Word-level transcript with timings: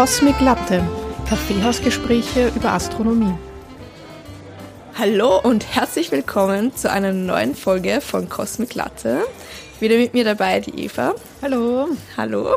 Cosmic 0.00 0.40
Latte, 0.40 0.82
Kaffeehausgespräche 1.28 2.50
über 2.56 2.72
Astronomie. 2.72 3.34
Hallo 4.98 5.38
und 5.42 5.74
herzlich 5.74 6.10
willkommen 6.10 6.74
zu 6.74 6.90
einer 6.90 7.12
neuen 7.12 7.54
Folge 7.54 8.00
von 8.00 8.26
Cosmic 8.30 8.74
Latte. 8.74 9.20
Wieder 9.78 9.98
mit 9.98 10.14
mir 10.14 10.24
dabei 10.24 10.60
die 10.60 10.84
Eva. 10.86 11.14
Hallo. 11.42 11.88
Hallo. 12.16 12.56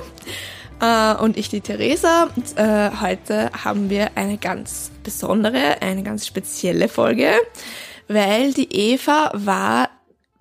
Äh, 0.80 1.16
und 1.16 1.36
ich 1.36 1.50
die 1.50 1.60
Theresa. 1.60 2.30
Und, 2.34 2.58
äh, 2.58 2.92
heute 3.02 3.52
haben 3.52 3.90
wir 3.90 4.12
eine 4.16 4.38
ganz 4.38 4.90
besondere, 5.04 5.82
eine 5.82 6.04
ganz 6.04 6.26
spezielle 6.26 6.88
Folge, 6.88 7.34
weil 8.08 8.54
die 8.54 8.74
Eva 8.74 9.32
war 9.34 9.90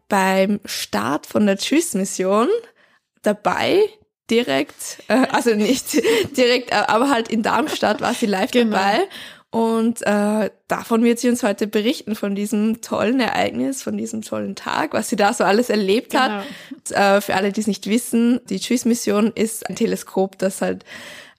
beim 0.08 0.60
Start 0.64 1.26
von 1.26 1.46
der 1.46 1.58
Tschüss-Mission 1.58 2.46
dabei 3.22 3.88
direkt, 4.30 5.02
äh, 5.08 5.26
also 5.30 5.54
nicht 5.54 6.02
direkt, 6.36 6.70
äh, 6.70 6.82
aber 6.86 7.10
halt 7.10 7.28
in 7.28 7.42
Darmstadt 7.42 8.00
war 8.00 8.14
sie 8.14 8.26
live 8.26 8.50
genau. 8.50 8.76
dabei. 8.76 9.00
Und 9.50 10.00
äh, 10.06 10.50
davon 10.66 11.04
wird 11.04 11.18
sie 11.18 11.28
uns 11.28 11.42
heute 11.42 11.66
berichten, 11.66 12.14
von 12.14 12.34
diesem 12.34 12.80
tollen 12.80 13.20
Ereignis, 13.20 13.82
von 13.82 13.98
diesem 13.98 14.22
tollen 14.22 14.56
Tag, 14.56 14.94
was 14.94 15.10
sie 15.10 15.16
da 15.16 15.34
so 15.34 15.44
alles 15.44 15.68
erlebt 15.68 16.12
genau. 16.12 16.22
hat. 16.22 16.44
Und, 16.70 16.90
äh, 16.96 17.20
für 17.20 17.34
alle, 17.34 17.52
die 17.52 17.60
es 17.60 17.66
nicht 17.66 17.86
wissen, 17.86 18.40
die 18.48 18.56
JUICE-Mission 18.56 19.30
ist 19.34 19.68
ein 19.68 19.76
Teleskop, 19.76 20.38
das 20.38 20.62
halt 20.62 20.86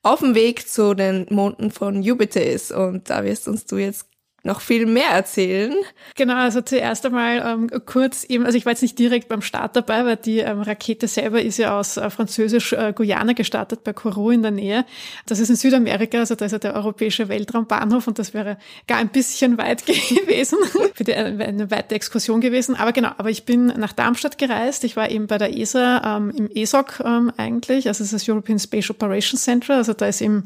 auf 0.04 0.20
dem 0.20 0.36
Weg 0.36 0.70
zu 0.70 0.94
den 0.94 1.26
Monden 1.31 1.72
von 1.72 2.04
Jupiter 2.04 2.45
ist. 2.45 2.72
Und 2.72 3.09
da 3.09 3.23
wirst 3.23 3.48
uns 3.48 3.66
du 3.66 3.78
jetzt 3.78 4.06
noch 4.44 4.60
viel 4.60 4.86
mehr 4.86 5.10
erzählen. 5.10 5.74
Genau, 6.16 6.36
also 6.36 6.62
zuerst 6.62 7.06
einmal 7.06 7.42
ähm, 7.46 7.70
kurz 7.86 8.26
eben, 8.26 8.46
also 8.46 8.58
ich 8.58 8.66
war 8.66 8.74
jetzt 8.74 8.82
nicht 8.82 9.00
direkt 9.00 9.30
beim 9.30 9.42
Start 9.42 9.78
dabei, 9.78 10.06
weil 10.06 10.18
die 10.18 10.40
ähm, 10.40 10.62
Rakete 10.62 11.08
selber 11.08 11.42
ist 11.42 11.58
ja 11.58 11.80
aus 11.80 11.96
äh, 11.96 12.10
Französisch-Guyana 12.10 13.32
äh, 13.32 13.36
gestartet, 13.36 13.86
bei 13.86 13.94
Kourou 13.94 14.32
in 14.32 14.42
der 14.42 14.52
Nähe. 14.52 14.86
Das 15.26 15.40
ist 15.40 15.50
in 15.50 15.56
Südamerika, 15.56 16.20
also 16.20 16.36
da 16.36 16.45
ist 16.45 16.52
ja 16.52 16.59
der 16.59 16.76
europäische 16.76 17.30
Weltraumbahnhof 17.30 18.06
und 18.08 18.20
das 18.20 18.34
wäre 18.34 18.58
gar 18.86 18.98
ein 18.98 19.09
bisschen 19.09 19.58
weit 19.58 19.86
gewesen, 19.86 20.58
für 20.94 21.06
die, 21.06 21.14
äh, 21.14 21.42
eine 21.42 21.72
weite 21.72 21.95
Exkursion 21.95 22.42
gewesen. 22.42 22.76
Aber 22.76 22.92
genau, 22.92 23.12
aber 23.17 23.30
ich 23.30 23.45
bin 23.45 23.67
nach 23.67 23.94
Darmstadt 23.94 24.38
gereist. 24.38 24.84
Ich 24.84 24.98
war 24.98 25.10
eben 25.10 25.28
bei 25.28 25.38
der 25.38 25.58
ESA 25.58 26.17
ähm, 26.17 26.32
im 26.36 26.50
ESOC 26.54 27.02
ähm, 27.06 27.32
eigentlich, 27.38 27.88
also 27.88 28.04
das 28.04 28.12
ist 28.12 28.23
das 28.23 28.30
European 28.30 28.60
Space 28.60 28.89
Operations 28.89 29.42
Center, 29.42 29.76
also 29.78 29.94
da 29.94 30.08
ist 30.08 30.20
eben 30.20 30.44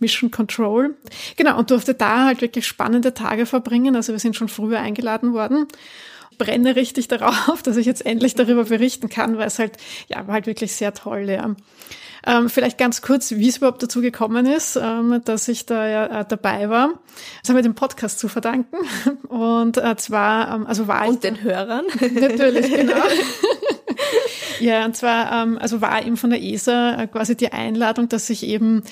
Mission 0.00 0.30
Control. 0.30 0.94
Genau, 1.36 1.58
und 1.58 1.70
durfte 1.70 1.94
da 1.94 2.26
halt 2.26 2.42
wirklich 2.42 2.66
spannende 2.66 3.14
Tage 3.14 3.37
Tage 3.38 3.46
verbringen. 3.46 3.96
Also 3.96 4.12
wir 4.12 4.18
sind 4.18 4.36
schon 4.36 4.48
früher 4.48 4.80
eingeladen 4.80 5.32
worden. 5.32 5.66
Brenne 6.36 6.76
richtig 6.76 7.08
darauf, 7.08 7.62
dass 7.64 7.76
ich 7.76 7.86
jetzt 7.86 8.04
endlich 8.04 8.34
darüber 8.34 8.64
berichten 8.64 9.08
kann, 9.08 9.38
weil 9.38 9.46
es 9.46 9.58
halt, 9.58 9.76
ja, 10.08 10.26
war 10.26 10.34
halt 10.34 10.46
wirklich 10.46 10.74
sehr 10.74 10.94
toll, 10.94 11.30
ja. 11.30 11.54
Ähm, 12.26 12.50
vielleicht 12.50 12.78
ganz 12.78 13.00
kurz, 13.00 13.30
wie 13.30 13.48
es 13.48 13.58
überhaupt 13.58 13.80
dazu 13.82 14.00
gekommen 14.00 14.44
ist, 14.44 14.76
ähm, 14.76 15.22
dass 15.24 15.46
ich 15.46 15.66
da 15.66 15.88
ja 15.88 16.20
äh, 16.20 16.24
dabei 16.28 16.68
war. 16.68 16.94
Das 17.40 17.48
haben 17.48 17.56
wir 17.56 17.62
dem 17.62 17.76
Podcast 17.76 18.18
zu 18.18 18.26
verdanken. 18.26 18.76
Und 19.28 19.78
äh, 19.78 19.96
zwar, 19.96 20.54
ähm, 20.54 20.66
also 20.66 20.88
war 20.88 21.06
Und 21.06 21.06
ich. 21.06 21.14
Und 21.14 21.24
den 21.24 21.42
Hörern. 21.42 21.84
Natürlich, 22.00 22.74
genau. 22.74 22.96
ja, 24.58 24.84
und 24.84 24.96
zwar, 24.96 25.42
ähm, 25.42 25.58
also 25.58 25.80
war 25.80 26.04
eben 26.04 26.16
von 26.16 26.30
der 26.30 26.42
ESA 26.42 27.02
äh, 27.02 27.06
quasi 27.06 27.36
die 27.36 27.52
Einladung, 27.52 28.08
dass 28.08 28.28
ich 28.30 28.44
eben 28.44 28.82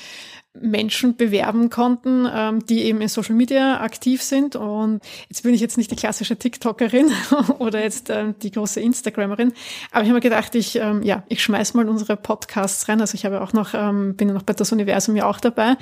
Menschen 0.61 1.17
bewerben 1.17 1.71
konnten, 1.71 2.27
ähm, 2.33 2.65
die 2.67 2.85
eben 2.85 3.01
in 3.01 3.09
Social 3.09 3.35
Media 3.35 3.81
aktiv 3.81 4.23
sind. 4.23 4.57
Und 4.57 5.01
jetzt 5.29 5.43
bin 5.43 5.55
ich 5.55 5.61
jetzt 5.61 5.77
nicht 5.77 5.91
die 5.91 5.97
klassische 5.97 6.37
TikTokerin 6.37 7.11
oder 7.59 7.83
jetzt 7.83 8.11
ähm, 8.11 8.35
die 8.43 8.51
große 8.51 8.81
Instagrammerin, 8.81 9.53
aber 9.91 10.03
ich 10.03 10.09
habe 10.09 10.15
mir 10.15 10.21
gedacht, 10.21 10.55
ich 10.55 10.77
ähm, 10.77 11.03
ja, 11.03 11.23
ich 11.29 11.43
schmeiß 11.43 11.75
mal 11.75 11.89
unsere 11.89 12.17
Podcasts 12.17 12.89
rein. 12.89 13.01
Also 13.01 13.15
ich 13.15 13.25
habe 13.25 13.41
auch 13.41 13.53
noch 13.53 13.75
ähm, 13.75 14.15
bin 14.17 14.29
ja 14.29 14.35
noch 14.35 14.43
bei 14.43 14.53
das 14.53 14.73
Universum 14.73 15.17
ja 15.17 15.29
auch 15.29 15.41
dabei 15.41 15.77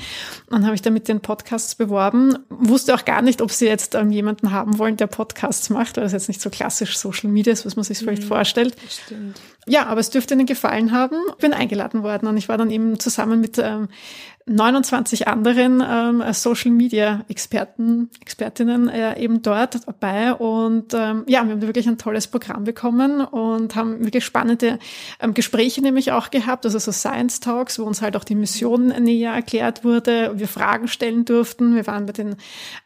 und 0.50 0.64
habe 0.64 0.75
ich 0.75 0.83
da 0.83 0.91
mit 0.91 1.08
den 1.08 1.20
Podcasts 1.20 1.75
beworben. 1.75 2.39
Wusste 2.48 2.95
auch 2.95 3.05
gar 3.05 3.22
nicht, 3.22 3.41
ob 3.42 3.50
sie 3.50 3.67
jetzt 3.67 3.95
ähm, 3.95 4.11
jemanden 4.11 4.51
haben 4.51 4.79
wollen, 4.79 4.96
der 4.96 5.07
Podcasts 5.07 5.70
macht, 5.70 5.96
weil 5.96 6.05
das 6.05 6.13
jetzt 6.13 6.29
nicht 6.29 6.40
so 6.40 6.51
klassisch 6.51 6.98
Social 6.98 7.30
Media 7.30 7.52
ist, 7.52 7.67
was 7.67 7.77
man 7.77 7.84
sich 7.84 7.98
vielleicht 7.98 8.23
mhm, 8.23 8.29
vorstellt. 8.29 8.77
Stimmt. 8.89 9.40
Ja, 9.67 9.86
aber 9.86 10.01
es 10.01 10.11
dürfte 10.11 10.34
ihnen 10.34 10.46
gefallen 10.46 10.92
haben. 10.92 11.17
Ich 11.30 11.36
bin 11.36 11.55
eingeladen 11.55 12.02
worden 12.02 12.27
und 12.27 12.36
ich 12.36 12.48
war 12.48 12.58
dann 12.58 12.70
eben 12.70 12.98
zusammen 12.98 13.40
mit 13.40 13.58
ähm, 13.58 13.89
29 14.47 15.27
anderen 15.27 15.83
ähm, 15.87 16.23
Social 16.35 16.71
Media 16.71 17.25
Experten, 17.29 18.11
Expertinnen 18.21 18.91
äh, 18.91 19.19
eben 19.19 19.41
dort 19.41 19.87
dabei. 19.87 20.35
Und 20.35 20.93
ähm, 20.93 21.25
ja, 21.27 21.45
wir 21.45 21.53
haben 21.53 21.63
wirklich 21.63 21.89
ein 21.89 21.97
tolles 21.97 22.27
Programm 22.27 22.65
bekommen 22.65 23.23
und 23.23 23.75
haben 23.75 24.05
wirklich 24.05 24.23
spannende 24.23 24.79
ähm, 25.21 25.33
Gespräche 25.33 25.81
nämlich 25.81 26.13
auch 26.13 26.31
gehabt, 26.31 26.67
also 26.67 26.79
so 26.79 26.93
Science 26.93 27.41
Talks, 27.41 27.79
wo 27.79 27.85
uns 27.85 28.03
halt 28.03 28.17
auch 28.17 28.25
die 28.25 28.35
Mission 28.35 28.89
näher 28.89 29.33
erklärt 29.33 29.83
wurde, 29.83 30.33
wir 30.35 30.49
Fragen 30.49 30.89
stellen 30.89 31.25
durften, 31.25 31.75
wir 31.75 31.87
waren 31.87 32.05
bei 32.05 32.13
den 32.13 32.37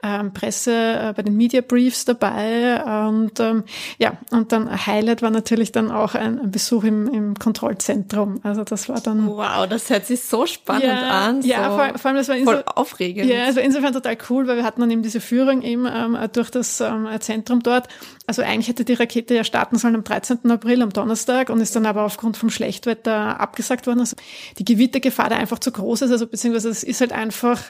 ähm, 0.05 0.33
Presse, 0.33 0.73
äh, 0.73 1.13
bei 1.17 1.23
den 1.23 1.37
Media 1.37 1.61
Briefs 1.61 2.05
dabei. 2.05 3.09
Und 3.09 3.41
ähm, 3.41 3.65
ja, 3.99 4.17
und 4.31 4.53
dann 4.53 4.87
Highlight 4.87 5.23
war 5.23 5.31
natürlich 5.31 5.73
dann 5.73 5.91
auch 5.91 6.15
ein, 6.15 6.39
ein 6.39 6.51
Besuch 6.53 6.85
im, 6.85 7.13
im 7.13 7.35
Kontrollzentrum, 7.35 8.39
also 8.45 8.63
das 8.63 8.89
war 8.89 9.01
dann... 9.01 9.27
Wow, 9.27 9.67
das 9.69 9.91
hört 9.91 10.07
sich 10.07 10.23
so 10.23 10.47
spannend 10.47 10.85
ja, 10.85 11.27
an 11.27 11.47
ja, 11.48 11.70
vor, 11.70 11.98
vor 11.98 12.09
allem 12.09 12.16
das 12.16 12.28
war 12.28 12.36
voll 12.38 12.62
aufregend. 12.75 13.31
Ja, 13.31 13.47
es 13.48 13.56
war 13.56 13.62
insofern 13.62 13.92
total 13.92 14.16
cool, 14.31 14.47
weil 14.47 14.56
wir 14.56 14.64
hatten 14.64 14.81
dann 14.81 14.91
eben 14.91 15.03
diese 15.03 15.20
Führung 15.20 15.62
eben 15.62 15.86
ähm, 15.86 16.16
durch 16.32 16.50
das 16.50 16.81
ähm, 16.81 17.09
Zentrum 17.20 17.62
dort. 17.62 17.88
Also 18.26 18.42
eigentlich 18.42 18.69
hätte 18.69 18.84
die 18.84 18.94
Rakete 18.94 19.34
ja 19.34 19.44
starten 19.44 19.78
sollen 19.78 19.94
am 19.94 20.04
13. 20.04 20.50
April, 20.50 20.82
am 20.82 20.92
Donnerstag, 20.92 21.50
und 21.50 21.60
ist 21.60 21.75
dann 21.75 21.86
aber 21.86 22.04
aufgrund 22.04 22.36
vom 22.36 22.50
Schlechtwetter 22.50 23.41
abgesagt 23.41 23.86
worden. 23.86 24.00
Also 24.00 24.16
die 24.59 24.64
Gewittergefahr 24.64 25.31
da 25.31 25.36
einfach 25.36 25.59
zu 25.59 25.72
groß 25.72 26.03
ist, 26.03 26.10
also 26.10 26.26
beziehungsweise 26.26 26.69
es 26.69 26.82
ist 26.82 27.00
halt 27.00 27.12
einfach 27.12 27.62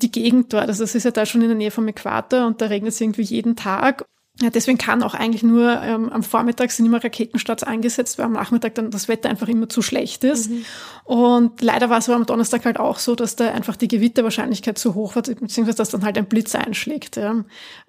die 0.00 0.10
Gegend 0.10 0.52
dort. 0.52 0.68
Also 0.68 0.84
es 0.84 0.94
ist 0.94 1.04
ja 1.04 1.10
da 1.10 1.26
schon 1.26 1.42
in 1.42 1.48
der 1.48 1.56
Nähe 1.56 1.70
vom 1.70 1.88
Äquator 1.88 2.46
und 2.46 2.60
da 2.60 2.66
regnet 2.66 2.92
es 2.92 3.00
irgendwie 3.00 3.22
jeden 3.22 3.56
Tag. 3.56 4.06
Ja, 4.40 4.50
deswegen 4.50 4.78
kann 4.78 5.02
auch 5.02 5.14
eigentlich 5.14 5.42
nur 5.42 5.82
ähm, 5.82 6.12
am 6.12 6.22
Vormittag 6.22 6.70
sind 6.70 6.86
immer 6.86 7.02
Raketenstarts 7.02 7.64
eingesetzt, 7.64 8.18
weil 8.18 8.26
am 8.26 8.34
Nachmittag 8.34 8.76
dann 8.76 8.92
das 8.92 9.08
Wetter 9.08 9.28
einfach 9.28 9.48
immer 9.48 9.68
zu 9.68 9.82
schlecht 9.82 10.22
ist. 10.22 10.50
Mhm. 10.50 10.64
Und 11.04 11.60
leider 11.60 11.90
war 11.90 11.98
es 11.98 12.08
aber 12.08 12.16
am 12.16 12.26
Donnerstag 12.26 12.64
halt 12.64 12.78
auch 12.78 13.00
so, 13.00 13.16
dass 13.16 13.34
da 13.34 13.50
einfach 13.50 13.74
die 13.74 13.88
Gewitterwahrscheinlichkeit 13.88 14.78
zu 14.78 14.94
hoch 14.94 15.16
war, 15.16 15.22
beziehungsweise 15.22 15.78
dass 15.78 15.88
dann 15.88 16.04
halt 16.04 16.18
ein 16.18 16.26
Blitz 16.26 16.54
einschlägt. 16.54 17.16
Ja. 17.16 17.34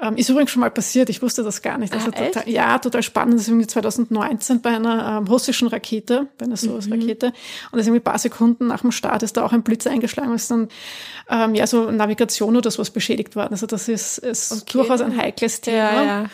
Ähm, 0.02 0.16
ist 0.16 0.30
übrigens 0.30 0.50
schon 0.50 0.62
mal 0.62 0.72
passiert, 0.72 1.10
ich 1.10 1.22
wusste 1.22 1.44
das 1.44 1.62
gar 1.62 1.78
nicht. 1.78 1.94
Also 1.94 2.08
ah, 2.08 2.12
total, 2.12 2.50
ja, 2.50 2.80
total 2.80 3.04
spannend. 3.04 3.36
Das 3.36 3.42
ist 3.42 3.50
irgendwie 3.50 3.68
2019 3.68 4.62
bei 4.62 4.72
einer 4.72 5.18
ähm, 5.18 5.28
russischen 5.28 5.68
Rakete, 5.68 6.28
bei 6.40 6.46
einer 6.46 6.58
Soyuz-Rakete. 6.58 7.28
Mhm. 7.28 7.34
Und 7.72 7.74
das 7.74 7.82
ist 7.82 7.88
irgendwie 7.88 8.00
ein 8.00 8.04
paar 8.04 8.18
Sekunden 8.18 8.68
nach 8.68 8.82
dem 8.82 8.92
Start 8.92 9.22
ist 9.22 9.38
da 9.38 9.46
auch 9.46 9.54
ein 9.54 9.62
Blitz 9.62 9.86
eingeschlagen, 9.86 10.34
ist 10.34 10.50
dann 10.50 10.70
ähm, 11.30 11.54
ja 11.54 11.68
so 11.68 11.92
Navigation 11.92 12.56
oder 12.56 12.72
sowas 12.72 12.90
beschädigt 12.90 13.36
worden. 13.36 13.50
Also 13.52 13.68
das 13.68 13.88
ist, 13.88 14.18
ist 14.18 14.52
okay. 14.52 14.64
durchaus 14.74 15.02
ein 15.02 15.16
heikles 15.16 15.62
Thema. 15.62 15.78
Ja, 15.78 16.04
ja. 16.04 16.26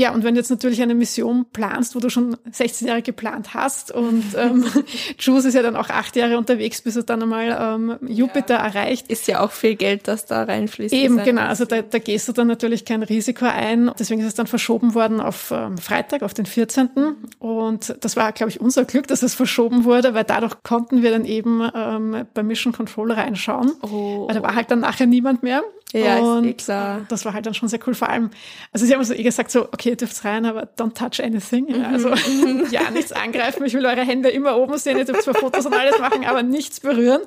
Ja, 0.00 0.12
und 0.14 0.24
wenn 0.24 0.34
du 0.34 0.40
jetzt 0.40 0.48
natürlich 0.48 0.80
eine 0.80 0.94
Mission 0.94 1.44
planst, 1.52 1.94
wo 1.94 2.00
du 2.00 2.08
schon 2.08 2.34
16 2.50 2.88
Jahre 2.88 3.02
geplant 3.02 3.52
hast 3.52 3.92
und 3.92 4.24
ähm, 4.36 4.64
Juice 5.18 5.44
ist 5.44 5.54
ja 5.54 5.60
dann 5.60 5.76
auch 5.76 5.90
acht 5.90 6.16
Jahre 6.16 6.38
unterwegs, 6.38 6.80
bis 6.80 6.96
er 6.96 7.02
dann 7.02 7.22
einmal 7.22 7.54
ähm, 7.60 7.98
Jupiter 8.08 8.54
ja. 8.54 8.66
erreicht. 8.66 9.08
Ist 9.08 9.28
ja 9.28 9.40
auch 9.40 9.52
viel 9.52 9.74
Geld, 9.74 10.08
das 10.08 10.24
da 10.24 10.44
reinfließt. 10.44 10.94
Eben, 10.94 11.22
genau. 11.22 11.42
Also 11.42 11.66
da, 11.66 11.82
da 11.82 11.98
gehst 11.98 12.28
du 12.28 12.32
dann 12.32 12.46
natürlich 12.46 12.86
kein 12.86 13.02
Risiko 13.02 13.44
ein. 13.44 13.90
Deswegen 13.98 14.22
ist 14.22 14.28
es 14.28 14.34
dann 14.34 14.46
verschoben 14.46 14.94
worden 14.94 15.20
auf 15.20 15.50
ähm, 15.50 15.76
Freitag, 15.76 16.22
auf 16.22 16.32
den 16.32 16.46
14. 16.46 16.88
Und 17.38 17.94
das 18.00 18.16
war, 18.16 18.32
glaube 18.32 18.48
ich, 18.48 18.58
unser 18.58 18.86
Glück, 18.86 19.06
dass 19.06 19.22
es 19.22 19.34
verschoben 19.34 19.84
wurde, 19.84 20.14
weil 20.14 20.24
dadurch 20.24 20.62
konnten 20.62 21.02
wir 21.02 21.10
dann 21.10 21.26
eben 21.26 21.68
ähm, 21.74 22.26
bei 22.32 22.42
Mission 22.42 22.72
Control 22.72 23.12
reinschauen. 23.12 23.72
Oh. 23.82 24.28
Weil 24.28 24.34
da 24.34 24.42
war 24.42 24.54
halt 24.54 24.70
dann 24.70 24.80
nachher 24.80 25.06
niemand 25.06 25.42
mehr. 25.42 25.62
Ja, 25.92 26.18
und 26.18 26.44
ist 26.44 26.50
eh 26.50 26.64
klar. 26.64 27.00
Das 27.08 27.24
war 27.24 27.32
halt 27.32 27.46
dann 27.46 27.54
schon 27.54 27.68
sehr 27.68 27.80
cool. 27.86 27.94
Vor 27.94 28.08
allem, 28.08 28.30
also 28.72 28.86
sie 28.86 28.94
haben 28.94 29.02
so 29.04 29.14
eh 29.14 29.22
gesagt, 29.22 29.50
so, 29.50 29.64
okay, 29.64 29.90
ihr 29.90 29.96
dürft 29.96 30.24
rein, 30.24 30.46
aber 30.46 30.68
don't 30.78 30.94
touch 30.94 31.24
anything. 31.24 31.68
Ja, 31.68 31.88
also 31.88 32.10
mhm. 32.10 32.66
ja, 32.70 32.90
nichts 32.90 33.12
angreifen. 33.12 33.64
Ich 33.64 33.74
will 33.74 33.84
eure 33.84 34.02
Hände 34.02 34.28
immer 34.30 34.56
oben 34.56 34.78
sehen. 34.78 34.98
Ihr 34.98 35.04
dürft 35.04 35.22
zwar 35.22 35.34
Fotos 35.34 35.66
und 35.66 35.74
alles 35.74 35.98
machen, 35.98 36.24
aber 36.24 36.42
nichts 36.42 36.80
berühren. 36.80 37.22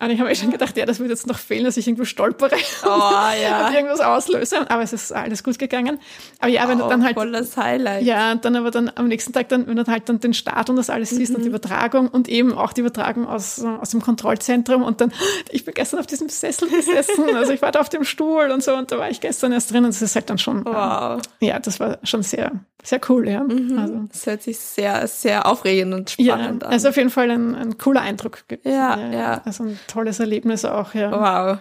Und 0.00 0.10
ich 0.10 0.20
habe 0.20 0.28
mir 0.28 0.36
schon 0.36 0.50
gedacht, 0.50 0.76
ja, 0.76 0.86
das 0.86 1.00
wird 1.00 1.10
jetzt 1.10 1.26
noch 1.26 1.38
fehlen, 1.38 1.64
dass 1.64 1.76
ich 1.76 1.88
irgendwo 1.88 2.04
stolpere 2.04 2.54
oh, 2.84 2.88
ja. 2.88 3.66
und 3.66 3.74
irgendwas 3.74 4.00
auslöse. 4.00 4.70
Aber 4.70 4.82
es 4.82 4.92
ist 4.92 5.12
alles 5.12 5.42
gut 5.42 5.58
gegangen. 5.58 5.98
Aber 6.38 6.50
ja, 6.50 6.68
wenn 6.68 6.80
oh, 6.80 6.84
du 6.84 6.90
dann 6.90 7.04
halt. 7.04 7.14
Volles 7.14 7.56
Highlight. 7.56 8.04
Ja, 8.04 8.36
dann 8.36 8.54
aber 8.54 8.70
dann 8.70 8.92
am 8.94 9.08
nächsten 9.08 9.32
Tag 9.32 9.48
dann, 9.48 9.66
wenn 9.66 9.76
du 9.76 9.86
halt 9.86 10.08
dann 10.08 10.20
den 10.20 10.34
Start 10.34 10.70
und 10.70 10.76
das 10.76 10.88
alles 10.88 11.10
siehst 11.10 11.30
mhm. 11.30 11.36
und 11.36 11.42
die 11.42 11.48
Übertragung 11.48 12.08
und 12.08 12.28
eben 12.28 12.52
auch 12.52 12.72
die 12.72 12.82
Übertragung 12.82 13.26
aus, 13.26 13.64
aus 13.64 13.90
dem 13.90 14.00
Kontrollzentrum 14.00 14.82
und 14.82 15.00
dann, 15.00 15.12
ich 15.50 15.64
bin 15.64 15.74
gestern 15.74 15.98
auf 15.98 16.06
diesem 16.06 16.28
Sessel 16.28 16.68
gesessen. 16.68 17.34
Also 17.34 17.52
ich 17.52 17.62
war 17.62 17.72
da 17.72 17.80
auf 17.80 17.87
dem 17.88 18.04
Stuhl 18.04 18.50
und 18.50 18.62
so 18.62 18.74
und 18.74 18.92
da 18.92 18.98
war 18.98 19.10
ich 19.10 19.20
gestern 19.20 19.52
erst 19.52 19.72
drin 19.72 19.84
und 19.84 19.94
das 19.94 20.02
ist 20.02 20.14
halt 20.14 20.30
dann 20.30 20.38
schon, 20.38 20.64
wow. 20.64 21.20
Ähm, 21.40 21.48
ja, 21.48 21.58
das 21.58 21.80
war 21.80 21.98
schon 22.02 22.22
sehr, 22.22 22.52
sehr 22.82 23.00
cool, 23.08 23.28
ja. 23.28 23.42
Mhm. 23.42 23.78
Also. 23.78 23.94
Das 24.12 24.26
hört 24.26 24.42
sich 24.42 24.58
sehr, 24.58 25.06
sehr 25.06 25.46
aufregend 25.46 25.94
und 25.94 26.10
spannend 26.10 26.62
ja, 26.62 26.68
an. 26.68 26.72
Also 26.72 26.88
auf 26.88 26.96
jeden 26.96 27.10
Fall 27.10 27.30
ein, 27.30 27.54
ein 27.54 27.78
cooler 27.78 28.00
Eindruck. 28.00 28.44
Ja, 28.64 28.98
ja, 28.98 29.10
ja. 29.12 29.42
Also 29.44 29.64
ein 29.64 29.78
tolles 29.86 30.20
Erlebnis 30.20 30.64
auch, 30.64 30.94
ja. 30.94 31.10
Wow. 31.12 31.58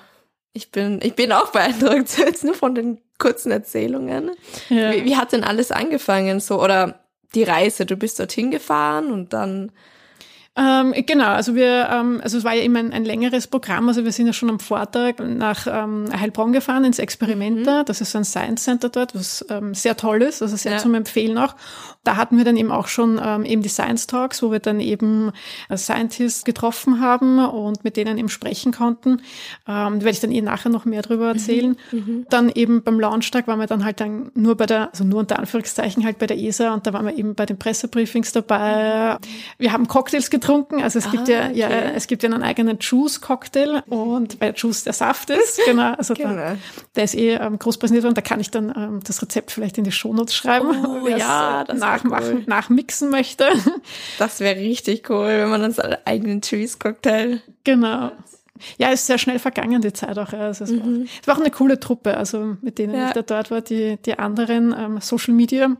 Ich 0.53 0.71
bin, 0.71 0.99
ich 1.03 1.15
bin 1.15 1.31
auch 1.31 1.51
beeindruckt, 1.51 2.17
jetzt 2.17 2.43
nur 2.43 2.55
von 2.55 2.75
den 2.75 2.99
kurzen 3.19 3.51
Erzählungen. 3.51 4.31
Ja. 4.69 4.91
Wie, 4.91 5.05
wie 5.05 5.15
hat 5.15 5.31
denn 5.31 5.43
alles 5.43 5.71
angefangen 5.71 6.39
so, 6.39 6.61
oder 6.61 6.99
die 7.35 7.43
Reise? 7.43 7.85
Du 7.85 7.95
bist 7.95 8.19
dorthin 8.19 8.51
gefahren 8.51 9.11
und 9.11 9.33
dann 9.33 9.71
ähm, 10.57 10.93
genau, 11.05 11.27
also 11.27 11.53
wir, 11.55 11.87
ähm, 11.91 12.19
also 12.23 12.39
es 12.39 12.43
war 12.43 12.53
ja 12.53 12.63
immer 12.63 12.79
ein, 12.79 12.91
ein, 12.91 13.05
längeres 13.05 13.47
Programm, 13.47 13.87
also 13.87 14.03
wir 14.03 14.11
sind 14.11 14.25
ja 14.25 14.33
schon 14.33 14.49
am 14.49 14.59
Vortag 14.59 15.19
nach 15.19 15.67
ähm, 15.67 16.09
Heilbronn 16.19 16.51
gefahren 16.51 16.83
ins 16.83 16.97
Experimenter, 16.97 17.81
mhm. 17.81 17.85
das 17.85 18.01
ist 18.01 18.11
so 18.11 18.17
ein 18.17 18.25
Science 18.25 18.63
Center 18.63 18.89
dort, 18.89 19.13
was 19.13 19.45
ähm, 19.49 19.73
sehr 19.75 19.95
toll 19.95 20.23
ist, 20.23 20.41
also 20.41 20.55
sehr 20.55 20.73
ja. 20.73 20.77
zum 20.79 20.95
Empfehlen 20.95 21.37
auch. 21.37 21.55
Da 22.07 22.15
hatten 22.15 22.37
wir 22.37 22.45
dann 22.45 22.55
eben 22.55 22.71
auch 22.71 22.87
schon 22.87 23.19
ähm, 23.21 23.43
eben 23.43 23.61
die 23.61 23.67
Science 23.67 24.07
Talks, 24.07 24.41
wo 24.41 24.49
wir 24.49 24.59
dann 24.59 24.79
eben 24.79 25.33
äh, 25.67 25.75
Scientists 25.75 26.45
getroffen 26.45 27.01
haben 27.01 27.45
und 27.45 27.83
mit 27.83 27.97
denen 27.97 28.17
eben 28.17 28.29
sprechen 28.29 28.71
konnten. 28.71 29.21
Ähm, 29.67 29.99
da 29.99 29.99
werde 29.99 30.11
ich 30.11 30.21
dann 30.21 30.31
eh 30.31 30.39
nachher 30.39 30.69
noch 30.69 30.85
mehr 30.85 31.01
drüber 31.01 31.27
erzählen. 31.27 31.75
Mhm. 31.91 31.97
mhm. 31.99 32.25
Dann 32.29 32.49
eben 32.49 32.81
beim 32.81 32.97
Launchtag 32.97 33.45
waren 33.47 33.59
wir 33.59 33.67
dann 33.67 33.83
halt 33.83 33.99
dann 33.99 34.31
nur 34.35 34.55
bei 34.55 34.65
der, 34.65 34.89
also 34.91 35.03
nur 35.03 35.19
unter 35.19 35.37
Anführungszeichen 35.37 36.05
halt 36.05 36.17
bei 36.17 36.27
der 36.27 36.37
ESA 36.37 36.73
und 36.73 36.87
da 36.87 36.93
waren 36.93 37.05
wir 37.05 37.17
eben 37.17 37.35
bei 37.35 37.45
den 37.45 37.59
Pressebriefings 37.59 38.31
dabei. 38.31 39.17
Wir 39.57 39.73
haben 39.73 39.89
Cocktails 39.89 40.29
getrunken, 40.29 40.81
also 40.81 40.99
es 40.99 41.07
ah, 41.07 41.11
gibt 41.11 41.27
ja, 41.27 41.47
okay. 41.47 41.59
ja, 41.59 41.67
es 41.67 42.07
gibt 42.07 42.23
ja 42.23 42.29
einen 42.29 42.41
eigenen 42.41 42.77
Juice-Cocktail 42.79 43.83
und 43.89 44.39
weil 44.39 44.53
Juice 44.55 44.85
der 44.85 44.93
Saft 44.93 45.29
ist, 45.29 45.59
genau, 45.65 45.91
also 45.91 46.13
genau. 46.13 46.35
Da, 46.35 46.55
der 46.95 47.03
ist 47.03 47.15
eh 47.15 47.33
ähm, 47.33 47.59
groß 47.59 47.77
präsentiert 47.77 48.05
worden, 48.05 48.15
da 48.15 48.21
kann 48.21 48.39
ich 48.39 48.49
dann 48.49 48.73
ähm, 48.77 49.01
das 49.05 49.21
Rezept 49.21 49.51
vielleicht 49.51 49.77
in 49.77 49.83
die 49.83 49.91
Shownotes 49.91 50.33
schreiben, 50.33 50.85
oh, 50.85 51.05
ja, 51.17 51.65
das 51.65 51.79
nachmachen, 52.03 52.37
cool. 52.37 52.43
nachmixen 52.47 53.09
möchte. 53.09 53.49
Das 54.17 54.39
wäre 54.39 54.59
richtig 54.59 55.09
cool, 55.09 55.27
wenn 55.27 55.49
man 55.49 55.61
dann 55.61 55.71
seinen 55.71 55.97
eigenen 56.05 56.41
Juice-Cocktail. 56.41 57.41
Genau. 57.63 58.11
Ja, 58.77 58.89
ist 58.89 59.07
sehr 59.07 59.17
schnell 59.17 59.39
vergangen, 59.39 59.81
die 59.81 59.93
Zeit 59.93 60.17
auch. 60.17 60.33
Also 60.33 60.63
es, 60.63 60.71
mhm. 60.71 60.79
war, 60.79 61.05
es 61.21 61.27
war 61.27 61.35
auch 61.35 61.41
eine 61.41 61.51
coole 61.51 61.79
Truppe, 61.79 62.17
also 62.17 62.57
mit 62.61 62.79
denen 62.79 62.95
ja. 62.95 63.07
ich 63.07 63.13
da 63.13 63.21
dort 63.21 63.51
war. 63.51 63.61
Die, 63.61 63.97
die 63.97 64.17
anderen 64.17 64.75
ähm, 64.77 64.99
Social 65.01 65.33
Media 65.33 65.75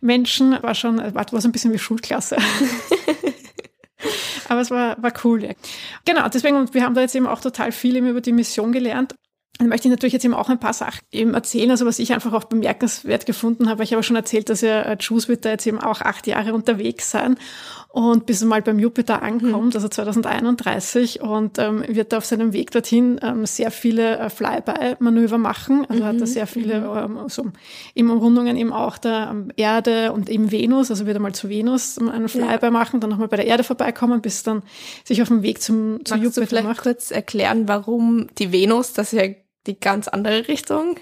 Menschen 0.00 0.56
war 0.62 0.74
schon, 0.74 0.98
war, 0.98 1.14
war 1.14 1.40
so 1.40 1.48
ein 1.48 1.52
bisschen 1.52 1.72
wie 1.72 1.78
Schulklasse. 1.78 2.36
Aber 4.48 4.60
es 4.60 4.70
war, 4.70 5.02
war 5.02 5.12
cool. 5.24 5.44
Ja. 5.44 5.52
Genau, 6.04 6.28
deswegen, 6.28 6.72
wir 6.74 6.82
haben 6.82 6.94
da 6.94 7.00
jetzt 7.00 7.14
eben 7.14 7.26
auch 7.26 7.40
total 7.40 7.72
viel 7.72 7.96
eben 7.96 8.08
über 8.08 8.20
die 8.20 8.32
Mission 8.32 8.72
gelernt. 8.72 9.14
Dann 9.58 9.68
möchte 9.68 9.86
ich 9.86 9.92
natürlich 9.92 10.12
jetzt 10.12 10.24
eben 10.24 10.34
auch 10.34 10.48
ein 10.48 10.58
paar 10.58 10.72
Sachen 10.72 11.02
eben 11.12 11.32
erzählen, 11.32 11.70
also 11.70 11.86
was 11.86 12.00
ich 12.00 12.12
einfach 12.12 12.32
auch 12.32 12.44
bemerkenswert 12.44 13.24
gefunden 13.24 13.68
habe. 13.68 13.84
Ich 13.84 13.92
habe 13.92 14.02
schon 14.02 14.16
erzählt, 14.16 14.48
dass 14.48 14.62
ja 14.62 14.82
äh, 14.82 14.96
Juice 14.98 15.28
wird 15.28 15.44
da 15.44 15.50
jetzt 15.50 15.66
eben 15.66 15.78
auch 15.78 16.00
acht 16.00 16.26
Jahre 16.26 16.54
unterwegs 16.54 17.12
sein 17.12 17.36
und 17.94 18.26
bis 18.26 18.42
er 18.42 18.48
mal 18.48 18.60
beim 18.60 18.80
Jupiter 18.80 19.22
ankommt, 19.22 19.68
mhm. 19.68 19.76
also 19.76 19.86
2031 19.86 21.20
und 21.20 21.60
ähm, 21.60 21.84
wird 21.86 22.12
da 22.12 22.18
auf 22.18 22.24
seinem 22.24 22.52
Weg 22.52 22.72
dorthin 22.72 23.20
ähm, 23.22 23.46
sehr 23.46 23.70
viele 23.70 24.18
äh, 24.18 24.28
Flyby-Manöver 24.28 25.38
machen. 25.38 25.86
Also 25.88 26.02
mhm. 26.02 26.08
hat 26.08 26.20
er 26.20 26.26
sehr 26.26 26.48
viele 26.48 26.80
mhm. 26.80 27.18
ähm, 27.18 27.28
so 27.28 27.46
eben 27.94 28.10
Umrundungen 28.10 28.56
eben 28.56 28.72
auch 28.72 28.98
der 28.98 29.28
ähm, 29.30 29.52
Erde 29.54 30.10
und 30.10 30.28
eben 30.28 30.50
Venus, 30.50 30.90
also 30.90 31.06
wird 31.06 31.16
er 31.16 31.20
mal 31.20 31.32
zu 31.32 31.48
Venus 31.48 31.96
ähm, 31.98 32.08
einen 32.08 32.28
Flyby 32.28 32.64
ja. 32.64 32.70
machen, 32.72 32.98
dann 32.98 33.10
nochmal 33.10 33.28
bei 33.28 33.36
der 33.36 33.46
Erde 33.46 33.62
vorbeikommen, 33.62 34.20
bis 34.20 34.42
dann 34.42 34.64
sich 35.04 35.22
auf 35.22 35.28
dem 35.28 35.44
Weg 35.44 35.62
zum 35.62 36.04
zu 36.04 36.16
Jupiter 36.16 36.40
du 36.40 36.46
vielleicht 36.48 36.66
macht. 36.66 36.82
kurz 36.82 37.12
erklären, 37.12 37.68
warum 37.68 38.26
die 38.38 38.50
Venus, 38.50 38.92
das 38.92 39.12
ja 39.12 39.22
die 39.66 39.78
ganz 39.78 40.08
andere 40.08 40.48
Richtung. 40.48 40.98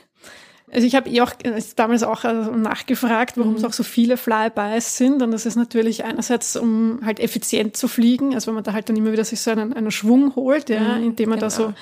Also 0.73 0.87
ich 0.87 0.95
habe 0.95 1.11
eh 1.11 1.21
auch 1.21 1.33
äh, 1.43 1.61
damals 1.77 2.03
auch 2.03 2.25
also 2.25 2.51
nachgefragt, 2.53 3.37
warum 3.37 3.53
mhm. 3.53 3.59
es 3.59 3.65
auch 3.65 3.75
so 3.75 3.83
viele 3.83 4.17
Flybys 4.17 4.97
sind. 4.97 5.23
Und 5.23 5.31
das 5.31 5.45
ist 5.45 5.57
natürlich 5.57 6.05
einerseits, 6.05 6.57
um 6.57 7.01
halt 7.05 7.21
effizient 7.21 7.77
zu 7.77 7.89
fliegen, 7.89 8.35
also 8.35 8.47
wenn 8.47 8.55
man 8.55 8.65
da 8.65 8.73
halt 8.73 8.89
dann 8.89 8.97
immer 8.97 9.13
wieder 9.13 9.25
sich 9.25 9.41
so 9.43 9.51
einen, 9.51 9.75
einen 9.75 9.91
Schwung 9.91 10.35
holt, 10.35 10.71
ja, 10.71 10.97
mhm, 10.97 11.05
indem 11.05 11.29
man 11.29 11.39
genau. 11.39 11.47
da 11.47 11.51
so 11.51 11.75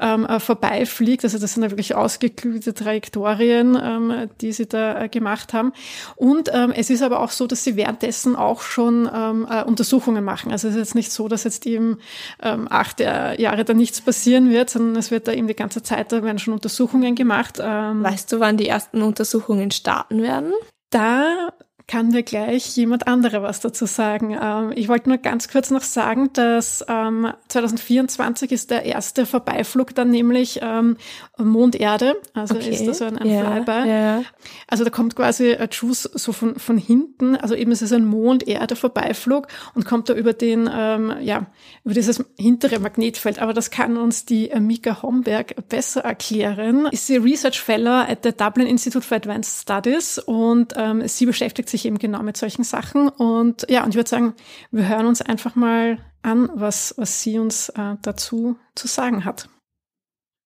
ähm, 0.00 0.24
äh, 0.24 0.40
vorbeifliegt. 0.40 1.22
Also 1.24 1.38
das 1.38 1.52
sind 1.52 1.62
ja 1.62 1.70
wirklich 1.70 1.94
ausgeklügelte 1.94 2.72
Trajektorien, 2.72 3.78
ähm, 3.80 4.30
die 4.40 4.52
sie 4.52 4.66
da 4.66 5.04
äh, 5.04 5.08
gemacht 5.10 5.52
haben. 5.52 5.72
Und 6.16 6.50
ähm, 6.54 6.72
es 6.74 6.88
ist 6.88 7.02
aber 7.02 7.20
auch 7.20 7.30
so, 7.30 7.46
dass 7.46 7.62
sie 7.62 7.76
währenddessen 7.76 8.36
auch 8.36 8.62
schon 8.62 9.08
ähm, 9.14 9.46
äh, 9.50 9.64
Untersuchungen 9.64 10.24
machen. 10.24 10.50
Also 10.50 10.68
es 10.68 10.74
ist 10.74 10.80
jetzt 10.80 10.94
nicht 10.94 11.12
so, 11.12 11.28
dass 11.28 11.44
jetzt 11.44 11.66
eben 11.66 11.98
ähm, 12.42 12.68
acht 12.70 13.00
Jahre 13.00 13.64
da 13.64 13.74
nichts 13.74 14.00
passieren 14.00 14.50
wird, 14.50 14.70
sondern 14.70 14.96
es 14.96 15.10
wird 15.10 15.28
da 15.28 15.32
eben 15.32 15.46
die 15.46 15.54
ganze 15.54 15.82
Zeit, 15.82 16.12
da 16.12 16.22
werden 16.22 16.38
schon 16.38 16.54
Untersuchungen 16.54 17.14
gemacht. 17.14 17.58
Ähm, 17.60 18.02
weißt 18.02 18.29
du, 18.32 18.40
wann 18.40 18.56
die 18.56 18.68
ersten 18.68 19.02
Untersuchungen 19.02 19.70
starten 19.70 20.22
werden? 20.22 20.52
Da 20.90 21.52
kann 21.90 22.10
mir 22.10 22.22
gleich 22.22 22.76
jemand 22.76 23.08
anderer 23.08 23.42
was 23.42 23.58
dazu 23.58 23.84
sagen. 23.84 24.38
Ähm, 24.40 24.72
ich 24.76 24.86
wollte 24.86 25.08
nur 25.08 25.18
ganz 25.18 25.48
kurz 25.48 25.72
noch 25.72 25.82
sagen, 25.82 26.32
dass 26.34 26.84
ähm, 26.86 27.32
2024 27.48 28.52
ist 28.52 28.70
der 28.70 28.84
erste 28.84 29.26
Vorbeiflug 29.26 29.92
dann 29.96 30.08
nämlich 30.08 30.60
ähm, 30.62 30.98
Mond-Erde. 31.36 32.14
Also 32.32 32.54
okay. 32.54 32.70
ist 32.70 32.86
da 32.86 32.94
so 32.94 33.06
ein, 33.06 33.18
ein 33.18 33.28
ja, 33.28 33.40
Flyby. 33.40 33.88
Ja. 33.88 34.22
Also 34.68 34.84
da 34.84 34.90
kommt 34.90 35.16
quasi 35.16 35.52
ein 35.52 35.68
Juice 35.72 36.04
so 36.14 36.30
von, 36.32 36.60
von 36.60 36.78
hinten. 36.78 37.34
Also 37.34 37.56
eben 37.56 37.72
es 37.72 37.82
ist 37.82 37.92
ein 37.92 38.04
Mond-Erde-Vorbeiflug 38.04 39.48
und 39.74 39.84
kommt 39.84 40.08
da 40.08 40.14
über 40.14 40.32
den, 40.32 40.70
ähm, 40.72 41.12
ja, 41.20 41.46
über 41.82 41.94
dieses 41.94 42.24
hintere 42.38 42.78
Magnetfeld. 42.78 43.42
Aber 43.42 43.52
das 43.52 43.72
kann 43.72 43.96
uns 43.96 44.24
die 44.24 44.52
Mika 44.60 45.02
Homberg 45.02 45.68
besser 45.68 46.02
erklären. 46.02 46.86
Ist 46.92 47.08
sie 47.08 47.16
Research 47.16 47.60
Fellow 47.60 47.90
at 47.90 48.20
the 48.22 48.30
Dublin 48.30 48.68
Institute 48.68 49.04
for 49.04 49.16
Advanced 49.16 49.62
Studies 49.62 50.20
und 50.20 50.74
ähm, 50.76 51.08
sie 51.08 51.26
beschäftigt 51.26 51.68
sich 51.68 51.79
sich 51.80 51.86
eben 51.86 51.98
genau 51.98 52.22
mit 52.22 52.36
solchen 52.36 52.64
Sachen. 52.64 53.08
Und 53.08 53.66
ja, 53.68 53.82
und 53.82 53.90
ich 53.90 53.96
würde 53.96 54.10
sagen, 54.10 54.34
wir 54.70 54.88
hören 54.88 55.06
uns 55.06 55.22
einfach 55.22 55.54
mal 55.56 55.98
an, 56.22 56.50
was, 56.54 56.94
was 56.96 57.22
sie 57.22 57.38
uns 57.38 57.70
äh, 57.70 57.96
dazu 58.02 58.56
zu 58.74 58.86
sagen 58.86 59.24
hat. 59.24 59.48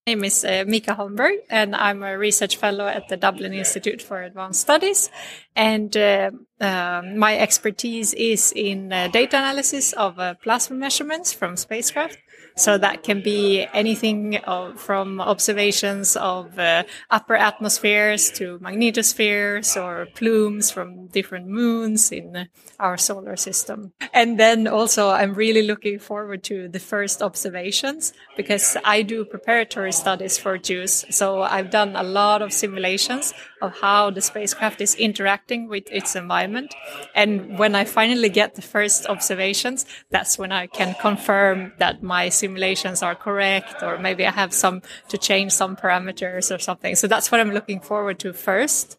My 0.06 0.12
name 0.12 0.26
is 0.26 0.44
uh, 0.44 0.64
Mika 0.66 0.98
Holmberg, 0.98 1.32
and 1.48 1.74
I'm 1.74 2.02
a 2.02 2.18
research 2.18 2.58
fellow 2.58 2.86
at 2.86 3.08
the 3.08 3.16
Dublin 3.16 3.54
Institute 3.54 4.02
for 4.02 4.20
Advanced 4.20 4.60
Studies. 4.60 5.10
And 5.56 5.96
uh, 5.96 6.30
uh, 6.60 7.00
my 7.16 7.38
expertise 7.38 8.12
is 8.12 8.52
in 8.52 8.92
uh, 8.92 9.08
data 9.08 9.38
analysis 9.38 9.94
of 9.94 10.18
uh, 10.18 10.34
plasma 10.34 10.76
measurements 10.76 11.32
from 11.32 11.56
spacecraft. 11.56 12.18
So 12.56 12.78
that 12.78 13.02
can 13.02 13.20
be 13.20 13.66
anything 13.72 14.36
of, 14.44 14.80
from 14.80 15.20
observations 15.20 16.16
of 16.16 16.58
uh, 16.58 16.84
upper 17.10 17.34
atmospheres 17.34 18.30
to 18.32 18.58
magnetospheres 18.60 19.80
or 19.80 20.06
plumes 20.14 20.70
from 20.70 21.08
different 21.08 21.48
moons 21.48 22.12
in 22.12 22.48
our 22.78 22.96
solar 22.96 23.36
system. 23.36 23.92
And 24.12 24.38
then 24.38 24.68
also 24.68 25.10
I'm 25.10 25.34
really 25.34 25.62
looking 25.62 25.98
forward 25.98 26.44
to 26.44 26.68
the 26.68 26.78
first 26.78 27.22
observations 27.22 28.12
because 28.36 28.76
I 28.84 29.02
do 29.02 29.24
preparatory 29.24 29.92
studies 29.92 30.38
for 30.38 30.56
JUICE. 30.58 31.06
So 31.10 31.42
I've 31.42 31.70
done 31.70 31.96
a 31.96 32.02
lot 32.02 32.42
of 32.42 32.52
simulations 32.52 33.34
of 33.62 33.78
how 33.80 34.10
the 34.10 34.20
spacecraft 34.20 34.80
is 34.80 34.94
interacting 34.94 35.68
with 35.68 35.84
its 35.90 36.14
environment. 36.14 36.74
And 37.14 37.58
when 37.58 37.74
I 37.74 37.84
finally 37.84 38.28
get 38.28 38.54
the 38.54 38.62
first 38.62 39.06
observations, 39.06 39.86
that's 40.10 40.38
when 40.38 40.52
I 40.52 40.66
can 40.66 40.94
confirm 41.00 41.72
that 41.78 42.02
my 42.02 42.28
simulations 42.44 43.02
are 43.02 43.16
correct, 43.26 43.82
or 43.82 43.92
maybe 43.98 44.22
I 44.30 44.32
have 44.42 44.52
some 44.52 44.76
to 45.08 45.16
change 45.28 45.50
some 45.52 45.76
parameters 45.76 46.54
or 46.54 46.58
something. 46.68 46.94
So 46.96 47.06
that's 47.12 47.28
what 47.30 47.40
I'm 47.40 47.52
looking 47.58 47.80
forward 47.80 48.18
to 48.24 48.32
first. 48.32 48.98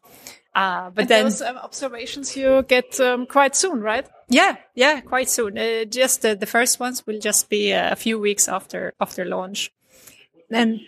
Uh, 0.55 0.89
but 0.95 1.01
and 1.01 1.09
then 1.09 1.23
those 1.25 1.41
um, 1.41 1.57
observations 1.57 2.35
you 2.37 2.63
get 2.63 2.99
um, 2.99 3.25
quite 3.25 3.55
soon, 3.55 3.81
right? 3.81 4.07
Yeah, 4.29 4.55
yeah, 4.73 5.01
quite 5.01 5.29
soon. 5.29 5.57
Uh, 5.57 5.85
just 6.01 6.25
uh, 6.25 6.35
the 6.43 6.45
first 6.45 6.79
ones 6.79 7.05
will 7.05 7.19
just 7.19 7.49
be 7.49 7.73
uh, 7.73 7.91
a 7.91 7.95
few 7.95 8.17
weeks 8.27 8.47
after 8.47 8.93
after 8.99 9.25
launch. 9.25 9.71
Then 10.49 10.79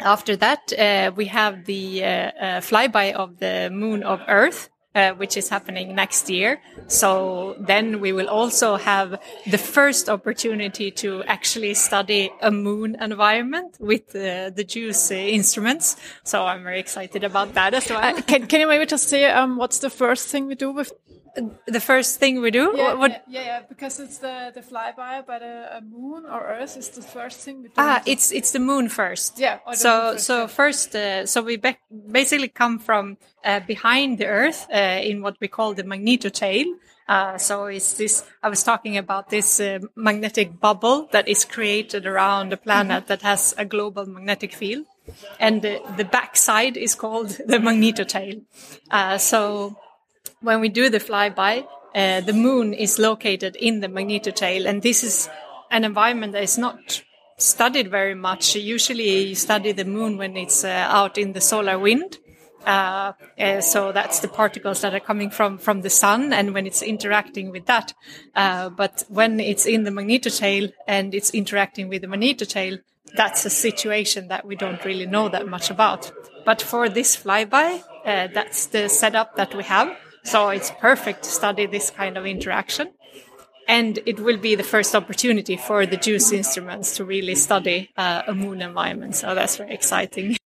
after 0.00 0.36
that, 0.36 0.72
uh, 0.72 1.12
we 1.14 1.26
have 1.26 1.54
the 1.64 2.02
uh, 2.02 2.08
uh, 2.08 2.60
flyby 2.60 3.12
of 3.12 3.38
the 3.38 3.70
moon 3.70 4.02
of 4.02 4.20
Earth, 4.28 4.68
uh, 4.94 5.12
which 5.12 5.36
is 5.36 5.48
happening 5.48 5.94
next 5.94 6.30
year. 6.30 6.60
So 6.86 7.56
then 7.58 8.00
we 8.00 8.12
will 8.12 8.28
also 8.28 8.76
have 8.76 9.20
the 9.50 9.58
first 9.58 10.08
opportunity 10.08 10.90
to 10.92 11.24
actually 11.24 11.74
study 11.74 12.30
a 12.40 12.50
moon 12.50 12.96
environment 13.00 13.76
with 13.80 14.14
uh, 14.14 14.50
the 14.50 14.64
JUICE 14.64 15.10
uh, 15.10 15.14
instruments. 15.14 15.96
So 16.22 16.44
I'm 16.44 16.62
very 16.62 16.80
excited 16.80 17.24
about 17.24 17.54
that 17.54 17.74
as 17.74 17.90
well. 17.90 18.22
can, 18.22 18.46
can 18.46 18.60
you 18.60 18.68
maybe 18.68 18.86
just 18.86 19.08
say 19.08 19.24
um, 19.26 19.56
what's 19.56 19.78
the 19.80 19.90
first 19.90 20.28
thing 20.28 20.46
we 20.46 20.54
do 20.54 20.70
with 20.70 20.92
the 21.66 21.80
first 21.80 22.18
thing 22.18 22.40
we 22.40 22.50
do? 22.50 22.72
Yeah, 22.76 22.94
what, 22.94 23.24
yeah, 23.28 23.42
yeah, 23.44 23.60
because 23.68 24.00
it's 24.00 24.18
the 24.18 24.52
the 24.54 24.60
flyby, 24.60 25.26
but 25.26 25.42
a, 25.42 25.78
a, 25.78 25.80
moon 25.80 26.24
or 26.26 26.40
Earth 26.40 26.76
is 26.76 26.88
the 26.90 27.02
first 27.02 27.40
thing 27.40 27.62
we 27.62 27.68
do. 27.68 27.74
Ah, 27.76 28.02
it's 28.06 28.32
it's 28.32 28.52
the 28.52 28.60
moon 28.60 28.88
first. 28.88 29.38
Yeah. 29.38 29.58
So 29.72 30.12
first, 30.12 30.26
so 30.26 30.40
yeah. 30.40 30.46
first, 30.46 30.94
uh, 30.94 31.26
so 31.26 31.42
we 31.42 31.60
basically 32.10 32.48
come 32.48 32.78
from 32.78 33.16
uh, 33.44 33.60
behind 33.60 34.18
the 34.18 34.26
Earth 34.26 34.66
uh, 34.72 35.00
in 35.02 35.22
what 35.22 35.36
we 35.40 35.48
call 35.48 35.74
the 35.74 35.84
magnetotail. 35.84 36.66
Uh, 37.06 37.36
so 37.36 37.66
it's 37.66 37.94
this. 37.94 38.24
I 38.42 38.48
was 38.48 38.62
talking 38.62 38.96
about 38.96 39.28
this 39.28 39.60
uh, 39.60 39.80
magnetic 39.94 40.58
bubble 40.58 41.08
that 41.12 41.28
is 41.28 41.44
created 41.44 42.06
around 42.06 42.50
the 42.50 42.56
planet 42.56 42.90
mm 42.90 43.02
-hmm. 43.02 43.08
that 43.08 43.22
has 43.22 43.54
a 43.58 43.64
global 43.64 44.06
magnetic 44.06 44.54
field, 44.54 44.86
and 45.38 45.62
the, 45.62 45.80
the 45.96 46.04
backside 46.04 46.80
is 46.80 46.94
called 46.96 47.30
the 47.52 47.58
magnetotail. 47.58 48.40
Uh, 48.90 49.18
so 49.18 49.76
when 50.44 50.60
we 50.60 50.68
do 50.68 50.88
the 50.90 51.00
flyby, 51.00 51.66
uh, 51.94 52.20
the 52.20 52.32
moon 52.32 52.74
is 52.74 52.98
located 52.98 53.56
in 53.56 53.80
the 53.80 53.88
magnetotail, 53.88 54.66
and 54.68 54.82
this 54.82 55.02
is 55.02 55.28
an 55.70 55.84
environment 55.84 56.32
that 56.32 56.42
is 56.42 56.58
not 56.58 57.02
studied 57.38 57.90
very 57.90 58.14
much. 58.14 58.54
Usually, 58.54 59.28
you 59.28 59.34
study 59.34 59.72
the 59.72 59.84
moon 59.84 60.18
when 60.18 60.36
it's 60.36 60.64
uh, 60.64 60.98
out 60.98 61.18
in 61.18 61.32
the 61.32 61.40
solar 61.40 61.78
wind, 61.78 62.18
Uh, 62.66 63.12
uh, 63.38 63.60
so 63.60 63.92
that's 63.92 64.20
the 64.20 64.28
particles 64.28 64.80
that 64.80 64.94
are 64.94 65.06
coming 65.06 65.30
from 65.30 65.58
from 65.58 65.82
the 65.82 65.90
sun, 65.90 66.32
and 66.32 66.54
when 66.54 66.66
it's 66.66 66.82
interacting 66.82 67.52
with 67.52 67.66
that. 67.66 67.92
Uh, 68.34 68.70
but 68.70 69.04
when 69.08 69.40
it's 69.40 69.66
in 69.66 69.84
the 69.84 69.90
magnetotail 69.90 70.72
and 70.86 71.14
it's 71.14 71.30
interacting 71.34 71.90
with 71.90 72.00
the 72.00 72.08
magnetotail, 72.08 72.78
that's 73.16 73.44
a 73.44 73.50
situation 73.50 74.28
that 74.28 74.44
we 74.46 74.56
don't 74.56 74.84
really 74.84 75.06
know 75.06 75.28
that 75.28 75.46
much 75.46 75.70
about. 75.70 76.12
But 76.46 76.62
for 76.62 76.88
this 76.88 77.16
flyby, 77.16 77.82
uh, 78.04 78.28
that's 78.32 78.66
the 78.66 78.88
setup 78.88 79.36
that 79.36 79.54
we 79.54 79.64
have. 79.64 79.88
So 80.24 80.48
it's 80.48 80.70
perfect 80.80 81.24
to 81.24 81.30
study 81.30 81.66
this 81.66 81.90
kind 81.90 82.16
of 82.18 82.26
interaction. 82.26 82.92
And 83.68 83.98
it 84.04 84.20
will 84.20 84.36
be 84.36 84.54
the 84.54 84.62
first 84.62 84.94
opportunity 84.94 85.56
for 85.56 85.86
the 85.86 85.96
JUICE 85.96 86.32
instruments 86.32 86.96
to 86.96 87.04
really 87.04 87.34
study 87.34 87.90
uh, 87.96 88.22
a 88.26 88.34
moon 88.34 88.60
environment. 88.60 89.16
So 89.16 89.34
that's 89.34 89.56
very 89.56 89.72
exciting. 89.72 90.36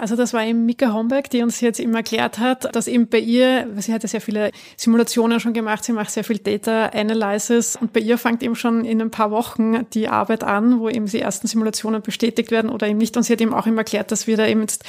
Also 0.00 0.16
das 0.16 0.32
war 0.32 0.44
eben 0.44 0.66
Mika 0.66 0.92
Homberg, 0.92 1.30
die 1.30 1.42
uns 1.42 1.60
jetzt 1.60 1.80
eben 1.80 1.94
erklärt 1.94 2.38
hat, 2.38 2.74
dass 2.74 2.86
eben 2.86 3.08
bei 3.08 3.18
ihr, 3.18 3.68
sie 3.76 3.92
hat 3.92 4.02
ja 4.02 4.08
sehr 4.08 4.20
viele 4.20 4.50
Simulationen 4.76 5.40
schon 5.40 5.52
gemacht, 5.52 5.84
sie 5.84 5.92
macht 5.92 6.10
sehr 6.10 6.24
viel 6.24 6.38
Data 6.38 6.86
Analysis 6.86 7.76
und 7.76 7.92
bei 7.92 8.00
ihr 8.00 8.18
fängt 8.18 8.42
eben 8.42 8.56
schon 8.56 8.84
in 8.84 9.00
ein 9.00 9.10
paar 9.10 9.30
Wochen 9.30 9.88
die 9.90 10.08
Arbeit 10.08 10.44
an, 10.44 10.80
wo 10.80 10.88
eben 10.88 11.06
die 11.06 11.20
ersten 11.20 11.46
Simulationen 11.46 12.02
bestätigt 12.02 12.50
werden 12.50 12.70
oder 12.70 12.86
eben 12.86 12.98
nicht. 12.98 13.16
Und 13.16 13.22
sie 13.22 13.32
hat 13.32 13.40
eben 13.40 13.54
auch 13.54 13.66
immer 13.66 13.78
erklärt, 13.78 14.10
dass 14.10 14.26
wir 14.26 14.36
da 14.36 14.46
eben 14.46 14.60
jetzt, 14.60 14.84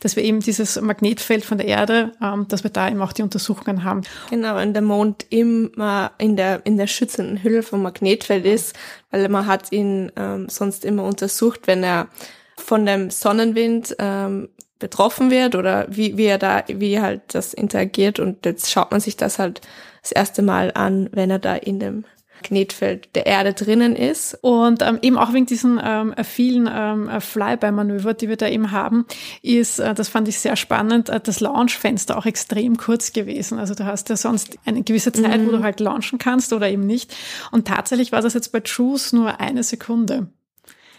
dass 0.00 0.16
wir 0.16 0.22
eben 0.22 0.40
dieses 0.40 0.80
Magnetfeld 0.80 1.44
von 1.44 1.58
der 1.58 1.66
Erde, 1.66 2.12
ähm, 2.22 2.46
dass 2.48 2.64
wir 2.64 2.70
da 2.70 2.88
eben 2.88 3.00
auch 3.02 3.12
die 3.12 3.22
Untersuchungen 3.22 3.84
haben. 3.84 4.02
Genau, 4.30 4.56
wenn 4.56 4.72
der 4.72 4.82
Mond 4.82 5.26
immer 5.30 6.12
in 6.18 6.36
der, 6.36 6.64
in 6.64 6.76
der 6.76 6.86
schützenden 6.86 7.42
Hülle 7.42 7.62
vom 7.62 7.82
Magnetfeld 7.82 8.44
ist, 8.46 8.74
weil 9.10 9.28
man 9.28 9.46
hat 9.46 9.72
ihn 9.72 10.10
ähm, 10.16 10.48
sonst 10.48 10.84
immer 10.84 11.04
untersucht, 11.04 11.66
wenn 11.66 11.82
er 11.82 12.08
von 12.56 12.86
dem 12.86 13.10
Sonnenwind 13.10 13.96
ähm, 13.98 14.48
betroffen 14.78 15.30
wird 15.30 15.54
oder 15.54 15.86
wie, 15.88 16.16
wie 16.16 16.26
er 16.26 16.38
da, 16.38 16.64
wie 16.68 17.00
halt 17.00 17.22
das 17.34 17.54
interagiert 17.54 18.20
und 18.20 18.44
jetzt 18.44 18.70
schaut 18.70 18.90
man 18.90 19.00
sich 19.00 19.16
das 19.16 19.38
halt 19.38 19.60
das 20.02 20.12
erste 20.12 20.42
Mal 20.42 20.72
an, 20.74 21.08
wenn 21.12 21.30
er 21.30 21.38
da 21.38 21.54
in 21.54 21.80
dem 21.80 22.04
Knetfeld 22.44 23.14
der 23.16 23.26
Erde 23.26 23.54
drinnen 23.54 23.96
ist. 23.96 24.38
Und 24.42 24.82
ähm, 24.82 24.98
eben 25.02 25.18
auch 25.18 25.32
wegen 25.32 25.46
diesen 25.46 25.80
ähm, 25.82 26.14
vielen 26.22 26.70
ähm, 26.72 27.10
Flyby-Manöver, 27.20 28.14
die 28.14 28.28
wir 28.28 28.36
da 28.36 28.46
eben 28.46 28.70
haben, 28.70 29.06
ist, 29.42 29.80
äh, 29.80 29.94
das 29.94 30.08
fand 30.08 30.28
ich 30.28 30.38
sehr 30.38 30.54
spannend, 30.54 31.08
äh, 31.08 31.20
das 31.20 31.40
Launchfenster 31.40 32.16
auch 32.16 32.26
extrem 32.26 32.76
kurz 32.76 33.12
gewesen. 33.12 33.58
Also 33.58 33.74
du 33.74 33.84
hast 33.86 34.08
ja 34.10 34.16
sonst 34.16 34.58
eine 34.64 34.82
gewisse 34.82 35.12
Zeit, 35.12 35.40
mhm. 35.40 35.46
wo 35.46 35.50
du 35.52 35.62
halt 35.62 35.80
launchen 35.80 36.18
kannst 36.18 36.52
oder 36.52 36.68
eben 36.68 36.86
nicht. 36.86 37.16
Und 37.50 37.66
tatsächlich 37.66 38.12
war 38.12 38.20
das 38.20 38.34
jetzt 38.34 38.52
bei 38.52 38.62
Juice 38.64 39.14
nur 39.14 39.40
eine 39.40 39.62
Sekunde. 39.62 40.28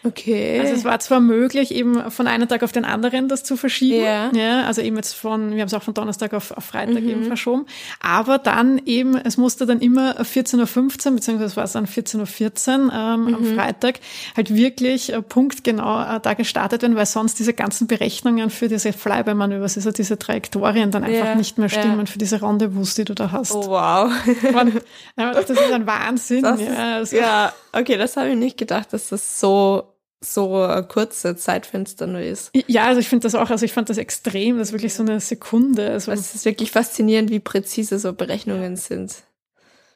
Okay. 0.05 0.59
Also 0.59 0.73
es 0.73 0.85
war 0.85 0.99
zwar 0.99 1.19
möglich, 1.19 1.73
eben 1.73 2.11
von 2.11 2.27
einem 2.27 2.47
Tag 2.47 2.61
auf 2.61 2.71
den 2.71 2.85
anderen 2.85 3.27
das 3.27 3.43
zu 3.43 3.57
verschieben. 3.57 4.03
Ja. 4.03 4.31
ja 4.33 4.63
also 4.63 4.81
eben 4.81 4.95
jetzt 4.97 5.13
von, 5.13 5.55
wir 5.55 5.61
haben 5.61 5.67
es 5.67 5.73
auch 5.73 5.81
von 5.81 5.95
Donnerstag 5.95 6.33
auf, 6.33 6.51
auf 6.51 6.63
Freitag 6.63 7.01
mhm. 7.01 7.09
eben 7.09 7.23
verschoben. 7.23 7.65
Aber 7.99 8.37
dann 8.37 8.79
eben, 8.85 9.15
es 9.15 9.37
musste 9.37 9.65
dann 9.65 9.79
immer 9.79 10.21
14.15 10.21 11.07
Uhr, 11.07 11.15
beziehungsweise 11.15 11.55
war 11.55 11.63
es 11.63 11.71
dann 11.71 11.87
14.14 11.87 12.85
Uhr 12.85 12.93
ähm, 12.93 13.25
mhm. 13.25 13.35
am 13.35 13.45
Freitag, 13.55 13.99
halt 14.37 14.53
wirklich 14.53 15.11
äh, 15.11 15.21
punktgenau 15.21 16.17
äh, 16.17 16.19
da 16.21 16.35
gestartet 16.35 16.83
werden, 16.83 16.95
weil 16.95 17.07
sonst 17.07 17.39
diese 17.39 17.53
ganzen 17.53 17.87
Berechnungen 17.87 18.51
für 18.51 18.67
diese 18.67 18.93
Flyby-Manövers, 18.93 19.75
also 19.77 19.91
diese 19.91 20.19
Trajektorien 20.19 20.91
dann 20.91 21.03
einfach 21.03 21.29
ja. 21.29 21.35
nicht 21.35 21.57
mehr 21.57 21.69
stimmen 21.69 21.99
ja. 21.99 22.05
für 22.05 22.19
diese 22.19 22.41
Rendezvous, 22.43 22.93
die 22.93 23.05
du 23.05 23.15
da 23.15 23.31
hast. 23.31 23.53
Oh 23.53 23.69
wow. 23.69 24.11
Man, 24.53 24.79
das 25.15 25.49
ist 25.49 25.71
ein 25.71 25.87
Wahnsinn. 25.87 26.43
Das 26.43 26.61
ja, 26.61 26.95
also. 26.95 27.15
ja, 27.15 27.53
okay, 27.71 27.97
das 27.97 28.17
habe 28.17 28.29
ich 28.29 28.35
nicht 28.35 28.57
gedacht, 28.57 28.93
dass 28.93 29.09
das 29.09 29.39
so 29.39 29.94
so 30.25 30.67
kurze 30.87 31.35
Zeitfenster 31.35 32.07
nur 32.07 32.21
ist. 32.21 32.51
Ja, 32.67 32.85
also 32.85 32.99
ich 32.99 33.07
finde 33.09 33.23
das 33.23 33.35
auch, 33.35 33.49
also 33.49 33.65
ich 33.65 33.73
fand 33.73 33.89
das 33.89 33.97
extrem, 33.97 34.57
das 34.57 34.69
ist 34.69 34.73
wirklich 34.73 34.93
so 34.93 35.03
eine 35.03 35.19
Sekunde. 35.19 35.91
Also 35.91 36.11
es 36.11 36.35
ist 36.35 36.45
wirklich 36.45 36.71
faszinierend, 36.71 37.29
wie 37.29 37.39
präzise 37.39 37.99
so 37.99 38.13
Berechnungen 38.13 38.75
sind. 38.75 39.23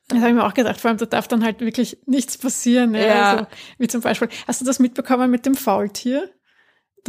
Das 0.09 0.19
habe 0.19 0.29
ich 0.29 0.35
mir 0.35 0.45
auch 0.45 0.55
gedacht, 0.55 0.81
vor 0.81 0.89
allem 0.89 0.97
da 0.97 1.05
darf 1.05 1.27
dann 1.27 1.43
halt 1.43 1.59
wirklich 1.59 1.99
nichts 2.07 2.37
passieren. 2.37 2.95
Ja. 2.95 3.01
ja. 3.01 3.31
Also, 3.31 3.47
wie 3.77 3.87
zum 3.87 4.01
Beispiel, 4.01 4.29
hast 4.47 4.59
du 4.59 4.65
das 4.65 4.79
mitbekommen 4.79 5.29
mit 5.29 5.45
dem 5.45 5.53
Faultier? 5.53 6.29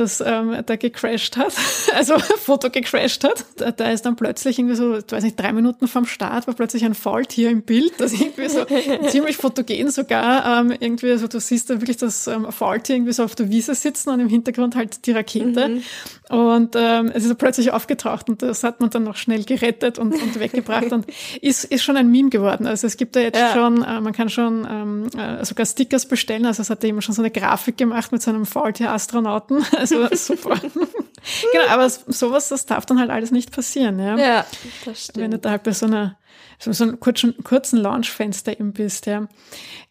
Das 0.00 0.23
ähm, 0.25 0.57
da 0.64 0.76
gecrashed 0.76 1.37
hat, 1.37 1.52
also 1.95 2.19
Foto 2.38 2.71
gecrashed 2.71 3.25
hat. 3.25 3.45
Da, 3.57 3.71
da, 3.71 3.90
ist 3.90 4.07
dann 4.07 4.16
plötzlich 4.16 4.59
irgendwie 4.59 4.76
so, 4.76 4.97
ich 4.97 5.04
weiß 5.11 5.23
nicht, 5.23 5.38
drei 5.38 5.52
Minuten 5.52 5.87
vom 5.88 6.07
Start 6.07 6.47
war 6.47 6.54
plötzlich 6.54 6.85
ein 6.85 6.95
Faultier 6.95 7.50
im 7.50 7.62
Bild, 7.62 7.92
das 7.99 8.12
irgendwie 8.12 8.49
so 8.49 8.64
ziemlich 9.09 9.37
fotogen 9.37 9.90
sogar 9.90 10.61
ähm, 10.61 10.73
irgendwie, 10.78 11.11
also 11.11 11.28
du 11.28 11.38
siehst 11.38 11.71
da 11.71 11.80
wirklich 11.80 11.99
das 11.99 12.26
ähm, 12.26 12.50
Faultier 12.50 12.97
irgendwie 12.97 13.12
so 13.12 13.25
auf 13.25 13.35
der 13.35 13.50
Wiese 13.50 13.75
sitzen 13.75 14.11
und 14.11 14.21
im 14.21 14.28
Hintergrund 14.28 14.75
halt 14.75 15.07
die 15.07 15.12
Rakete. 15.12 15.69
Mhm. 15.69 15.83
Und 16.30 16.76
ähm, 16.76 17.11
es 17.12 17.25
ist 17.25 17.37
plötzlich 17.38 17.73
aufgetaucht 17.73 18.28
und 18.28 18.42
das 18.42 18.62
hat 18.62 18.80
man 18.80 18.90
dann 18.90 19.02
noch 19.02 19.16
schnell 19.16 19.45
gerettet 19.45 19.99
und, 19.99 20.14
und 20.14 20.38
weggebracht 20.38 20.92
und 20.92 21.07
ist, 21.40 21.64
ist 21.64 21.83
schon 21.83 21.97
ein 21.97 22.11
Meme 22.11 22.30
geworden. 22.30 22.66
Also 22.66 22.87
es 22.87 22.97
gibt 22.97 23.16
da 23.16 23.21
jetzt 23.21 23.38
ja. 23.38 23.52
schon, 23.52 23.83
äh, 23.83 24.00
man 24.00 24.12
kann 24.12 24.28
schon 24.28 24.66
ähm, 24.71 25.07
äh, 25.19 25.45
sogar 25.45 25.66
Stickers 25.66 26.07
bestellen. 26.07 26.47
Also 26.47 26.62
es 26.62 26.71
hat 26.71 26.85
eben 26.85 27.02
schon 27.02 27.14
so 27.14 27.23
eine 27.23 27.30
Grafik 27.30 27.76
gemacht 27.76 28.12
mit 28.12 28.23
so 28.23 28.30
einem 28.30 28.47
Faultier-Astronauten. 28.47 29.64
Also 29.92 30.09
super. 30.35 30.61
genau, 30.61 31.66
aber 31.68 31.88
sowas, 31.88 32.49
das 32.49 32.66
darf 32.66 32.87
dann 32.87 32.99
halt 32.99 33.11
alles 33.11 33.30
nicht 33.30 33.52
passieren. 33.52 33.99
Ja, 33.99 34.16
ja 34.16 34.47
das 34.85 35.04
stimmt. 35.04 35.18
Wenn 35.18 35.30
du 35.32 35.38
da 35.38 35.50
halt 35.50 35.62
bei 35.62 35.73
so 35.73 35.87
einer 35.87 36.16
so, 36.59 36.73
so 36.73 36.85
einem 36.85 37.00
kurzen, 37.00 37.42
kurzen 37.42 37.78
Launchfenster 37.78 38.52
eben 38.52 38.73
bist, 38.73 39.06
ja. 39.06 39.28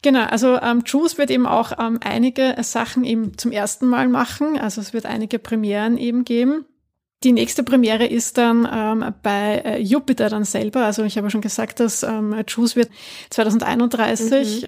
Genau, 0.02 0.24
also 0.26 0.60
ähm, 0.62 0.84
Juice 0.86 1.18
wird 1.18 1.32
eben 1.32 1.48
auch 1.48 1.72
ähm, 1.80 2.00
einige 2.04 2.56
Sachen 2.62 3.04
eben 3.04 3.38
zum 3.38 3.52
ersten 3.52 3.88
Mal 3.88 4.08
machen. 4.08 4.58
Also 4.58 4.80
es 4.80 4.94
wird 4.94 5.06
einige 5.06 5.40
Premieren 5.40 5.98
eben 5.98 6.26
geben. 6.26 6.66
Die 7.24 7.34
nächste 7.34 7.64
Premiere 7.64 8.06
ist 8.06 8.38
dann 8.38 8.68
ähm, 8.72 9.14
bei 9.22 9.62
äh, 9.66 9.82
Jupiter 9.82 10.30
dann 10.30 10.46
selber. 10.46 10.86
Also 10.86 11.04
ich 11.04 11.18
habe 11.18 11.30
schon 11.30 11.42
gesagt, 11.42 11.82
dass 11.82 12.04
ähm, 12.04 12.34
Juice 12.48 12.78
wird 12.78 12.90
2031. 13.30 14.62
Mhm. 14.62 14.68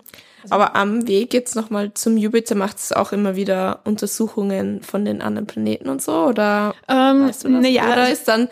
Aber 0.50 0.76
am 0.76 1.08
Weg 1.08 1.34
jetzt 1.34 1.56
nochmal 1.56 1.94
zum 1.94 2.18
Jupiter 2.18 2.56
macht 2.56 2.78
es 2.78 2.92
auch 2.92 3.12
immer 3.12 3.36
wieder 3.36 3.82
Untersuchungen 3.86 4.82
von 4.82 5.06
den 5.06 5.22
anderen 5.22 5.48
Planeten 5.48 5.88
und 5.88 6.02
so, 6.02 6.26
oder? 6.26 6.74
Ähm, 6.90 7.28
weißt 7.28 7.44
du 7.46 7.50
das? 7.50 7.70
Ja, 7.70 7.92
oder 7.92 8.10
ist 8.10 8.28
dann, 8.28 8.50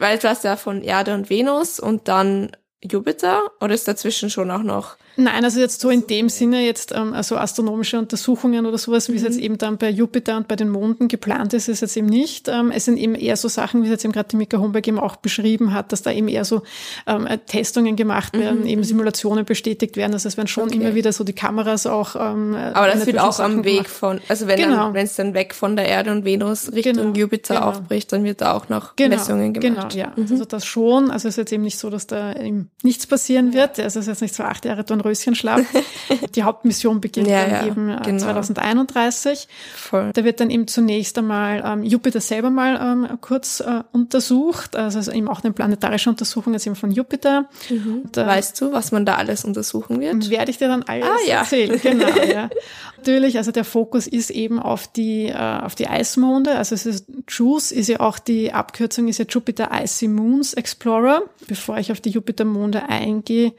weil 0.00 0.18
du 0.18 0.28
hast 0.28 0.44
ja 0.44 0.56
von 0.56 0.82
Erde 0.82 1.14
und 1.14 1.30
Venus 1.30 1.80
und 1.80 2.08
dann 2.08 2.50
Jupiter 2.82 3.42
oder 3.60 3.74
ist 3.74 3.88
dazwischen 3.88 4.30
schon 4.30 4.50
auch 4.50 4.62
noch 4.62 4.96
Nein, 5.20 5.44
also 5.44 5.58
jetzt 5.58 5.80
so 5.80 5.90
in 5.90 6.06
dem 6.06 6.28
Sinne 6.28 6.64
jetzt 6.64 6.92
ähm, 6.94 7.12
also 7.12 7.36
astronomische 7.36 7.98
Untersuchungen 7.98 8.66
oder 8.66 8.78
sowas, 8.78 9.08
wie 9.08 9.16
es 9.16 9.22
jetzt 9.22 9.38
mhm. 9.38 9.42
eben 9.42 9.58
dann 9.58 9.76
bei 9.76 9.90
Jupiter 9.90 10.36
und 10.36 10.46
bei 10.46 10.54
den 10.54 10.68
Monden 10.68 11.08
geplant 11.08 11.52
ist, 11.54 11.66
ist 11.66 11.80
jetzt 11.80 11.96
eben 11.96 12.06
nicht. 12.06 12.46
Ähm, 12.46 12.70
es 12.70 12.84
sind 12.84 12.98
eben 12.98 13.16
eher 13.16 13.36
so 13.36 13.48
Sachen, 13.48 13.82
wie 13.82 13.86
es 13.86 13.90
jetzt 13.90 14.04
eben 14.04 14.12
gerade 14.12 14.28
die 14.28 14.36
Mika 14.36 14.58
Homberg 14.58 14.86
eben 14.86 15.00
auch 15.00 15.16
beschrieben 15.16 15.74
hat, 15.74 15.90
dass 15.90 16.02
da 16.02 16.12
eben 16.12 16.28
eher 16.28 16.44
so 16.44 16.62
ähm, 17.08 17.26
Testungen 17.48 17.96
gemacht 17.96 18.36
mhm, 18.36 18.40
werden, 18.40 18.60
mhm. 18.60 18.66
eben 18.66 18.84
Simulationen 18.84 19.44
bestätigt 19.44 19.96
werden. 19.96 20.12
Also 20.12 20.28
es 20.28 20.36
werden 20.36 20.46
schon 20.46 20.68
okay. 20.68 20.76
immer 20.76 20.94
wieder 20.94 21.12
so 21.12 21.24
die 21.24 21.32
Kameras 21.32 21.88
auch. 21.88 22.14
Ähm, 22.14 22.54
Aber 22.54 22.86
das 22.86 23.04
wird 23.04 23.18
auch 23.18 23.40
am 23.40 23.64
Weg 23.64 23.74
gemacht. 23.74 23.88
von, 23.88 24.20
also 24.28 24.46
wenn 24.46 24.58
genau. 24.60 24.92
es 24.94 25.16
dann 25.16 25.34
weg 25.34 25.52
von 25.52 25.74
der 25.74 25.86
Erde 25.86 26.12
und 26.12 26.24
Venus 26.24 26.72
Richtung 26.72 26.94
genau. 26.94 27.18
Jupiter 27.18 27.54
genau. 27.56 27.66
aufbricht, 27.66 28.12
dann 28.12 28.22
wird 28.22 28.40
da 28.40 28.52
auch 28.52 28.68
noch 28.68 28.94
genau. 28.94 29.16
Messungen 29.16 29.52
gemacht. 29.52 29.94
Genau, 29.94 30.00
ja. 30.00 30.12
Mhm. 30.14 30.28
Also 30.30 30.44
das 30.44 30.64
schon. 30.64 31.10
Also 31.10 31.26
es 31.26 31.34
ist 31.34 31.38
jetzt 31.38 31.52
eben 31.52 31.64
nicht 31.64 31.78
so, 31.80 31.90
dass 31.90 32.06
da 32.06 32.34
eben 32.34 32.70
nichts 32.84 33.08
passieren 33.08 33.52
wird. 33.52 33.80
Also 33.80 33.98
es 33.98 34.06
ist 34.06 34.06
jetzt 34.06 34.22
nicht 34.22 34.36
so 34.36 34.44
acht 34.44 34.64
Jahre 34.64 34.84
Dorn 34.84 35.07
Röschenschlaf. 35.08 35.62
Die 36.34 36.42
Hauptmission 36.42 37.00
beginnt 37.00 37.28
ja, 37.28 37.42
dann 37.42 37.50
ja, 37.50 37.66
eben 37.66 37.88
äh, 37.88 38.00
genau. 38.04 38.18
2031. 38.18 39.48
Voll. 39.74 40.10
Da 40.14 40.24
wird 40.24 40.40
dann 40.40 40.50
eben 40.50 40.68
zunächst 40.68 41.18
einmal 41.18 41.62
ähm, 41.64 41.82
Jupiter 41.82 42.20
selber 42.20 42.50
mal 42.50 42.78
ähm, 42.80 43.18
kurz 43.20 43.60
äh, 43.60 43.82
untersucht, 43.92 44.76
also, 44.76 44.98
also 44.98 45.12
eben 45.12 45.28
auch 45.28 45.42
eine 45.42 45.52
planetarische 45.52 46.10
Untersuchung 46.10 46.52
jetzt 46.52 46.66
eben 46.66 46.76
von 46.76 46.90
Jupiter. 46.90 47.48
Mhm. 47.70 48.02
Und, 48.04 48.16
äh, 48.16 48.26
weißt 48.26 48.60
du, 48.60 48.72
was 48.72 48.92
man 48.92 49.06
da 49.06 49.16
alles 49.16 49.44
untersuchen 49.44 50.00
wird? 50.00 50.30
Werde 50.30 50.50
ich 50.50 50.58
dir 50.58 50.68
dann 50.68 50.82
alles 50.84 51.08
ah, 51.08 51.28
ja. 51.28 51.38
erzählen. 51.38 51.80
Genau, 51.88 52.08
ja. 52.08 52.50
Natürlich, 52.98 53.38
also 53.38 53.52
der 53.52 53.64
Fokus 53.64 54.06
ist 54.06 54.30
eben 54.30 54.58
auf 54.58 54.88
die, 54.88 55.26
äh, 55.26 55.34
auf 55.34 55.74
die 55.74 55.86
Eismonde. 55.86 56.56
Also 56.56 56.74
es 56.74 56.84
ist, 56.84 57.06
JUICE 57.28 57.72
ist 57.72 57.88
ja 57.88 58.00
auch 58.00 58.18
die 58.18 58.52
Abkürzung, 58.52 59.08
ist 59.08 59.18
ja 59.18 59.24
Jupiter 59.28 59.70
Icy 59.72 60.08
Moons 60.08 60.54
Explorer. 60.54 61.22
Bevor 61.46 61.78
ich 61.78 61.92
auf 61.92 62.00
die 62.00 62.10
Jupitermonde 62.10 62.88
eingehe, 62.88 63.52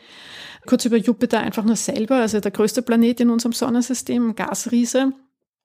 Kurz 0.70 0.86
über 0.86 0.98
Jupiter 0.98 1.40
einfach 1.40 1.64
nur 1.64 1.76
selber, 1.76 2.18
also 2.18 2.40
der 2.40 2.52
größte 2.52 2.84
Planet 2.84 3.22
in 3.22 3.32
unserem 3.32 3.54
Sonnensystem, 3.54 4.36
Gasriese. 4.36 5.14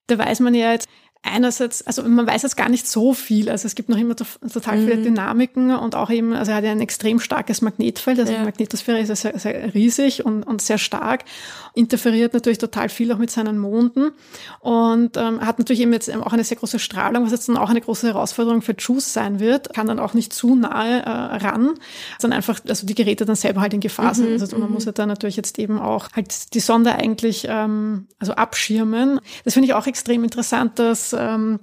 Da 0.07 0.17
weiß 0.17 0.41
man 0.41 0.55
ja 0.55 0.73
jetzt, 0.73 0.89
einerseits, 1.25 1.87
also 1.87 2.03
man 2.03 2.27
weiß 2.27 2.43
jetzt 2.43 2.57
gar 2.57 2.69
nicht 2.69 2.87
so 2.87 3.15
viel. 3.15 3.49
Also 3.49 3.67
es 3.67 3.75
gibt 3.75 3.89
noch 3.89 3.97
immer 3.97 4.15
total 4.15 4.79
viele 4.79 4.97
mhm. 4.97 5.05
Dynamiken 5.05 5.75
und 5.75 5.95
auch 5.95 6.11
eben, 6.11 6.35
also 6.35 6.51
er 6.51 6.59
hat 6.59 6.65
ja 6.65 6.71
ein 6.71 6.81
extrem 6.81 7.19
starkes 7.19 7.63
Magnetfeld. 7.63 8.21
Also 8.21 8.33
ja. 8.33 8.41
die 8.41 8.45
Magnetosphäre 8.45 9.01
ist 9.01 9.09
ja 9.09 9.17
sehr, 9.17 9.39
sehr 9.39 9.75
riesig 9.75 10.25
und, 10.25 10.43
und 10.43 10.61
sehr 10.61 10.79
stark. 10.79 11.25
Interferiert 11.75 12.35
natürlich 12.35 12.59
total 12.59 12.89
viel 12.89 13.11
auch 13.11 13.19
mit 13.19 13.31
seinen 13.31 13.59
Monden 13.59 14.13
und 14.61 15.17
ähm, 15.17 15.41
hat 15.41 15.59
natürlich 15.59 15.81
eben 15.81 15.93
jetzt 15.93 16.15
auch 16.15 16.33
eine 16.33 16.45
sehr 16.45 16.59
große 16.59 16.79
Strahlung, 16.79 17.25
was 17.25 17.33
jetzt 17.33 17.49
dann 17.49 17.57
auch 17.57 17.71
eine 17.71 17.81
große 17.81 18.07
Herausforderung 18.07 18.61
für 18.61 18.75
JUICE 18.79 19.13
sein 19.13 19.41
wird. 19.41 19.73
Kann 19.73 19.87
dann 19.87 19.99
auch 19.99 20.15
nicht 20.15 20.33
zu 20.33 20.55
nahe 20.55 21.03
äh, 21.03 21.09
ran, 21.09 21.71
sondern 22.19 22.37
einfach, 22.37 22.61
also 22.69 22.87
die 22.87 22.95
Geräte 22.95 23.25
dann 23.25 23.37
selber 23.37 23.63
halt 23.63 23.73
in 23.73 23.81
Gefahr 23.81 24.15
sind. 24.15 24.35
Mhm, 24.35 24.41
also 24.41 24.59
man 24.59 24.69
mhm. 24.69 24.75
muss 24.75 24.85
ja 24.85 24.93
dann 24.93 25.09
natürlich 25.09 25.37
jetzt 25.37 25.59
eben 25.59 25.79
auch 25.79 26.09
halt 26.15 26.55
die 26.55 26.61
Sonde 26.61 26.95
eigentlich 26.95 27.47
ähm, 27.49 28.09
also 28.19 28.35
abschirmen. 28.35 29.21
Das 29.45 29.55
finde 29.55 29.69
ich 29.69 29.75
auch 29.75 29.87
extrem 29.87 30.23
interessant, 30.23 30.79
dass 30.79 31.14
ähm, 31.19 31.61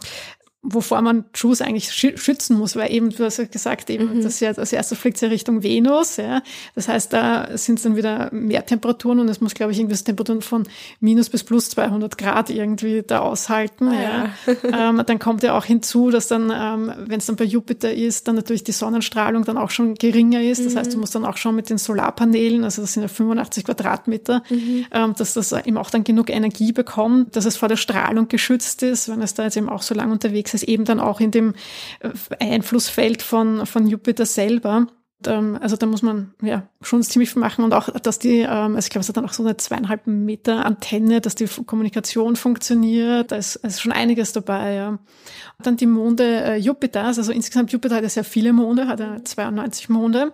wovor 0.64 1.02
man 1.02 1.26
JUICE 1.34 1.62
eigentlich 1.62 1.92
schützen 1.92 2.58
muss, 2.58 2.76
weil 2.76 2.92
eben, 2.92 3.10
du 3.10 3.24
hast 3.24 3.38
ja 3.38 3.46
gesagt, 3.46 3.90
eben, 3.90 4.18
mhm. 4.18 4.24
das 4.24 4.40
ja 4.40 4.50
als 4.50 4.72
erstes 4.72 5.00
fliegt 5.00 5.20
ja 5.20 5.28
Richtung 5.28 5.64
Venus, 5.64 6.18
ja. 6.18 6.44
Das 6.76 6.88
heißt, 6.88 7.12
da 7.14 7.58
sind 7.58 7.80
es 7.80 7.84
dann 7.84 7.96
wieder 7.96 8.30
mehr 8.32 8.64
Temperaturen 8.64 9.20
und 9.20 9.28
es 9.28 9.42
muss, 9.42 9.56
glaube 9.56 9.72
ich, 9.72 9.80
irgendwie 9.80 9.96
Temperaturen 9.96 10.44
von 10.44 10.68
minus 11.00 11.30
bis 11.30 11.44
plus 11.44 11.70
200 11.72 12.16
Grad 12.16 12.52
irgendwie 12.52 13.02
da 13.02 13.22
aushalten, 13.22 13.88
ah, 13.88 13.94
ja. 13.94 14.30
ja. 14.46 14.90
ähm, 14.90 15.02
dann 15.04 15.18
kommt 15.18 15.42
ja 15.42 15.58
auch 15.58 15.66
hinzu, 15.66 16.12
dass 16.12 16.28
dann, 16.28 16.52
ähm, 16.54 16.94
wenn 17.08 17.18
es 17.18 17.26
dann 17.26 17.38
bei 17.38 17.46
Jupiter 17.46 17.92
ist, 17.92 18.28
dann 18.28 18.36
natürlich 18.36 18.64
die 18.64 18.72
Sonnenstrahlung 18.72 19.44
dann 19.46 19.58
auch 19.58 19.72
schon 19.72 19.96
geringer 19.96 20.44
ist. 20.44 20.64
Das 20.64 20.76
mhm. 20.76 20.78
heißt, 20.78 20.94
du 20.94 21.00
musst 21.00 21.16
dann 21.16 21.26
auch 21.26 21.38
schon 21.38 21.56
mit 21.56 21.72
den 21.72 21.80
Solarpanelen, 21.80 22.64
also 22.64 22.84
das 22.84 22.94
sind 22.94 23.02
ja 23.02 23.10
85 23.10 23.66
Quadratmeter, 23.66 24.44
mhm. 24.50 24.86
ähm, 24.92 25.16
dass 25.18 25.34
das 25.34 25.54
eben 25.54 25.78
auch 25.78 25.90
dann 25.90 26.04
genug 26.04 26.30
Energie 26.30 26.72
bekommt, 26.72 27.36
dass 27.36 27.46
es 27.46 27.58
vor 27.58 27.68
der 27.68 27.78
Strahlung 27.78 28.28
geschützt 28.28 28.84
ist, 28.84 29.10
wenn 29.10 29.24
es 29.24 29.34
da 29.34 29.46
jetzt 29.46 29.58
eben 29.58 29.68
auch 29.68 29.82
so 29.82 29.96
lang 29.96 30.12
unterwegs 30.12 30.51
ist, 30.54 30.64
eben 30.64 30.86
dann 30.86 31.00
auch 31.00 31.20
in 31.20 31.32
dem 31.32 31.54
äh, 32.00 32.10
Einflussfeld 32.40 33.22
von, 33.22 33.66
von 33.66 33.88
Jupiter 33.88 34.26
selber. 34.26 34.88
Ähm, 35.28 35.58
also 35.62 35.76
da 35.76 35.86
muss 35.86 36.02
man 36.02 36.34
ja 36.42 36.64
schon 36.82 37.04
ziemlich 37.04 37.32
viel 37.32 37.40
machen 37.40 37.64
und 37.64 37.74
auch, 37.74 37.90
dass 37.90 38.20
die, 38.20 38.40
ähm, 38.40 38.76
also 38.76 38.80
ich 38.80 38.90
glaube, 38.90 39.02
es 39.02 39.10
hat 39.10 39.18
dann 39.18 39.26
auch 39.26 39.34
so 39.34 39.44
eine 39.44 39.58
zweieinhalb 39.58 40.08
Meter 40.08 40.66
Antenne, 40.66 41.22
dass 41.22 41.36
die 41.36 41.48
Kommunikation 41.66 42.36
funktioniert. 42.36 43.32
Da 43.32 43.36
ist, 43.36 43.58
ist 43.58 43.82
schon 43.82 43.92
einiges 43.92 44.34
dabei. 44.34 44.74
Ja. 44.74 44.90
Und 44.90 45.68
dann 45.68 45.78
die 45.78 45.86
Monde 45.86 46.24
äh, 46.24 46.56
Jupiters, 46.58 47.18
also 47.18 47.32
insgesamt 47.32 47.72
Jupiter 47.72 47.96
hat 47.96 48.04
ja 48.04 48.10
sehr 48.10 48.24
viele 48.24 48.54
Monde, 48.54 48.88
hat 48.88 49.00
ja 49.00 49.24
92 49.24 49.90
Monde. 49.90 50.34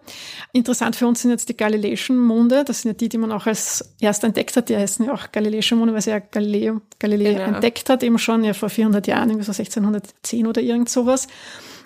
Interessant 0.53 0.95
für 0.95 1.07
uns 1.07 1.21
sind 1.21 1.31
jetzt 1.31 1.49
die 1.49 1.57
Galileischen 1.57 2.17
Monde. 2.17 2.63
Das 2.63 2.81
sind 2.81 2.91
ja 2.91 2.97
die, 2.97 3.09
die 3.09 3.17
man 3.17 3.31
auch 3.31 3.45
als 3.45 3.95
erst 3.99 4.23
entdeckt 4.23 4.55
hat. 4.55 4.69
Die 4.69 4.77
heißen 4.77 5.05
ja 5.05 5.13
auch 5.13 5.31
Galileische 5.31 5.75
Monde, 5.75 5.93
weil 5.93 6.01
sie 6.01 6.11
ja 6.11 6.19
Galileo, 6.19 6.81
Galileo 6.99 7.33
genau. 7.33 7.55
entdeckt 7.55 7.89
hat, 7.89 8.03
eben 8.03 8.19
schon 8.19 8.43
ja 8.43 8.53
vor 8.53 8.69
400 8.69 9.07
Jahren, 9.07 9.29
irgendwie 9.29 9.45
so 9.45 9.51
1610 9.51 10.47
oder 10.47 10.61
irgend 10.61 10.89
sowas 10.89 11.27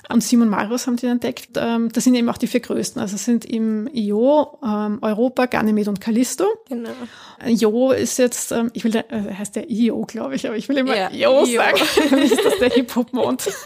und 0.10 0.22
Simon 0.22 0.50
Marius 0.50 0.88
haben 0.88 0.98
die 0.98 1.05
entdeckt. 1.05 1.51
Ähm, 1.55 1.89
das 1.91 2.03
sind 2.03 2.15
eben 2.15 2.29
auch 2.29 2.38
die 2.38 2.48
vier 2.48 2.60
größten. 2.60 3.01
Also 3.01 3.17
sind 3.17 3.46
im 3.46 3.88
Io, 3.93 4.60
ähm, 4.63 5.00
Europa, 5.01 5.46
Ganymed 5.46 5.88
und 5.88 6.01
Callisto. 6.01 6.46
Genau. 6.70 6.89
Io 7.46 7.91
ist 7.91 8.17
jetzt, 8.17 8.51
ähm, 8.51 8.72
ich 8.74 8.84
will, 8.84 8.91
der, 8.91 9.12
äh, 9.12 9.34
heißt 9.34 9.55
der 9.55 9.70
Io, 9.70 10.05
glaube 10.05 10.36
ich, 10.36 10.48
aber 10.48 10.58
ich 10.58 10.67
will 10.70 10.77
immer 10.77 10.96
ja, 10.96 11.10
Io, 11.12 11.46
Io 11.46 11.58
sagen. 11.58 11.77
ist 12.22 12.43
das 12.43 12.58
der 12.60 12.70
Hip-Hop-Mond. 12.70 13.50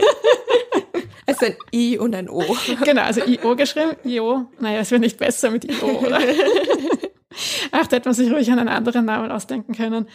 Also 1.27 1.48
ein 1.48 1.56
I 1.74 1.98
und 1.98 2.13
ein 2.13 2.30
O. 2.30 2.44
Genau, 2.84 3.01
also 3.01 3.22
Io 3.22 3.56
geschrieben. 3.56 3.96
Io. 4.04 4.46
Naja, 4.60 4.80
es 4.82 4.92
wäre 4.92 5.01
nicht 5.01 5.18
besser 5.18 5.50
mit 5.50 5.65
Io, 5.65 6.00
oder? 6.06 6.20
Ach, 7.72 7.88
da 7.88 7.98
hätte 7.98 8.08
man 8.08 8.13
sich 8.13 8.32
ruhig 8.32 8.50
einen 8.51 8.70
anderen 8.70 9.06
Namen 9.06 9.32
ausdenken 9.32 9.74
können. 9.75 10.08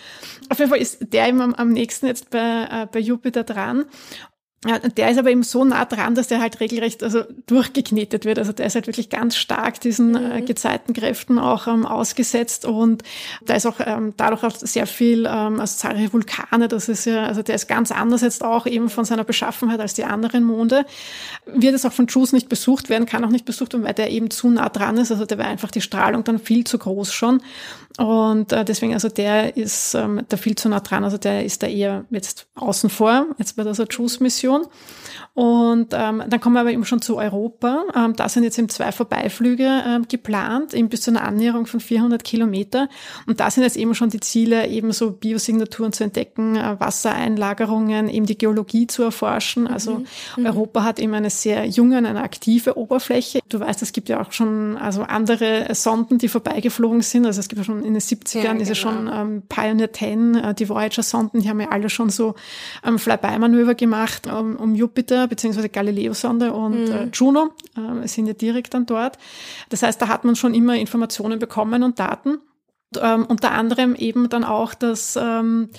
Auf 0.49 0.59
jeden 0.59 0.71
Fall 0.71 0.81
ist 0.81 1.13
der 1.13 1.29
eben 1.29 1.41
am, 1.41 1.55
am 1.55 1.71
nächsten 1.71 2.07
jetzt 2.07 2.31
bei, 2.31 2.69
äh, 2.71 2.87
bei 2.91 3.01
Jupiter 3.01 3.45
dran. 3.45 3.87
Ja, 4.67 4.79
der 4.79 5.11
ist 5.11 5.17
aber 5.17 5.31
eben 5.31 5.43
so 5.43 5.65
nah 5.65 5.87
dran, 5.87 6.15
dass 6.15 6.29
der 6.29 6.39
halt 6.39 6.61
regelrecht 6.61 7.03
also 7.03 7.23
durchgeknetet 7.47 8.27
wird. 8.27 8.39
Also 8.39 8.53
der 8.53 8.67
ist 8.67 8.75
halt 8.75 8.89
wirklich 8.89 9.09
ganz 9.09 9.37
stark 9.37 9.81
diesen 9.81 10.15
äh, 10.15 10.41
mhm. 10.41 10.45
Gezeitenkräften 10.45 11.39
auch 11.39 11.67
ähm, 11.67 11.87
ausgesetzt 11.87 12.67
und 12.67 13.03
da 13.43 13.55
ist 13.55 13.65
auch 13.65 13.81
ähm, 13.83 14.13
dadurch 14.19 14.45
auch 14.45 14.55
sehr 14.55 14.87
viel, 14.87 15.21
ähm, 15.21 15.61
also 15.61 15.79
zahlreiche 15.79 16.13
Vulkane, 16.13 16.69
das 16.69 16.91
ist 16.91 17.07
ja, 17.07 17.25
also 17.25 17.43
der 17.43 17.55
ist 17.55 17.69
ganz 17.69 17.91
anders 17.91 18.21
jetzt 18.21 18.45
auch 18.45 18.67
eben 18.67 18.91
von 18.91 19.07
seiner 19.07 19.25
Beschaffenheit 19.25 19.81
als 19.81 19.95
die 19.95 20.05
anderen 20.05 20.45
Monde. 20.45 20.85
Wird 21.47 21.75
es 21.75 21.87
auch 21.87 21.93
von 21.95 22.07
JUICE 22.07 22.35
nicht 22.35 22.51
besucht 22.51 22.91
werden, 22.91 23.07
kann 23.07 23.25
auch 23.25 23.31
nicht 23.31 23.47
besucht 23.47 23.73
werden, 23.73 23.85
weil 23.85 23.95
der 23.95 24.11
eben 24.11 24.31
zu 24.31 24.51
nah 24.51 24.69
dran 24.69 24.99
ist. 24.99 25.11
Also 25.11 25.25
der 25.25 25.39
wäre 25.39 25.49
einfach 25.49 25.71
die 25.71 25.81
Strahlung 25.81 26.23
dann 26.23 26.39
viel 26.39 26.65
zu 26.65 26.77
groß 26.77 27.15
schon. 27.15 27.41
Und 27.97 28.53
äh, 28.53 28.65
deswegen, 28.65 28.93
also 28.93 29.09
der 29.09 29.57
ist 29.57 29.95
ähm, 29.95 30.23
da 30.29 30.37
viel 30.37 30.55
zu 30.55 30.69
nah 30.69 30.81
dran, 30.81 31.05
also 31.05 31.17
der 31.17 31.45
ist 31.47 31.63
da 31.63 31.67
eher 31.67 32.05
jetzt 32.11 32.47
außen 32.55 32.91
vor, 32.91 33.27
jetzt 33.39 33.57
bei 33.57 33.65
dieser 33.65 33.87
JUICE-Mission. 33.89 34.50
Situation. 34.51 34.71
Und 35.35 35.89
ähm, 35.93 36.23
dann 36.29 36.41
kommen 36.41 36.55
wir 36.55 36.61
aber 36.61 36.73
eben 36.73 36.85
schon 36.85 37.03
zu 37.03 37.17
Europa. 37.17 37.85
Ähm, 37.95 38.17
da 38.17 38.29
sind 38.29 38.45
jetzt 38.45 38.59
eben 38.59 38.69
zwei 38.69 38.93
Vorbeiflüge 38.93 39.83
ähm, 39.87 40.07
geplant, 40.09 40.75
eben 40.75 40.89
bis 40.89 41.03
zu 41.03 41.11
einer 41.11 41.25
Annäherung 41.25 41.67
von 41.67 41.81
400 41.81 42.25
Kilometer. 42.25 42.89
Und 43.27 43.41
da 43.41 43.51
sind 43.51 43.63
jetzt 43.63 43.77
eben 43.77 43.95
schon 43.95 44.11
die 44.11 44.21
Ziele, 44.21 44.69
eben 44.69 44.93
so 44.93 45.11
Biosignaturen 45.11 45.93
zu 45.93 46.05
entdecken, 46.05 46.57
äh, 46.57 46.79
Wassereinlagerungen, 46.79 48.09
eben 48.09 48.27
die 48.27 48.39
Geologie 48.39 48.87
zu 48.87 49.03
erforschen. 49.03 49.67
Also 49.67 49.97
mhm. 49.97 50.07
mhm. 50.37 50.47
Europa 50.47 50.85
hat 50.85 50.99
eben 50.99 51.15
eine 51.15 51.31
sehr 51.31 51.67
junge, 51.67 51.99
eine 51.99 52.23
aktive 52.23 52.77
Oberfläche. 52.77 53.41
Du 53.49 53.61
weißt, 53.61 53.83
es 53.83 53.93
gibt 53.93 54.09
ja 54.09 54.21
auch 54.21 54.33
schon 54.33 54.77
also 54.77 55.03
andere 55.03 55.75
Sonden, 55.75 56.19
die 56.19 56.29
vorbeigeflogen 56.29 57.03
sind. 57.03 57.27
Also 57.27 57.41
es 57.41 57.49
gibt 57.49 57.59
ja 57.59 57.65
schon 57.65 57.85
in 57.85 57.95
den 57.95 58.03
70ern 58.03 58.43
ja, 58.43 58.53
ist 58.53 58.69
ja 58.69 58.75
schon 58.75 59.07
genau. 59.07 59.23
ähm, 59.23 59.43
Pioneer 59.49 59.93
10, 59.93 60.35
äh, 60.35 60.55
die 60.55 60.69
Voyager-Sonden, 60.69 61.41
die 61.41 61.49
haben 61.49 61.61
ja 61.61 61.69
alle 61.69 61.91
schon 61.91 62.11
so 62.11 62.35
ähm, 62.87 62.99
Flyby-Manöver 62.99 63.75
gemacht 63.75 64.27
um, 64.27 64.57
um 64.57 64.75
Jupiter 64.75 65.10
beziehungsweise 65.29 65.69
Galileo-Sonde 65.69 66.53
und 66.53 66.89
mhm. 66.89 66.93
äh, 66.93 67.09
Juno 67.13 67.51
äh, 67.77 68.07
sind 68.07 68.27
ja 68.27 68.33
direkt 68.33 68.75
dann 68.75 68.87
dort. 68.87 69.19
Das 69.69 69.83
heißt, 69.83 70.01
da 70.01 70.09
hat 70.09 70.25
man 70.25 70.37
schon 70.37 70.55
immer 70.55 70.77
Informationen 70.77 71.39
bekommen 71.39 71.83
und 71.83 71.99
Daten. 71.99 72.39
Ähm, 73.01 73.25
unter 73.27 73.53
anderem 73.53 73.95
eben 73.95 74.29
dann 74.29 74.43
auch, 74.43 74.75
dass 74.75 75.17
ähm, 75.17 75.71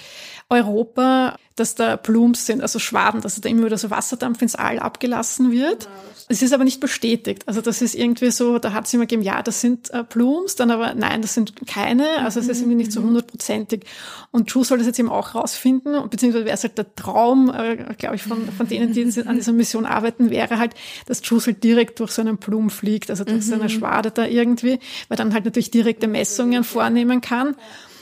Europa, 0.49 1.35
dass 1.61 1.75
da 1.75 1.95
Plumes 1.95 2.45
sind, 2.45 2.61
also 2.61 2.79
Schwaden, 2.79 3.21
dass 3.21 3.39
da 3.39 3.47
immer 3.47 3.65
wieder 3.65 3.77
so 3.77 3.91
Wasserdampf 3.91 4.41
ins 4.41 4.55
All 4.55 4.79
abgelassen 4.79 5.51
wird. 5.51 5.85
Genau. 5.85 5.95
Es 6.27 6.41
ist 6.41 6.53
aber 6.53 6.63
nicht 6.63 6.79
bestätigt. 6.79 7.43
Also 7.45 7.61
das 7.61 7.81
ist 7.81 7.93
irgendwie 7.93 8.31
so, 8.31 8.57
da 8.57 8.73
hat 8.73 8.87
es 8.87 8.93
immer 8.93 9.03
gegeben, 9.03 9.21
ja, 9.21 9.43
das 9.43 9.61
sind 9.61 9.91
äh, 9.91 10.03
Plumes, 10.03 10.55
dann 10.55 10.71
aber 10.71 10.93
nein, 10.95 11.21
das 11.21 11.33
sind 11.33 11.53
keine. 11.67 12.07
Also 12.23 12.39
es 12.39 12.47
ist 12.47 12.61
irgendwie 12.61 12.77
nicht 12.77 12.91
so 12.91 13.01
mhm. 13.01 13.07
hundertprozentig. 13.07 13.83
Und 14.31 14.53
Drew 14.53 14.63
soll 14.63 14.79
das 14.79 14.87
jetzt 14.87 14.97
eben 14.97 15.09
auch 15.09 15.35
rausfinden, 15.35 16.09
beziehungsweise 16.09 16.45
wäre 16.45 16.55
es 16.55 16.63
halt 16.63 16.77
der 16.77 16.95
Traum, 16.95 17.53
äh, 17.53 17.75
glaube 17.97 18.15
ich, 18.15 18.23
von, 18.23 18.49
von 18.51 18.67
denen, 18.67 18.93
die 18.93 19.03
an 19.25 19.35
dieser 19.35 19.51
Mission 19.51 19.85
arbeiten, 19.85 20.29
wäre 20.29 20.57
halt, 20.57 20.73
dass 21.05 21.21
Drew 21.21 21.39
halt 21.41 21.63
direkt 21.63 21.99
durch 21.99 22.11
so 22.11 22.21
einen 22.21 22.37
Plum 22.37 22.69
fliegt, 22.69 23.09
also 23.09 23.23
durch 23.23 23.37
mhm. 23.37 23.41
so 23.41 23.55
eine 23.55 23.69
Schwade 23.69 24.11
da 24.11 24.25
irgendwie, 24.25 24.79
weil 25.09 25.17
dann 25.17 25.33
halt 25.33 25.45
natürlich 25.45 25.69
direkte 25.69 26.07
Messungen 26.07 26.63
vornehmen 26.63 27.21
kann. 27.21 27.55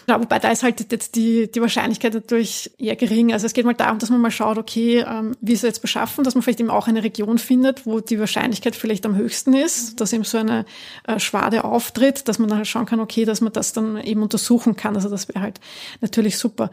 Ja, 0.09 0.19
wobei 0.19 0.39
da 0.39 0.49
ist 0.49 0.63
halt 0.63 0.91
jetzt 0.91 1.15
die, 1.15 1.51
die 1.51 1.61
Wahrscheinlichkeit 1.61 2.15
natürlich 2.15 2.71
eher 2.79 2.95
gering. 2.95 3.31
Also 3.31 3.45
es 3.45 3.53
geht 3.53 3.65
mal 3.65 3.75
darum, 3.75 3.99
dass 3.99 4.09
man 4.09 4.19
mal 4.19 4.31
schaut, 4.31 4.57
okay, 4.57 5.05
ähm, 5.07 5.33
wie 5.39 5.53
ist 5.53 5.63
er 5.63 5.67
jetzt 5.67 5.83
beschaffen, 5.83 6.23
dass 6.23 6.33
man 6.33 6.41
vielleicht 6.41 6.59
eben 6.61 6.71
auch 6.71 6.87
eine 6.87 7.03
Region 7.03 7.37
findet, 7.37 7.85
wo 7.85 7.99
die 7.99 8.19
Wahrscheinlichkeit 8.19 8.75
vielleicht 8.75 9.05
am 9.05 9.15
höchsten 9.15 9.53
ist, 9.53 10.01
dass 10.01 10.11
eben 10.11 10.23
so 10.23 10.39
eine 10.39 10.65
äh, 11.05 11.19
Schwade 11.19 11.63
auftritt, 11.63 12.27
dass 12.27 12.39
man 12.39 12.49
dann 12.49 12.57
halt 12.57 12.67
schauen 12.67 12.87
kann, 12.87 12.99
okay, 12.99 13.23
dass 13.23 13.39
man 13.39 13.53
das 13.53 13.71
dann 13.71 14.01
eben 14.01 14.23
untersuchen 14.23 14.75
kann. 14.75 14.95
Also 14.95 15.09
das 15.09 15.27
wäre 15.27 15.41
halt 15.41 15.59
natürlich 16.01 16.39
super. 16.39 16.71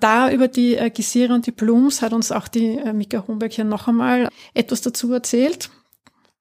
Da 0.00 0.30
über 0.30 0.48
die 0.48 0.74
äh, 0.76 0.88
Gesire 0.88 1.34
und 1.34 1.46
die 1.46 1.52
Blums 1.52 2.00
hat 2.00 2.14
uns 2.14 2.32
auch 2.32 2.48
die 2.48 2.78
äh, 2.78 2.94
Mika 2.94 3.22
Homberg 3.28 3.52
hier 3.52 3.64
noch 3.64 3.86
einmal 3.86 4.30
etwas 4.54 4.80
dazu 4.80 5.12
erzählt. 5.12 5.68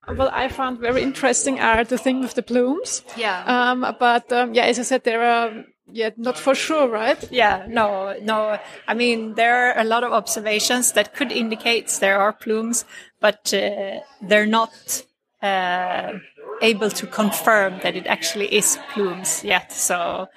What 0.08 0.32
I 0.34 0.48
found 0.48 0.80
very 0.80 1.04
interesting 1.04 1.60
are 1.60 1.84
the 1.84 1.98
thing 1.98 2.22
with 2.22 2.36
the 2.36 2.42
plumes. 2.42 3.04
Yeah. 3.18 3.74
Um, 3.74 3.82
but 4.00 4.32
um, 4.32 4.54
yeah, 4.54 4.64
as 4.64 4.80
I 4.80 4.84
said, 4.84 5.04
there 5.04 5.22
are 5.22 5.66
yeah, 5.92 6.10
not 6.18 6.38
for 6.38 6.56
sure, 6.56 6.88
right? 6.88 7.32
Yeah, 7.32 7.66
no, 7.68 8.16
no. 8.22 8.60
I 8.88 8.94
mean, 8.94 9.36
there 9.36 9.70
are 9.70 9.80
a 9.80 9.84
lot 9.84 10.04
of 10.04 10.12
observations 10.12 10.92
that 10.94 11.16
could 11.16 11.32
indicate 11.32 11.88
there 12.00 12.20
are 12.20 12.34
plumes, 12.34 12.86
but 13.20 13.54
uh, 13.54 14.00
they're 14.22 14.46
not 14.46 15.04
uh, 15.42 16.14
able 16.62 16.90
to 16.90 17.08
confirm 17.08 17.80
that 17.84 17.96
it 17.96 18.08
actually 18.08 18.54
is 18.54 18.78
plumes 18.94 19.44
yet. 19.44 19.72
So 19.72 20.28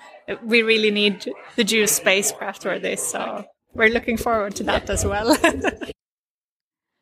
we 0.44 0.62
really 0.62 0.90
need 0.90 1.28
the 1.56 1.64
JUICE 1.64 1.90
spacecraft 1.90 2.62
for 2.62 2.78
this. 2.78 3.10
So 3.10 3.44
we're 3.74 3.90
looking 3.90 4.16
forward 4.16 4.54
to 4.56 4.64
that 4.64 4.88
as 4.90 5.04
well. 5.04 5.36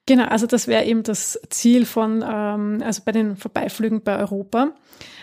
Genau, 0.09 0.25
also 0.25 0.47
das 0.47 0.67
wäre 0.67 0.87
eben 0.87 1.03
das 1.03 1.39
Ziel 1.51 1.85
von, 1.85 2.25
ähm, 2.27 2.83
also 2.83 3.03
bei 3.05 3.13
den 3.13 3.37
Vorbeiflügen 3.37 4.03
bei 4.03 4.19
Europa. 4.19 4.73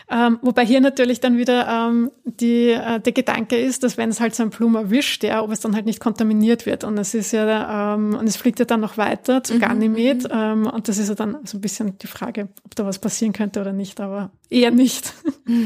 Ähm, 0.10 0.38
wobei 0.42 0.66
hier 0.66 0.82
natürlich 0.82 1.20
dann 1.20 1.38
wieder 1.38 1.68
ähm, 1.68 2.12
die, 2.24 2.70
äh, 2.70 3.00
der 3.00 3.14
Gedanke 3.14 3.58
ist, 3.58 3.84
dass 3.84 3.98
wenn 3.98 4.10
es 4.10 4.20
halt 4.20 4.36
so 4.36 4.44
ein 4.44 4.52
Blumen 4.52 4.76
erwischt, 4.76 5.24
ja, 5.24 5.42
ob 5.42 5.52
es 5.52 5.62
dann 5.62 5.74
halt 5.76 5.86
nicht 5.86 6.00
kontaminiert 6.00 6.66
wird. 6.68 6.84
Und 6.84 6.98
es 7.00 7.16
ist 7.16 7.32
ja, 7.32 7.96
ähm, 7.96 8.16
und 8.16 8.28
es 8.28 8.38
fliegt 8.38 8.60
ja 8.60 8.66
dann 8.66 8.82
noch 8.82 8.98
weiter 8.98 9.44
zu 9.44 9.56
mhm, 9.56 9.60
Ganymed. 9.60 10.24
Mhm. 10.26 10.30
Ähm, 10.32 10.68
und 10.68 10.88
das 10.88 11.00
ist 11.00 11.10
ja 11.10 11.16
dann 11.16 11.38
so 11.46 11.58
ein 11.58 11.62
bisschen 11.62 11.98
die 11.98 12.08
Frage, 12.08 12.50
ob 12.64 12.76
da 12.76 12.86
was 12.86 13.00
passieren 13.00 13.34
könnte 13.34 13.62
oder 13.62 13.74
nicht, 13.74 14.00
aber 14.00 14.30
eher 14.50 14.72
nicht. 14.72 15.12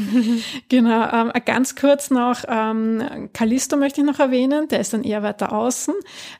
genau. 0.68 1.08
Ähm, 1.12 1.32
ganz 1.44 1.76
kurz 1.76 2.10
noch, 2.10 2.44
ähm, 2.48 3.28
Callisto 3.34 3.76
möchte 3.76 4.00
ich 4.00 4.06
noch 4.06 4.20
erwähnen, 4.20 4.68
der 4.68 4.80
ist 4.80 4.94
dann 4.94 5.04
eher 5.04 5.22
weiter 5.22 5.52
außen. 5.52 5.94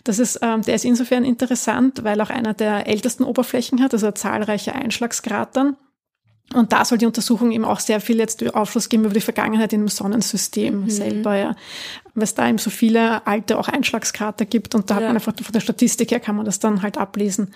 Das 0.04 0.18
ist, 0.18 0.38
ähm, 0.40 0.62
der 0.62 0.74
ist 0.74 0.86
insofern 0.86 1.24
interessant, 1.24 2.02
weil 2.02 2.20
auch 2.22 2.30
einer 2.30 2.54
der 2.54 2.86
ältesten 2.86 3.24
Oberflächen 3.24 3.82
hat, 3.82 3.92
also 3.92 4.10
zahlreiche 4.10 4.74
Einschlagskratern. 4.74 5.76
Und 6.52 6.72
da 6.72 6.84
soll 6.84 6.98
die 6.98 7.06
Untersuchung 7.06 7.52
eben 7.52 7.64
auch 7.64 7.78
sehr 7.78 8.00
viel 8.00 8.18
jetzt 8.18 8.54
Aufschluss 8.54 8.88
geben 8.88 9.04
über 9.04 9.14
die 9.14 9.20
Vergangenheit 9.20 9.72
im 9.72 9.86
Sonnensystem 9.86 10.82
mhm. 10.82 10.90
selber, 10.90 11.36
ja. 11.36 11.56
Weil 12.14 12.24
es 12.24 12.34
da 12.34 12.48
eben 12.48 12.58
so 12.58 12.70
viele 12.70 13.24
alte 13.26 13.56
auch 13.56 13.68
Einschlagskrater 13.68 14.46
gibt 14.46 14.74
und 14.74 14.90
da 14.90 14.94
ja. 14.94 15.00
hat 15.00 15.06
man 15.06 15.16
einfach 15.16 15.32
von 15.36 15.52
der 15.52 15.60
Statistik 15.60 16.10
her 16.10 16.18
kann 16.18 16.34
man 16.34 16.44
das 16.44 16.58
dann 16.58 16.82
halt 16.82 16.98
ablesen. 16.98 17.54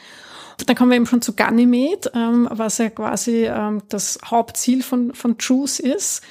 Und 0.61 0.69
dann 0.69 0.77
kommen 0.77 0.91
wir 0.91 0.97
eben 0.97 1.07
schon 1.07 1.23
zu 1.23 1.35
Ganymed, 1.35 2.13
ähm, 2.15 2.49
was 2.51 2.79
ja 2.79 2.89
quasi 2.89 3.47
ähm, 3.47 3.83
das 3.89 4.21
Hauptziel 4.25 4.85
von, 4.85 5.13
von 5.13 5.37
JUICE 5.41 5.81
ist. 5.81 6.23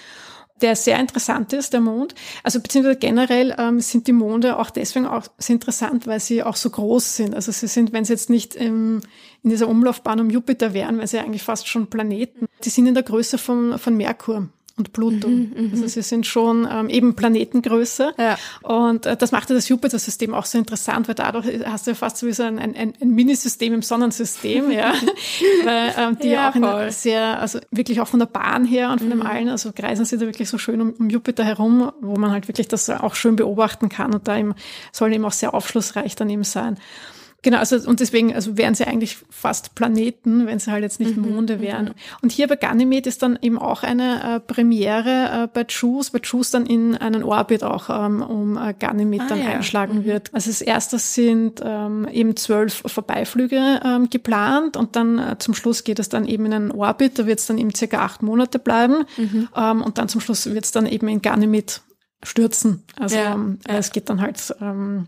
Der 0.61 0.75
sehr 0.75 0.99
interessant 0.99 1.51
ist, 1.53 1.73
der 1.73 1.81
Mond. 1.81 2.15
Also 2.43 2.59
beziehungsweise 2.59 2.97
generell 2.97 3.55
ähm, 3.57 3.79
sind 3.79 4.07
die 4.07 4.13
Monde 4.13 4.57
auch 4.57 4.69
deswegen 4.69 5.05
auch 5.05 5.27
sehr 5.37 5.55
interessant, 5.55 6.07
weil 6.07 6.19
sie 6.19 6.43
auch 6.43 6.55
so 6.55 6.69
groß 6.69 7.17
sind. 7.17 7.35
Also 7.35 7.51
sie 7.51 7.67
sind, 7.67 7.91
wenn 7.91 8.05
sie 8.05 8.13
jetzt 8.13 8.29
nicht 8.29 8.55
im, 8.55 9.01
in 9.43 9.49
dieser 9.49 9.67
Umlaufbahn 9.67 10.19
um 10.19 10.29
Jupiter 10.29 10.73
wären, 10.73 10.99
weil 10.99 11.07
sie 11.07 11.19
eigentlich 11.19 11.43
fast 11.43 11.67
schon 11.67 11.87
Planeten, 11.87 12.45
die 12.63 12.69
sind 12.69 12.87
in 12.87 12.93
der 12.93 13.03
Größe 13.03 13.37
von, 13.37 13.77
von 13.77 13.97
Merkur 13.97 14.49
und 14.75 14.91
Pluto. 14.91 15.27
Mhm, 15.27 15.51
mhm, 15.55 15.69
also 15.71 15.87
sie 15.87 16.01
sind 16.01 16.25
schon 16.25 16.67
ähm, 16.69 16.89
eben 16.89 17.15
Planetengröße. 17.15 18.13
Ja. 18.17 18.37
Und 18.63 19.05
äh, 19.05 19.15
das 19.15 19.31
macht 19.31 19.49
ja 19.49 19.55
das 19.55 19.69
Jupiter-System 19.69 20.33
auch 20.33 20.45
so 20.45 20.57
interessant, 20.57 21.07
weil 21.07 21.13
dadurch 21.13 21.45
hast 21.65 21.85
du 21.85 21.91
ja 21.91 21.95
fast 21.95 22.17
sowieso 22.17 22.43
ein, 22.43 22.57
ein, 22.57 22.75
ein 22.75 23.09
Minisystem 23.11 23.73
im 23.73 23.83
Sonnensystem, 23.83 24.71
ja. 24.71 24.93
weil 25.63 25.93
ähm, 25.97 26.17
die 26.21 26.29
ja, 26.29 26.49
auch 26.49 26.55
in 26.55 26.91
sehr, 26.91 27.39
also 27.39 27.59
wirklich 27.69 28.01
auch 28.01 28.07
von 28.07 28.19
der 28.19 28.25
Bahn 28.25 28.65
her 28.65 28.89
und 28.89 28.97
von 28.97 29.07
mhm. 29.07 29.11
dem 29.11 29.21
allen, 29.21 29.49
also 29.49 29.71
kreisen 29.73 30.05
sie 30.05 30.17
da 30.17 30.25
wirklich 30.25 30.49
so 30.49 30.57
schön 30.57 30.81
um, 30.81 30.93
um 30.97 31.09
Jupiter 31.09 31.43
herum, 31.43 31.91
wo 32.01 32.15
man 32.15 32.31
halt 32.31 32.47
wirklich 32.47 32.67
das 32.67 32.89
auch 32.89 33.13
schön 33.13 33.35
beobachten 33.35 33.89
kann 33.89 34.13
und 34.13 34.27
da 34.27 34.37
eben 34.37 34.55
sollen 34.91 35.13
eben 35.13 35.25
auch 35.25 35.31
sehr 35.31 35.53
aufschlussreich 35.53 36.15
dann 36.15 36.31
eben 36.31 36.43
sein. 36.43 36.79
Genau, 37.43 37.57
also 37.57 37.75
und 37.89 37.99
deswegen, 37.99 38.33
also 38.33 38.57
wären 38.57 38.73
sie 38.73 38.87
eigentlich 38.87 39.17
fast 39.29 39.75
Planeten, 39.75 40.47
wenn 40.47 40.59
sie 40.59 40.71
halt 40.71 40.81
jetzt 40.83 41.01
nicht 41.01 41.17
mhm, 41.17 41.29
Monde 41.29 41.59
wären. 41.59 41.85
Mhm. 41.85 41.93
Und 42.21 42.31
hier 42.31 42.47
bei 42.47 42.55
Ganymed 42.55 43.05
ist 43.05 43.21
dann 43.21 43.37
eben 43.41 43.59
auch 43.59 43.83
eine 43.83 44.35
äh, 44.35 44.39
Premiere 44.39 45.43
äh, 45.43 45.47
bei 45.53 45.65
JUICE, 45.67 46.11
bei 46.11 46.19
JUICE 46.19 46.51
dann 46.51 46.65
in 46.65 46.95
einen 46.95 47.21
Orbit 47.21 47.63
auch 47.63 47.89
ähm, 47.89 48.21
um 48.21 48.57
äh, 48.57 48.73
Ganymed 48.73 49.21
ah, 49.21 49.27
dann 49.27 49.39
ja. 49.39 49.49
einschlagen 49.49 49.99
mhm. 49.99 50.05
wird. 50.05 50.33
Also 50.33 50.49
das 50.49 50.61
erste 50.61 50.97
sind 50.97 51.61
ähm, 51.61 52.07
eben 52.09 52.37
zwölf 52.37 52.81
Vorbeiflüge 52.85 53.81
ähm, 53.83 54.09
geplant 54.09 54.77
und 54.77 54.95
dann 54.95 55.19
äh, 55.19 55.37
zum 55.37 55.53
Schluss 55.53 55.83
geht 55.83 55.99
es 55.99 56.07
dann 56.07 56.25
eben 56.25 56.45
in 56.45 56.53
einen 56.53 56.71
Orbit, 56.71 57.19
da 57.19 57.27
wird 57.27 57.39
es 57.39 57.45
dann 57.45 57.57
eben 57.57 57.75
circa 57.75 57.99
acht 57.99 58.23
Monate 58.23 58.57
bleiben 58.57 59.03
mhm. 59.17 59.49
ähm, 59.53 59.81
und 59.81 59.97
dann 59.97 60.07
zum 60.07 60.21
Schluss 60.21 60.45
wird 60.45 60.63
es 60.63 60.71
dann 60.71 60.85
eben 60.85 61.09
in 61.09 61.21
Ganymed 61.21 61.81
stürzen. 62.23 62.83
Also 62.97 63.17
ja. 63.17 63.33
ähm, 63.33 63.59
es 63.67 63.91
geht 63.91 64.09
dann 64.09 64.21
halt 64.21 64.53
ähm, 64.61 65.07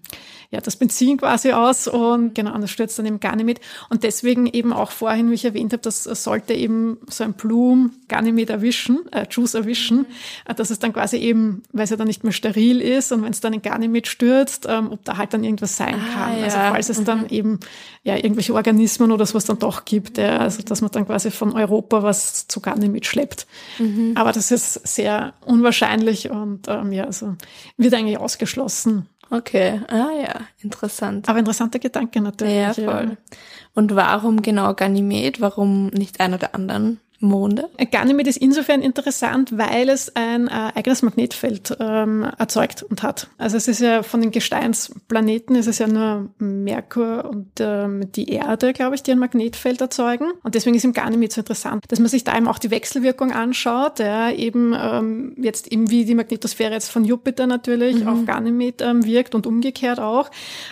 ja, 0.52 0.62
das 0.62 0.76
Benzin 0.76 1.18
quasi 1.18 1.52
aus 1.52 1.88
und 1.88 2.34
genau, 2.36 2.54
und 2.54 2.62
das 2.62 2.72
stürzt 2.72 2.98
dann 2.98 3.06
eben 3.06 3.20
gar 3.20 3.36
nicht 3.36 3.46
mit. 3.46 3.60
Und 3.90 4.04
deswegen 4.04 4.46
eben 4.48 4.74
auch 4.74 4.92
vorhin, 4.92 5.30
wie 5.30 5.36
ich 5.36 5.46
erwähnt 5.46 5.74
habe, 5.74 5.82
das 5.82 6.04
sollte 6.04 6.54
eben 6.54 6.98
so 7.08 7.24
ein 7.24 7.34
Blum 7.34 7.92
gar 8.08 8.22
nicht 8.22 8.34
mit 8.34 8.50
erwischen, 8.50 9.02
äh, 9.12 9.26
Juice 9.30 9.56
erwischen, 9.56 10.00
mhm. 10.00 10.06
Äh, 10.46 10.56
dass 10.56 10.70
es 10.70 10.80
dann 10.80 10.94
quasi 10.94 11.18
eben, 11.18 11.64
weil 11.72 11.84
es 11.84 11.90
ja 11.90 11.98
dann 11.98 12.08
nicht 12.08 12.24
mehr 12.24 12.34
steril 12.34 12.82
ist 12.82 13.12
und 13.12 13.24
wenn 13.24 13.32
es 13.32 13.42
dann 13.42 13.54
in 13.54 13.62
gar 13.62 13.78
nicht 13.78 13.92
mit 13.92 14.08
stürzt, 14.08 14.66
ähm, 14.70 14.92
ob 14.92 15.04
da 15.04 15.18
halt 15.18 15.34
dann 15.34 15.44
irgendwas 15.44 15.78
sein 15.78 15.96
ah, 15.96 16.14
kann. 16.14 16.44
Also 16.44 16.58
ja. 16.58 16.64
Also 16.64 16.74
falls 16.74 16.90
es 16.90 17.00
mhm. 17.00 17.06
dann 17.06 17.30
eben 17.30 17.60
ja 18.04 18.16
irgendwelche 18.16 18.54
Organismen 18.54 19.12
oder 19.12 19.26
sowas 19.26 19.46
dann 19.46 19.60
doch 19.60 19.86
gibt, 19.86 20.18
ja, 20.18 20.38
also 20.38 20.62
dass 20.64 20.82
man 20.82 20.92
dann 20.92 21.06
quasi 21.06 21.32
von 21.32 21.54
Europa 21.54 22.04
was 22.04 22.48
zu 22.48 22.60
gar 22.62 22.78
nicht 22.78 22.92
mitschleppt. 22.92 23.48
Mhm. 23.80 24.12
Aber 24.16 24.32
das 24.32 24.52
ist 24.52 24.88
sehr 24.88 25.34
unwahrscheinlich 25.46 26.30
und 26.30 26.68
ähm, 26.68 26.92
ja, 26.92 27.05
also 27.06 27.36
wird 27.78 27.94
eigentlich 27.94 28.18
ausgeschlossen. 28.18 29.08
Okay, 29.30 29.82
ah 29.88 30.12
ja, 30.22 30.42
interessant. 30.62 31.28
Aber 31.28 31.40
interessanter 31.40 31.80
Gedanke 31.80 32.22
natürlich. 32.22 32.56
Ja, 32.56 32.74
voll. 32.74 32.86
Ja. 32.86 33.38
Und 33.74 33.96
warum 33.96 34.42
genau 34.42 34.74
Ganymed? 34.74 35.42
Warum 35.42 35.88
nicht 35.88 36.20
einer 36.20 36.38
der 36.38 36.54
anderen? 36.54 37.00
Monde? 37.20 37.70
Ganymed 37.92 38.28
ist 38.28 38.38
insofern 38.38 38.82
interessant, 38.82 39.58
weil 39.58 39.90
es 39.90 40.16
ein 40.16 40.48
äh, 40.48 40.72
eigenes 40.76 41.02
Magnetfeld 41.02 41.78
ähm, 41.80 42.26
erzeugt 42.38 42.84
und 42.84 43.04
hat. 43.04 43.28
Also 43.38 43.58
es 43.58 43.68
ist 43.68 43.80
ja 43.80 44.04
von 44.04 44.22
den 44.22 44.32
Gesteinsplaneten, 44.32 45.56
es 45.56 45.68
ist 45.68 45.80
ja 45.80 45.88
nur 45.88 46.30
Merkur 46.40 47.26
und 47.30 47.48
ähm, 47.60 48.12
die 48.12 48.30
Erde, 48.30 48.74
glaube 48.74 48.96
ich, 48.96 49.04
die 49.04 49.12
ein 49.12 49.20
Magnetfeld 49.20 49.82
erzeugen. 49.82 50.26
Und 50.44 50.56
deswegen 50.56 50.76
ist 50.76 50.86
im 50.86 50.94
Ganymed 50.94 51.32
so 51.32 51.42
interessant, 51.42 51.86
dass 51.88 52.00
man 52.00 52.10
sich 52.10 52.24
da 52.24 52.36
eben 52.36 52.48
auch 52.48 52.60
die 52.60 52.72
Wechselwirkung 52.72 53.32
anschaut, 53.32 54.00
ja, 54.00 54.32
eben 54.32 54.74
ähm, 54.78 55.36
jetzt 55.38 55.72
eben 55.72 55.90
wie 55.90 56.06
die 56.06 56.16
Magnetosphäre 56.16 56.74
jetzt 56.74 56.90
von 56.90 57.06
Jupiter 57.06 57.48
natürlich 57.48 58.02
mhm. 58.02 58.08
auf 58.08 58.26
Ganymed 58.26 58.82
ähm, 58.82 59.06
wirkt 59.06 59.36
und 59.36 59.48
umgekehrt 59.48 60.00
auch. 60.00 60.30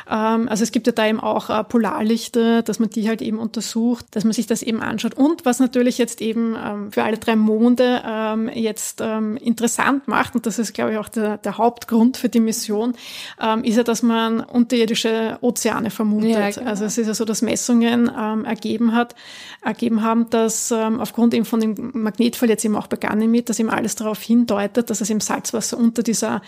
Ähm, 0.10 0.48
also 0.50 0.64
es 0.64 0.72
gibt 0.72 0.88
ja 0.88 0.94
da 0.94 1.08
eben 1.08 1.20
auch 1.20 1.50
äh, 1.50 1.64
Polarlichter, 1.64 2.62
dass 2.62 2.80
man 2.80 2.90
die 2.90 3.08
halt 3.08 3.22
eben 3.22 3.40
untersucht, 3.40 4.06
dass 4.12 4.24
man 4.24 4.34
sich 4.34 4.48
das 4.48 4.62
eben 4.62 4.82
anschaut. 4.82 5.14
Und 5.16 5.46
was 5.46 5.60
natürlich 5.60 5.98
jetzt 5.98 6.22
eben 6.22 6.33
eben 6.34 6.56
ähm, 6.56 6.92
für 6.92 7.04
alle 7.04 7.18
drei 7.18 7.36
Monde 7.36 8.02
ähm, 8.06 8.50
jetzt 8.54 9.02
ähm, 9.02 9.38
interessant 9.38 10.08
macht, 10.08 10.36
und 10.36 10.46
das 10.46 10.60
ist, 10.60 10.74
glaube 10.74 10.94
ich, 10.94 10.98
auch 10.98 11.10
der, 11.10 11.38
der 11.38 11.58
Hauptgrund 11.58 12.18
für 12.18 12.30
die 12.30 12.40
Mission, 12.40 12.96
ähm, 13.40 13.64
ist 13.64 13.78
ja, 13.78 13.84
dass 13.84 14.02
man 14.02 14.40
unterirdische 14.42 15.38
Ozeane 15.42 15.90
vermutet. 15.90 16.32
Ja, 16.32 16.50
genau. 16.50 16.70
Also 16.70 16.86
es 16.86 16.98
ist 16.98 17.08
ja 17.08 17.14
so, 17.14 17.26
dass 17.26 17.42
Messungen 17.42 18.12
ähm, 18.18 18.46
ergeben 18.46 18.94
hat, 18.94 19.16
ergeben 19.62 20.02
haben, 20.02 20.30
dass 20.30 20.72
ähm, 20.72 21.00
aufgrund 21.00 21.34
eben 21.34 21.46
von 21.46 21.60
dem 21.60 21.92
Magnetfall 21.94 22.50
jetzt 22.50 22.66
eben 22.66 22.76
auch 22.76 22.88
bei 22.88 22.98
Ganymed, 22.98 23.50
dass 23.50 23.60
eben 23.60 23.70
alles 23.70 23.96
darauf 23.96 24.22
hindeutet, 24.22 24.90
dass 24.90 25.02
es 25.02 25.10
im 25.10 25.22
Salzwasser 25.22 25.78
unter 25.78 26.04
dieser 26.04 26.42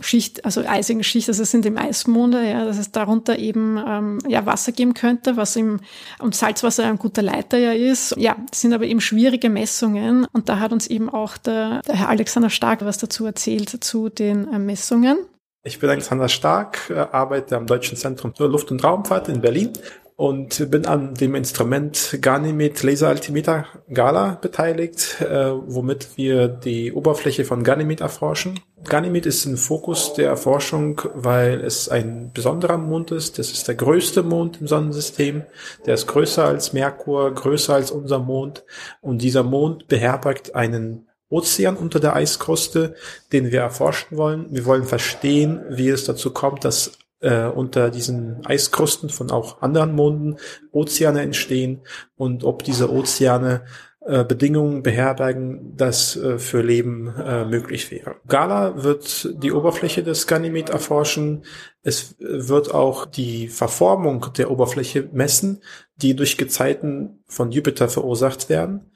Schicht, 0.00 0.44
also 0.44 0.62
eisigen 0.66 1.02
Schicht, 1.02 1.28
also 1.28 1.42
es 1.42 1.50
sind 1.50 1.66
im 1.66 1.76
Eismonde, 1.76 2.48
ja, 2.48 2.64
dass 2.64 2.78
es 2.78 2.92
darunter 2.92 3.38
eben 3.38 3.82
ähm, 3.86 4.18
ja, 4.28 4.46
Wasser 4.46 4.72
geben 4.72 4.94
könnte, 4.94 5.36
was 5.36 5.56
im 5.56 5.80
und 6.18 6.34
Salzwasser 6.34 6.84
ein 6.84 6.98
guter 6.98 7.22
Leiter 7.22 7.58
ja 7.58 7.72
ist. 7.72 8.14
Ja, 8.16 8.36
das 8.50 8.60
sind 8.60 8.72
aber 8.72 8.84
eben 8.84 9.00
schwierige 9.00 9.50
Messungen 9.50 10.26
und 10.32 10.48
da 10.48 10.60
hat 10.60 10.72
uns 10.72 10.86
eben 10.86 11.08
auch 11.08 11.36
der, 11.36 11.82
der 11.82 11.96
Herr 11.96 12.08
Alexander 12.08 12.50
Stark 12.50 12.84
was 12.84 12.98
dazu 12.98 13.26
erzählt 13.26 13.70
zu 13.82 14.08
den 14.08 14.52
äh, 14.52 14.58
Messungen. 14.58 15.18
Ich 15.64 15.78
bin 15.78 15.90
Alexander 15.90 16.28
Stark, 16.28 16.90
äh, 16.90 16.94
arbeite 16.94 17.56
am 17.56 17.66
Deutschen 17.66 17.96
Zentrum 17.96 18.34
für 18.34 18.46
Luft- 18.46 18.70
und 18.70 18.82
Raumfahrt 18.82 19.28
in 19.28 19.40
Berlin 19.40 19.72
und 20.18 20.68
bin 20.72 20.84
an 20.84 21.14
dem 21.14 21.36
Instrument 21.36 22.18
Ganymed 22.20 22.82
Laser 22.82 23.06
Altimeter 23.06 23.66
Gala 23.88 24.36
beteiligt, 24.42 25.20
äh, 25.20 25.52
womit 25.52 26.08
wir 26.16 26.48
die 26.48 26.92
Oberfläche 26.92 27.44
von 27.44 27.62
Ganymed 27.62 28.00
erforschen. 28.00 28.58
Ganymed 28.82 29.26
ist 29.26 29.46
ein 29.46 29.56
Fokus 29.56 30.14
der 30.14 30.26
Erforschung, 30.26 31.00
weil 31.14 31.60
es 31.60 31.88
ein 31.88 32.32
besonderer 32.34 32.78
Mond 32.78 33.12
ist. 33.12 33.38
Das 33.38 33.52
ist 33.52 33.68
der 33.68 33.76
größte 33.76 34.24
Mond 34.24 34.60
im 34.60 34.66
Sonnensystem. 34.66 35.44
Der 35.86 35.94
ist 35.94 36.08
größer 36.08 36.44
als 36.44 36.72
Merkur, 36.72 37.32
größer 37.32 37.74
als 37.74 37.92
unser 37.92 38.18
Mond. 38.18 38.64
Und 39.00 39.22
dieser 39.22 39.44
Mond 39.44 39.86
beherbergt 39.86 40.56
einen 40.56 41.06
Ozean 41.28 41.76
unter 41.76 42.00
der 42.00 42.16
Eiskruste, 42.16 42.96
den 43.32 43.52
wir 43.52 43.60
erforschen 43.60 44.18
wollen. 44.18 44.46
Wir 44.50 44.64
wollen 44.64 44.84
verstehen, 44.84 45.62
wie 45.70 45.90
es 45.90 46.06
dazu 46.06 46.32
kommt, 46.32 46.64
dass 46.64 46.98
äh, 47.20 47.46
unter 47.46 47.90
diesen 47.90 48.44
Eiskrusten 48.46 49.10
von 49.10 49.30
auch 49.30 49.62
anderen 49.62 49.94
Monden 49.94 50.36
Ozeane 50.72 51.22
entstehen 51.22 51.82
und 52.16 52.44
ob 52.44 52.62
diese 52.62 52.92
Ozeane 52.92 53.62
äh, 54.08 54.24
Bedingungen 54.24 54.82
beherbergen, 54.82 55.76
das 55.76 56.16
äh, 56.16 56.38
für 56.38 56.62
Leben 56.62 57.14
äh, 57.14 57.44
möglich 57.44 57.90
wäre. 57.90 58.16
Gala 58.26 58.82
wird 58.82 59.34
die 59.42 59.52
Oberfläche 59.52 60.02
des 60.02 60.26
Ganymed 60.26 60.70
erforschen. 60.70 61.44
Es 61.82 62.14
wird 62.18 62.72
auch 62.72 63.04
die 63.04 63.48
Verformung 63.48 64.32
der 64.38 64.50
Oberfläche 64.50 65.10
messen, 65.12 65.62
die 65.96 66.16
durch 66.16 66.38
Gezeiten 66.38 67.22
von 67.26 67.52
Jupiter 67.52 67.90
verursacht 67.90 68.48
werden. 68.48 68.92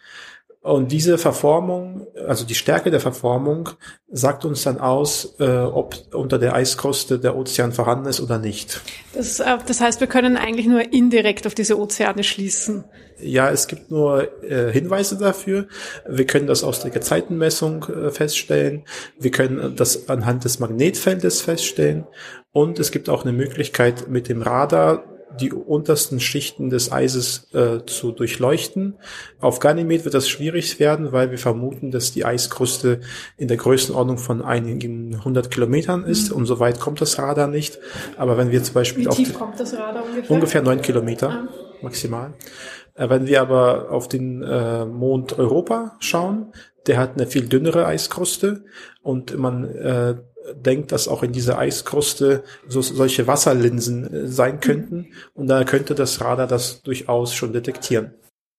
Und 0.63 0.93
diese 0.93 1.19
Verformung, 1.19 2.07
also 2.29 2.47
die 2.47 2.55
Stärke 2.55 2.93
der 2.93 3.01
Verformung, 3.01 3.71
sagt 4.13 4.45
uns 4.45 4.63
dann 4.63 4.79
aus, 4.79 5.35
äh, 5.41 5.59
ob 5.59 5.97
unter 6.15 6.39
der 6.39 6.55
Eiskruste 6.55 7.19
der 7.19 7.37
Ozean 7.37 7.73
vorhanden 7.73 8.09
ist 8.09 8.21
oder 8.21 8.39
nicht. 8.39 8.81
Das, 9.13 9.41
äh, 9.41 9.59
das 9.67 9.81
heißt, 9.81 9.99
wir 9.99 10.07
können 10.07 10.37
eigentlich 10.37 10.69
nur 10.69 10.93
indirekt 10.93 11.49
auf 11.49 11.57
diese 11.57 11.81
Ozeane 11.81 12.23
schließen. 12.23 12.85
Ja, 13.21 13.51
es 13.51 13.67
gibt 13.67 13.91
nur 13.91 14.43
äh, 14.45 14.71
Hinweise 14.71 15.19
dafür. 15.19 15.67
Wir 16.09 16.27
können 16.27 16.47
das 16.47 16.63
aus 16.63 16.81
der 16.81 16.93
Gezeitenmessung 16.93 17.85
äh, 17.89 18.11
feststellen. 18.13 18.85
Wir 19.19 19.33
können 19.33 19.75
das 19.75 20.09
anhand 20.09 20.45
des 20.45 20.61
Magnetfeldes 20.61 21.41
feststellen. 21.41 22.07
Und 22.53 22.79
es 22.79 22.93
gibt 22.93 23.09
auch 23.09 23.25
eine 23.25 23.33
Möglichkeit, 23.33 24.09
mit 24.09 24.29
dem 24.29 24.43
Radar 24.43 25.03
die 25.41 25.53
untersten 25.53 26.21
Schichten 26.21 26.71
des 26.71 26.93
Eises 26.93 27.49
äh, 27.53 27.85
zu 27.87 28.13
durchleuchten. 28.13 28.95
Auf 29.41 29.59
Ganymed 29.59 30.05
wird 30.05 30.15
das 30.15 30.29
schwierig 30.29 30.79
werden, 30.81 31.13
weil 31.13 31.31
wir 31.31 31.39
vermuten, 31.39 31.91
dass 31.91 32.13
die 32.13 32.25
Eiskruste 32.25 33.01
in 33.37 33.49
der 33.49 33.57
Größenordnung 33.57 34.19
von 34.19 34.43
einigen 34.43 35.25
hundert 35.25 35.51
Kilometern 35.51 36.05
ist 36.05 36.31
mhm. 36.31 36.39
und 36.39 36.47
so 36.47 36.61
weit 36.61 36.81
kommt 36.81 37.01
das 37.01 37.19
Radar 37.19 37.49
nicht. 37.49 37.79
Aber 38.17 38.37
wenn 38.37 38.51
wir 38.51 38.63
zum 38.63 38.75
Beispiel 38.75 39.07
Wie 39.07 39.11
tief 39.11 39.35
kommt 39.35 39.59
das 39.59 39.75
Radar 39.75 40.05
ungefähr? 40.05 40.31
Ungefähr 40.31 40.63
neun 40.63 40.81
Kilometer 40.81 41.31
ah. 41.31 41.49
maximal. 41.83 42.35
Äh, 42.95 43.09
wenn 43.09 43.27
wir 43.27 43.41
aber 43.41 43.91
auf 43.91 44.09
den 44.09 44.43
äh, 44.43 44.85
Mond 44.85 45.39
Europa 45.39 45.97
schauen, 46.01 46.53
der 46.87 46.99
hat 46.99 47.15
eine 47.15 47.27
viel 47.27 47.47
dünnere 47.49 47.87
Eiskruste 47.87 48.65
und 49.03 49.37
man 49.39 49.65
äh, 49.65 50.17
denkt, 50.55 50.93
dass 50.93 51.09
auch 51.09 51.23
in 51.23 51.33
dieser 51.33 51.59
Eiskruste 51.59 52.45
so, 52.69 52.83
solche 52.83 53.27
Wasserlinsen 53.27 54.13
äh, 54.13 54.29
sein 54.29 54.61
könnten. 54.61 55.09
Und 55.35 55.49
da 55.49 55.65
könnte 55.65 55.95
das 55.95 56.21
Radar 56.21 56.47
das 56.47 56.83
durchaus 56.83 57.35
schon 57.35 57.53
detektieren. 57.53 58.15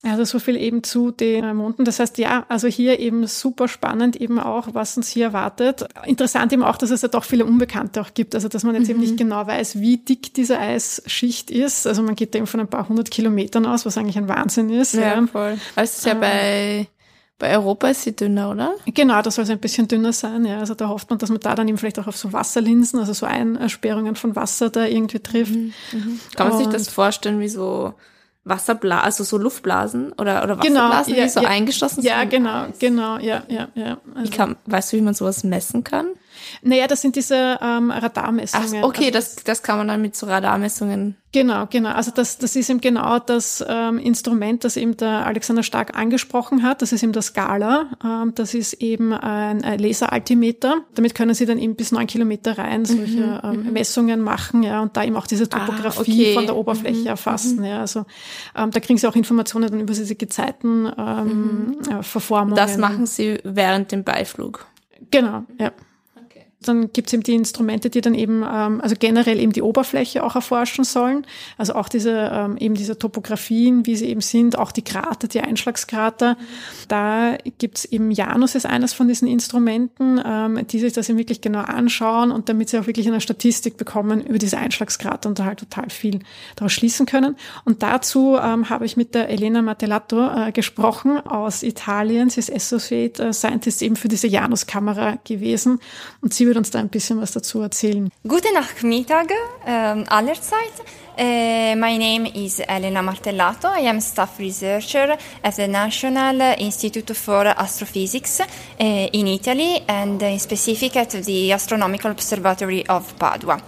Also 0.05 0.25
so 0.25 0.39
viel 0.39 0.57
eben 0.57 0.83
zu 0.83 1.11
den 1.11 1.55
Monden. 1.55 1.85
Das 1.85 1.99
heißt, 1.99 2.17
ja, 2.17 2.45
also 2.49 2.67
hier 2.67 2.99
eben 2.99 3.25
super 3.25 3.69
spannend 3.69 4.17
eben 4.17 4.37
auch, 4.37 4.73
was 4.73 4.97
uns 4.97 5.07
hier 5.07 5.27
erwartet. 5.27 5.85
Interessant 6.05 6.51
eben 6.51 6.63
auch, 6.63 6.75
dass 6.75 6.89
es 6.89 7.03
ja 7.03 7.07
doch 7.07 7.23
viele 7.23 7.45
Unbekannte 7.45 8.01
auch 8.01 8.13
gibt. 8.13 8.35
Also 8.35 8.49
dass 8.49 8.63
man 8.63 8.75
jetzt 8.75 8.85
mhm. 8.85 8.91
eben 8.91 8.99
nicht 8.99 9.15
genau 9.15 9.47
weiß, 9.47 9.79
wie 9.79 9.97
dick 9.97 10.33
diese 10.33 10.59
Eisschicht 10.59 11.49
ist. 11.51 11.87
Also 11.87 12.03
man 12.03 12.15
geht 12.15 12.35
da 12.35 12.39
eben 12.39 12.47
von 12.47 12.59
ein 12.59 12.67
paar 12.67 12.89
hundert 12.89 13.11
Kilometern 13.11 13.65
aus, 13.65 13.85
was 13.85 13.97
eigentlich 13.97 14.17
ein 14.17 14.27
Wahnsinn 14.27 14.69
ist. 14.69 14.93
Ja, 14.93 15.15
ja. 15.15 15.27
voll. 15.27 15.57
Also 15.75 15.91
es 15.91 15.97
ist 15.99 16.05
ja 16.05 16.13
äh, 16.13 16.19
bei 16.19 16.87
Bei 17.39 17.55
Europa 17.57 17.89
ist 17.89 18.03
sie 18.03 18.15
dünner, 18.15 18.51
oder? 18.51 18.75
Genau, 18.85 19.21
das 19.21 19.35
soll 19.35 19.45
so 19.45 19.51
ein 19.51 19.59
bisschen 19.59 19.87
dünner 19.87 20.13
sein. 20.13 20.45
Ja, 20.45 20.59
also 20.59 20.75
da 20.75 20.87
hofft 20.87 21.09
man, 21.09 21.19
dass 21.19 21.29
man 21.29 21.39
da 21.39 21.55
dann 21.55 21.67
eben 21.67 21.77
vielleicht 21.77 21.99
auch 21.99 22.07
auf 22.07 22.15
so 22.15 22.31
Wasserlinsen, 22.31 22.99
also 22.99 23.13
so 23.13 23.25
Einsperrungen 23.25 24.15
von 24.15 24.35
Wasser 24.35 24.69
da 24.69 24.85
irgendwie 24.85 25.19
trifft. 25.19 25.55
Mhm. 25.55 25.73
Mhm. 25.91 26.19
Kann 26.35 26.49
man 26.49 26.57
sich 26.57 26.67
das 26.67 26.89
vorstellen 26.89 27.39
wie 27.39 27.49
so 27.49 27.95
Wasserblasen, 28.45 29.05
also 29.05 29.23
so 29.23 29.37
Luftblasen 29.37 30.11
oder, 30.13 30.43
oder 30.43 30.57
genau, 30.57 30.89
Wasserblasen, 30.89 31.13
genau, 31.13 31.19
ja, 31.19 31.25
die 31.25 31.29
so 31.29 31.41
ja, 31.41 31.49
eingeschlossen 31.49 32.01
sind? 32.01 32.05
Ja, 32.05 32.23
genau, 32.25 32.67
genau, 32.79 33.17
ja, 33.17 33.43
ja, 33.47 33.69
ja. 33.73 33.97
Also, 34.15 34.31
kann, 34.31 34.55
weißt 34.65 34.93
du, 34.93 34.97
wie 34.97 35.01
man 35.01 35.13
sowas 35.13 35.43
messen 35.43 35.83
kann? 35.83 36.07
Naja, 36.65 36.87
das 36.87 37.01
sind 37.01 37.17
diese 37.17 37.59
ähm, 37.61 37.91
Radarmessungen. 37.91 38.83
Ach, 38.83 38.87
okay, 38.87 39.05
also, 39.07 39.11
das, 39.11 39.35
das 39.35 39.63
kann 39.63 39.77
man 39.77 39.89
dann 39.89 40.01
mit 40.01 40.15
so 40.15 40.27
Radarmessungen. 40.27 41.17
Genau, 41.33 41.65
genau. 41.69 41.89
Also 41.89 42.11
das, 42.11 42.37
das 42.37 42.55
ist 42.55 42.69
eben 42.69 42.79
genau 42.79 43.19
das 43.19 43.63
ähm, 43.67 43.97
Instrument, 43.97 44.63
das 44.63 44.77
eben 44.77 44.95
der 44.95 45.25
Alexander 45.25 45.63
Stark 45.63 45.97
angesprochen 45.97 46.63
hat. 46.63 46.81
Das 46.81 46.93
ist 46.93 47.03
eben 47.03 47.11
das 47.11 47.27
Scala. 47.27 47.87
Ähm, 48.03 48.33
das 48.35 48.53
ist 48.53 48.73
eben 48.73 49.13
ein, 49.13 49.63
ein 49.63 49.79
Laseraltimeter. 49.79 50.81
Damit 50.95 51.15
können 51.15 51.33
Sie 51.33 51.45
dann 51.45 51.57
eben 51.57 51.75
bis 51.75 51.91
neun 51.91 52.07
Kilometer 52.07 52.57
rein 52.57 52.85
solche 52.85 53.17
mhm, 53.17 53.39
ähm, 53.43 53.63
mhm. 53.63 53.73
Messungen 53.73 54.21
machen, 54.21 54.63
ja, 54.63 54.81
und 54.81 54.95
da 54.95 55.03
eben 55.03 55.17
auch 55.17 55.27
diese 55.27 55.45
ah, 55.45 55.47
Topografie 55.47 55.97
ah, 55.97 56.01
okay. 56.01 56.33
von 56.35 56.45
der 56.45 56.55
Oberfläche 56.55 57.01
mhm, 57.01 57.07
erfassen. 57.07 57.57
Mhm. 57.57 57.65
Ja, 57.65 57.79
also 57.81 58.05
ähm, 58.55 58.71
da 58.71 58.79
kriegen 58.79 58.97
Sie 58.99 59.07
auch 59.07 59.15
Informationen 59.15 59.69
dann 59.69 59.81
über 59.81 59.93
diese 59.93 60.15
Gezeiten 60.15 60.89
ähm, 60.97 61.75
mhm. 61.87 61.99
äh, 61.99 62.03
Verformungen. 62.03 62.55
Das 62.55 62.77
machen 62.77 63.05
Sie 63.05 63.39
während 63.43 63.91
dem 63.91 64.05
Beiflug. 64.05 64.65
Genau, 65.11 65.43
ja 65.59 65.71
dann 66.67 66.91
gibt 66.93 67.07
es 67.07 67.13
eben 67.13 67.23
die 67.23 67.33
Instrumente, 67.33 67.89
die 67.89 68.01
dann 68.01 68.15
eben, 68.15 68.43
ähm, 68.43 68.81
also 68.81 68.95
generell 68.97 69.39
eben 69.39 69.51
die 69.51 69.61
Oberfläche 69.61 70.23
auch 70.23 70.35
erforschen 70.35 70.83
sollen. 70.83 71.25
Also 71.57 71.75
auch 71.75 71.89
diese, 71.89 72.31
ähm, 72.33 72.57
eben 72.57 72.75
diese 72.75 72.97
Topografien, 72.97 73.85
wie 73.85 73.95
sie 73.95 74.07
eben 74.07 74.21
sind, 74.21 74.57
auch 74.57 74.71
die 74.71 74.81
Krater, 74.81 75.27
die 75.27 75.41
Einschlagskrater. 75.41 76.37
Da 76.87 77.37
gibt 77.57 77.79
es 77.79 77.85
eben 77.85 78.11
Janus 78.11 78.55
ist 78.55 78.65
eines 78.65 78.93
von 78.93 79.07
diesen 79.07 79.27
Instrumenten, 79.27 80.21
ähm, 80.25 80.67
die 80.67 80.79
sich 80.79 80.93
das 80.93 81.09
eben 81.09 81.17
wirklich 81.17 81.41
genau 81.41 81.61
anschauen 81.61 82.31
und 82.31 82.49
damit 82.49 82.69
sie 82.69 82.79
auch 82.79 82.87
wirklich 82.87 83.07
eine 83.07 83.21
Statistik 83.21 83.77
bekommen 83.77 84.21
über 84.21 84.37
diese 84.37 84.57
Einschlagskrater 84.57 85.29
und 85.29 85.39
da 85.39 85.45
halt 85.45 85.59
total 85.59 85.89
viel 85.89 86.19
daraus 86.55 86.73
schließen 86.73 87.05
können. 87.05 87.35
Und 87.65 87.83
dazu 87.83 88.37
ähm, 88.41 88.69
habe 88.69 88.85
ich 88.85 88.97
mit 88.97 89.15
der 89.15 89.29
Elena 89.29 89.61
Martellato 89.61 90.47
äh, 90.47 90.51
gesprochen 90.51 91.19
aus 91.19 91.63
Italien. 91.63 92.29
Sie 92.29 92.39
ist 92.39 92.51
Associate 92.51 93.23
äh, 93.23 93.33
Scientist 93.33 93.81
eben 93.81 93.95
für 93.95 94.07
diese 94.07 94.27
Janus-Kamera 94.27 95.17
gewesen 95.23 95.79
und 96.21 96.33
sie 96.33 96.45
wird 96.53 96.59
uns 96.59 96.69
da 96.69 96.79
ein 96.79 96.89
bisschen 96.89 97.19
was 97.19 97.31
dazu 97.31 97.61
erzählen. 97.61 98.11
Guten 98.27 98.53
Nachmittag 98.53 99.31
ähm, 99.65 100.05
allerseits. 100.07 100.83
Uh, 101.15 101.75
my 101.75 101.97
name 101.97 102.27
is 102.33 102.59
Elena 102.59 103.01
Martellato. 103.01 103.67
I 103.67 103.87
am 103.87 103.99
staff 104.01 104.39
researcher 104.39 105.17
at 105.43 105.55
the 105.55 105.67
National 105.67 106.55
Institute 106.59 107.15
for 107.15 107.45
Astrophysics 107.45 108.39
uh, 108.39 108.45
in 108.79 109.27
Italy 109.27 109.81
and 109.87 110.21
in 110.21 110.39
specific 110.39 110.95
at 110.95 111.11
the 111.11 111.53
Astronomical 111.53 112.11
Observatory 112.11 112.85
of 112.87 113.13
Padua. 113.17 113.59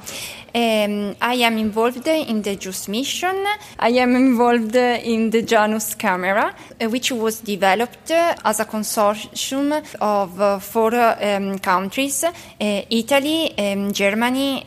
Um, 0.55 1.17
I 1.19 1.33
am 1.43 1.57
involved 1.57 2.07
in 2.07 2.41
the 2.41 2.55
JUICE 2.55 2.87
mission. 2.87 3.45
I 3.77 3.89
am 3.89 4.15
involved 4.15 4.73
in 4.73 5.29
the 5.29 5.41
Janus 5.41 5.95
camera, 5.95 6.55
uh, 6.81 6.89
which 6.89 7.11
was 7.11 7.41
developed 7.41 8.09
as 8.09 8.61
a 8.61 8.65
consortium 8.65 9.83
of 9.99 10.39
uh, 10.39 10.59
four 10.59 10.95
um, 10.95 11.59
countries 11.59 12.23
uh, 12.23 12.31
Italy, 12.57 13.53
um, 13.57 13.91
Germany, 13.91 14.65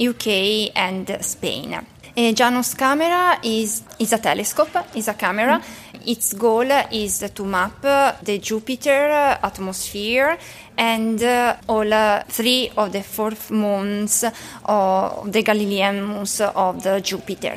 UK, 0.00 0.74
and 0.74 1.18
Spain. 1.20 1.84
Janus 2.16 2.72
camera 2.72 3.38
is, 3.42 3.82
is 3.98 4.14
a 4.14 4.18
telescope, 4.18 4.86
is 4.94 5.08
a 5.08 5.12
camera. 5.12 5.60
Mm. 5.60 5.85
Its 6.06 6.34
goal 6.34 6.70
is 6.92 7.18
to 7.34 7.44
map 7.44 7.82
the 8.22 8.38
Jupiter 8.38 9.38
atmosphere 9.42 10.38
and 10.78 11.20
uh, 11.22 11.56
all 11.68 11.92
uh, 11.92 12.22
three 12.28 12.70
of 12.76 12.92
the 12.92 13.02
four 13.02 13.32
moons 13.50 14.24
of 14.64 15.32
the 15.32 15.42
Galilean 15.42 16.04
moons 16.04 16.40
of 16.40 16.82
the 16.82 17.00
Jupiter. 17.00 17.56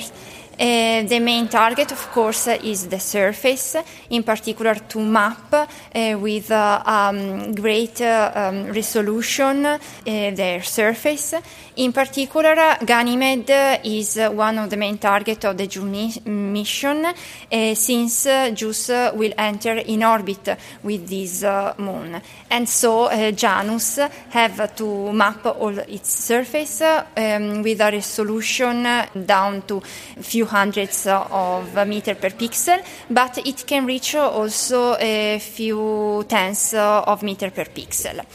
Uh, 0.61 1.03
the 1.07 1.19
main 1.21 1.47
target, 1.47 1.93
of 1.93 2.11
course, 2.11 2.47
is 2.47 2.87
the 2.89 2.99
surface, 2.99 3.77
in 4.09 4.23
particular 4.23 4.75
to 4.75 4.99
map 4.99 5.53
uh, 5.53 6.17
with 6.19 6.51
uh, 6.51 6.83
um, 6.85 7.55
great 7.55 8.01
uh, 8.01 8.29
um, 8.35 8.65
resolution 8.65 9.65
uh, 9.65 9.79
their 10.03 10.61
surface. 10.61 11.33
In 11.77 11.93
particular, 11.93 12.77
Ganymede 12.83 13.79
is 13.85 14.17
one 14.17 14.57
of 14.57 14.69
the 14.69 14.75
main 14.75 14.97
targets 14.97 15.45
of 15.45 15.55
the 15.55 15.65
Juno 15.65 16.09
mission, 16.25 17.07
since 17.73 18.25
JUICE 18.53 19.13
will 19.13 19.33
enter 19.37 19.77
in 19.77 20.03
orbit 20.03 20.57
with 20.83 21.07
this 21.07 21.43
moon. 21.77 22.21
And 22.49 22.67
so 22.67 23.07
Janus 23.31 23.99
have 24.31 24.75
to 24.75 25.13
map 25.13 25.45
all 25.45 25.79
its 25.87 26.09
surface 26.09 26.81
um, 26.81 27.61
with 27.63 27.79
a 27.79 27.91
resolution 27.91 28.85
down 29.25 29.61
to 29.61 29.77
a 30.17 30.23
few 30.23 30.48
hundreds 30.49 31.07
of 31.07 31.87
meter 31.87 32.15
per 32.15 32.31
pixel, 32.31 32.83
but 33.09 33.37
it 33.45 33.65
can 33.65 33.85
reach 33.85 34.15
also 34.15 34.95
a 34.99 35.39
few 35.39 36.23
tens 36.27 36.73
of 36.73 37.23
meter 37.23 37.51
per 37.51 37.65
pixel. 37.65 38.25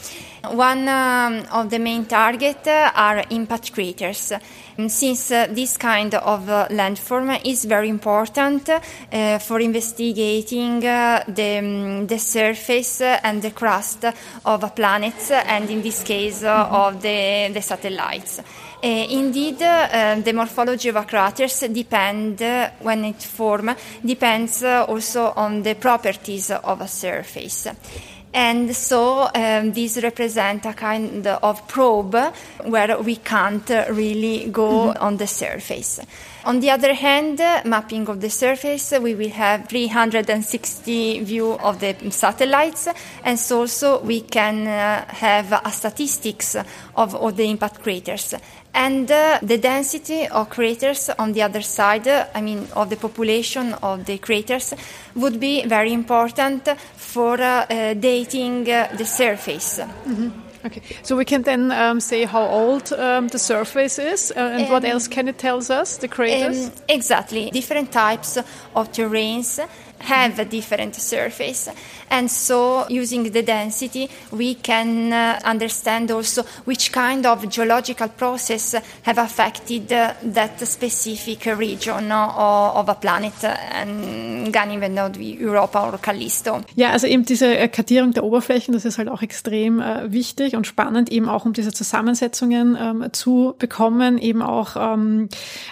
One 0.52 0.88
um, 0.88 1.42
of 1.52 1.70
the 1.70 1.78
main 1.78 2.04
targets 2.04 2.68
are 2.68 3.24
impact 3.30 3.72
craters. 3.72 4.32
Since 4.76 5.30
uh, 5.30 5.46
this 5.50 5.78
kind 5.78 6.14
of 6.14 6.48
uh, 6.48 6.68
landform 6.68 7.40
is 7.44 7.64
very 7.64 7.88
important 7.88 8.68
uh, 8.68 9.38
for 9.38 9.60
investigating 9.60 10.84
uh, 10.84 11.24
the, 11.28 11.58
um, 11.58 12.06
the 12.06 12.18
surface 12.18 13.00
and 13.00 13.40
the 13.40 13.52
crust 13.52 14.04
of 14.44 14.74
planets, 14.74 15.30
and 15.30 15.70
in 15.70 15.80
this 15.80 16.02
case 16.02 16.42
mm-hmm. 16.42 16.74
of 16.74 17.00
the, 17.00 17.50
the 17.54 17.62
satellites. 17.62 18.42
Uh, 18.84 19.06
indeed, 19.08 19.62
uh, 19.62 20.20
the 20.22 20.32
morphology 20.34 20.90
of 20.90 20.96
a 20.96 21.04
craters 21.04 21.60
depend, 21.72 22.42
uh, 22.42 22.68
when 22.80 23.02
it 23.06 23.22
form, 23.22 23.74
depends 24.04 24.62
also 24.62 25.32
on 25.36 25.62
the 25.62 25.74
properties 25.74 26.50
of 26.50 26.82
a 26.82 26.86
surface. 26.86 27.66
And 28.34 28.76
so 28.76 29.30
um, 29.34 29.72
these 29.72 30.02
represent 30.02 30.66
a 30.66 30.74
kind 30.74 31.26
of 31.26 31.66
probe 31.66 32.34
where 32.64 33.00
we 33.00 33.16
can't 33.16 33.70
really 33.88 34.50
go 34.50 34.88
mm-hmm. 34.88 35.02
on 35.02 35.16
the 35.16 35.28
surface. 35.28 36.00
On 36.46 36.60
the 36.60 36.70
other 36.70 36.92
hand, 36.92 37.38
mapping 37.64 38.06
of 38.08 38.20
the 38.20 38.28
surface, 38.28 38.92
we 39.00 39.14
will 39.14 39.30
have 39.30 39.66
360 39.66 41.20
view 41.20 41.52
of 41.52 41.80
the 41.80 41.96
satellites, 42.10 42.86
and 43.24 43.38
so 43.38 43.60
also 43.60 44.00
we 44.00 44.20
can 44.20 44.66
uh, 44.66 45.06
have 45.08 45.52
a 45.52 45.70
statistics 45.70 46.54
of 46.96 47.14
all 47.14 47.32
the 47.32 47.48
impact 47.48 47.82
craters. 47.82 48.34
And 48.74 49.10
uh, 49.10 49.38
the 49.40 49.56
density 49.56 50.26
of 50.26 50.50
craters 50.50 51.08
on 51.18 51.32
the 51.32 51.40
other 51.42 51.62
side, 51.62 52.08
uh, 52.08 52.26
I 52.34 52.42
mean, 52.42 52.68
of 52.74 52.90
the 52.90 52.96
population 52.96 53.72
of 53.82 54.04
the 54.04 54.18
craters, 54.18 54.74
would 55.14 55.40
be 55.40 55.64
very 55.64 55.92
important 55.94 56.68
for 56.96 57.40
uh, 57.40 57.66
uh 57.70 57.94
dating 57.94 58.68
uh, 58.68 58.88
the 58.98 59.06
surface. 59.06 59.78
Mm-hmm. 59.78 60.43
Okay, 60.64 60.80
so 61.02 61.14
we 61.14 61.26
can 61.26 61.42
then 61.42 61.70
um, 61.72 62.00
say 62.00 62.24
how 62.24 62.42
old 62.42 62.90
um, 62.92 63.28
the 63.28 63.38
surface 63.38 63.98
is, 63.98 64.32
uh, 64.34 64.40
and 64.40 64.64
um, 64.64 64.70
what 64.70 64.84
else 64.84 65.08
can 65.08 65.28
it 65.28 65.36
tell 65.36 65.58
us, 65.70 65.98
the 65.98 66.08
craters? 66.08 66.68
Um, 66.68 66.72
exactly, 66.88 67.50
different 67.50 67.92
types 67.92 68.38
of 68.74 68.90
terrains 68.90 69.60
have 70.04 70.38
a 70.38 70.44
different 70.44 70.94
surface. 70.94 71.70
And 72.10 72.30
so, 72.30 72.84
using 72.88 73.32
the 73.32 73.42
density, 73.42 74.08
we 74.30 74.54
can 74.56 75.12
uh, 75.12 75.40
understand 75.44 76.10
also 76.10 76.44
which 76.64 76.92
kind 76.92 77.26
of 77.26 77.48
geological 77.48 78.08
process 78.08 78.76
have 79.02 79.18
affected 79.18 79.92
uh, 79.92 80.12
that 80.22 80.60
specific 80.66 81.46
region 81.46 82.12
uh, 82.12 82.72
of 82.74 82.88
a 82.88 82.94
planet, 82.94 83.44
and 83.44 84.52
Ganymede 84.52 84.94
Europa 85.40 85.88
oder 85.88 85.98
Callisto. 85.98 86.60
Ja, 86.76 86.90
also 86.90 87.06
eben 87.06 87.24
diese 87.24 87.56
äh, 87.56 87.68
Kartierung 87.68 88.12
der 88.12 88.24
Oberflächen, 88.24 88.74
das 88.74 88.84
ist 88.84 88.98
halt 88.98 89.08
auch 89.08 89.22
extrem 89.22 89.80
äh, 89.80 90.12
wichtig 90.12 90.56
und 90.56 90.66
spannend, 90.66 91.10
eben 91.10 91.28
auch 91.28 91.44
um 91.44 91.52
diese 91.52 91.72
Zusammensetzungen 91.72 92.76
ähm, 92.80 93.12
zu 93.12 93.54
bekommen, 93.58 94.18
eben 94.18 94.42
auch, 94.42 94.76
ähm, 94.76 95.28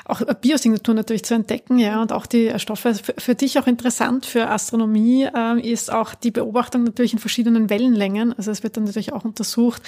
auch 0.06 0.22
Biosignatur 0.40 0.94
natürlich 0.94 1.24
zu 1.24 1.34
entdecken, 1.34 1.78
ja, 1.78 2.00
und 2.00 2.12
auch 2.12 2.26
die 2.26 2.58
Stoffe. 2.58 2.94
Für, 2.94 3.14
für 3.18 3.34
dich 3.34 3.58
auch 3.58 3.66
interessant 3.66 4.21
für 4.26 4.48
Astronomie 4.48 5.24
äh, 5.24 5.60
ist 5.60 5.92
auch 5.92 6.14
die 6.14 6.30
Beobachtung 6.30 6.84
natürlich 6.84 7.12
in 7.12 7.18
verschiedenen 7.18 7.70
Wellenlängen. 7.70 8.34
Also 8.36 8.50
es 8.50 8.62
wird 8.62 8.76
dann 8.76 8.84
natürlich 8.84 9.12
auch 9.12 9.24
untersucht 9.24 9.82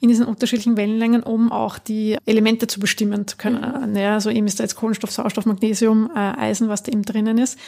in 0.00 0.08
diesen 0.08 0.26
unterschiedlichen 0.26 0.76
Wellenlängen, 0.76 1.22
um 1.22 1.52
auch 1.52 1.78
die 1.78 2.16
Elemente 2.26 2.66
zu 2.66 2.80
bestimmen 2.80 3.26
zu 3.26 3.36
können. 3.36 3.90
Mhm. 3.90 3.96
Ja, 3.96 4.14
also 4.14 4.30
eben 4.30 4.46
ist 4.46 4.58
da 4.58 4.64
jetzt 4.64 4.76
Kohlenstoff, 4.76 5.10
Sauerstoff, 5.10 5.46
Magnesium, 5.46 6.10
äh, 6.14 6.18
Eisen, 6.18 6.68
was 6.68 6.82
da 6.82 6.92
eben 6.92 7.02
drinnen 7.02 7.38
ist. 7.38 7.58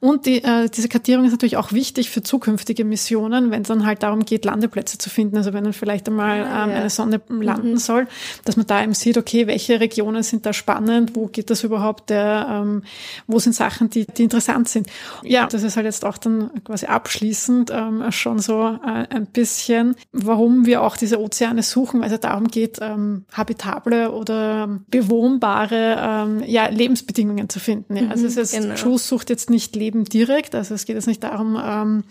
Und 0.00 0.26
die, 0.26 0.42
äh, 0.42 0.68
diese 0.68 0.88
Kartierung 0.88 1.24
ist 1.24 1.32
natürlich 1.32 1.56
auch 1.56 1.72
wichtig 1.72 2.10
für 2.10 2.22
zukünftige 2.22 2.84
Missionen, 2.84 3.50
wenn 3.50 3.62
es 3.62 3.68
dann 3.68 3.86
halt 3.86 4.02
darum 4.02 4.24
geht, 4.24 4.44
Landeplätze 4.44 4.98
zu 4.98 5.10
finden. 5.10 5.36
Also 5.36 5.52
wenn 5.52 5.64
dann 5.64 5.72
vielleicht 5.72 6.08
einmal 6.08 6.42
ah, 6.42 6.64
ähm, 6.64 6.70
ja. 6.70 6.76
eine 6.76 6.90
Sonne 6.90 7.20
landen 7.28 7.72
mhm. 7.72 7.78
soll, 7.78 8.08
dass 8.44 8.56
man 8.56 8.66
da 8.66 8.82
eben 8.82 8.94
sieht, 8.94 9.18
okay, 9.18 9.46
welche 9.46 9.80
Regionen 9.80 10.22
sind 10.22 10.46
da 10.46 10.52
spannend, 10.52 11.14
wo 11.14 11.26
geht 11.26 11.50
das 11.50 11.64
überhaupt, 11.64 12.10
der, 12.10 12.46
ähm, 12.50 12.82
wo 13.26 13.38
sind 13.38 13.54
Sachen, 13.54 13.90
die, 13.90 14.06
die 14.06 14.24
interessant 14.24 14.68
sind. 14.68 14.86
Ja, 15.22 15.46
das 15.46 15.61
das 15.62 15.72
ist 15.72 15.76
halt 15.76 15.86
jetzt 15.86 16.04
auch 16.04 16.18
dann 16.18 16.50
quasi 16.64 16.86
abschließend 16.86 17.70
ähm, 17.72 18.10
schon 18.10 18.38
so 18.38 18.78
äh, 18.84 19.06
ein 19.08 19.26
bisschen, 19.26 19.94
warum 20.12 20.66
wir 20.66 20.82
auch 20.82 20.96
diese 20.96 21.20
Ozeane 21.20 21.62
suchen, 21.62 22.00
weil 22.00 22.06
es 22.06 22.12
ja 22.12 22.18
darum 22.18 22.48
geht, 22.48 22.78
ähm, 22.80 23.24
habitable 23.32 24.12
oder 24.12 24.80
bewohnbare 24.88 25.96
ähm, 25.98 26.42
ja, 26.46 26.68
Lebensbedingungen 26.68 27.48
zu 27.48 27.60
finden. 27.60 27.96
Ja. 27.96 28.08
Also 28.08 28.26
es 28.26 28.36
ist, 28.36 28.52
genau. 28.52 28.74
Juice 28.74 29.08
sucht 29.08 29.30
jetzt 29.30 29.50
nicht 29.50 29.76
Leben 29.76 30.04
direkt, 30.04 30.54
also 30.54 30.74
es 30.74 30.84
geht 30.84 30.96
jetzt 30.96 31.06
nicht 31.06 31.22
darum, 31.22 31.58
ähm, 31.62 32.04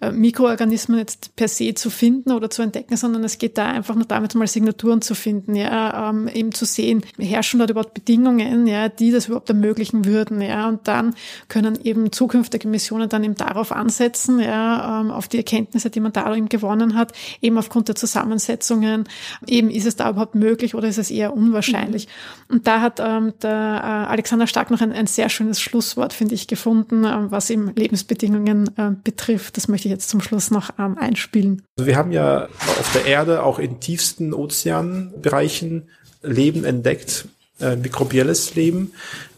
äh, 0.00 0.12
Mikroorganismen 0.12 0.98
jetzt 0.98 1.34
per 1.36 1.48
se 1.48 1.74
zu 1.74 1.90
finden 1.90 2.32
oder 2.32 2.50
zu 2.50 2.62
entdecken, 2.62 2.96
sondern 2.96 3.24
es 3.24 3.38
geht 3.38 3.58
da 3.58 3.66
einfach 3.66 3.94
nur 3.94 4.06
damit, 4.06 4.34
mal 4.34 4.46
Signaturen 4.46 5.02
zu 5.02 5.14
finden, 5.14 5.54
ja, 5.54 6.10
ähm, 6.10 6.28
eben 6.28 6.52
zu 6.52 6.64
sehen, 6.64 7.02
herrschen 7.18 7.58
dort 7.58 7.70
überhaupt 7.70 7.94
Bedingungen, 7.94 8.66
ja, 8.66 8.88
die 8.88 9.10
das 9.10 9.26
überhaupt 9.26 9.48
ermöglichen 9.48 10.04
würden, 10.04 10.40
ja, 10.40 10.68
und 10.68 10.86
dann 10.88 11.14
können 11.48 11.78
eben 11.82 12.12
zukünftige 12.12 12.68
Missionen 12.68 12.91
dann 13.00 13.24
eben 13.24 13.34
darauf 13.34 13.72
ansetzen, 13.72 14.40
ja, 14.40 15.00
ähm, 15.00 15.10
auf 15.10 15.28
die 15.28 15.38
Erkenntnisse, 15.38 15.90
die 15.90 16.00
man 16.00 16.12
da 16.12 16.34
eben 16.34 16.48
gewonnen 16.48 16.96
hat, 16.96 17.12
eben 17.40 17.58
aufgrund 17.58 17.88
der 17.88 17.94
Zusammensetzungen, 17.94 19.08
eben 19.46 19.70
ist 19.70 19.86
es 19.86 19.96
da 19.96 20.10
überhaupt 20.10 20.34
möglich 20.34 20.74
oder 20.74 20.88
ist 20.88 20.98
es 20.98 21.10
eher 21.10 21.34
unwahrscheinlich. 21.34 22.06
Mhm. 22.48 22.54
Und 22.54 22.66
da 22.66 22.80
hat 22.80 23.00
ähm, 23.00 23.32
der 23.42 23.50
äh, 23.50 24.10
Alexander 24.10 24.46
Stark 24.46 24.70
noch 24.70 24.80
ein, 24.80 24.92
ein 24.92 25.06
sehr 25.06 25.28
schönes 25.28 25.60
Schlusswort, 25.60 26.12
finde 26.12 26.34
ich, 26.34 26.46
gefunden, 26.46 27.04
ähm, 27.04 27.30
was 27.30 27.50
eben 27.50 27.72
Lebensbedingungen 27.74 28.70
äh, 28.76 28.90
betrifft. 29.02 29.56
Das 29.56 29.68
möchte 29.68 29.88
ich 29.88 29.92
jetzt 29.92 30.08
zum 30.08 30.20
Schluss 30.20 30.50
noch 30.50 30.70
ähm, 30.78 30.98
einspielen. 30.98 31.62
Also 31.76 31.86
wir 31.86 31.96
haben 31.96 32.12
ja 32.12 32.44
auf 32.44 32.92
der 32.94 33.06
Erde 33.06 33.42
auch 33.42 33.58
in 33.58 33.80
tiefsten 33.80 34.34
Ozeanbereichen 34.34 35.88
Leben 36.22 36.64
entdeckt, 36.64 37.26
äh, 37.60 37.76
mikrobielles 37.76 38.54
Leben. 38.54 38.92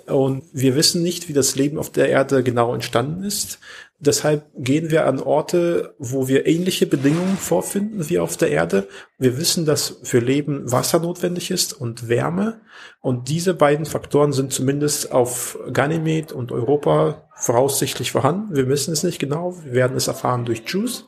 Und 0.06 0.44
wir 0.52 0.76
wissen 0.76 1.02
nicht, 1.02 1.28
wie 1.28 1.32
das 1.32 1.56
Leben 1.56 1.78
auf 1.78 1.90
der 1.90 2.08
Erde 2.08 2.42
genau 2.42 2.74
entstanden 2.74 3.24
ist. 3.24 3.58
Deshalb 3.98 4.44
gehen 4.56 4.90
wir 4.90 5.06
an 5.06 5.20
Orte, 5.20 5.94
wo 5.98 6.28
wir 6.28 6.46
ähnliche 6.46 6.86
Bedingungen 6.86 7.38
vorfinden 7.38 8.08
wie 8.10 8.18
auf 8.18 8.36
der 8.36 8.50
Erde. 8.50 8.86
Wir 9.18 9.38
wissen, 9.38 9.64
dass 9.64 9.96
für 10.02 10.18
Leben 10.18 10.70
Wasser 10.70 10.98
notwendig 10.98 11.50
ist 11.50 11.72
und 11.72 12.08
Wärme. 12.08 12.60
Und 13.00 13.28
diese 13.28 13.54
beiden 13.54 13.86
Faktoren 13.86 14.32
sind 14.32 14.52
zumindest 14.52 15.10
auf 15.10 15.58
Ganymed 15.72 16.32
und 16.32 16.52
Europa 16.52 17.28
voraussichtlich 17.36 18.12
vorhanden. 18.12 18.54
Wir 18.54 18.68
wissen 18.68 18.92
es 18.92 19.04
nicht 19.04 19.18
genau. 19.18 19.56
Wir 19.64 19.72
werden 19.72 19.96
es 19.96 20.08
erfahren 20.08 20.44
durch 20.44 20.64
Juice. 20.66 21.06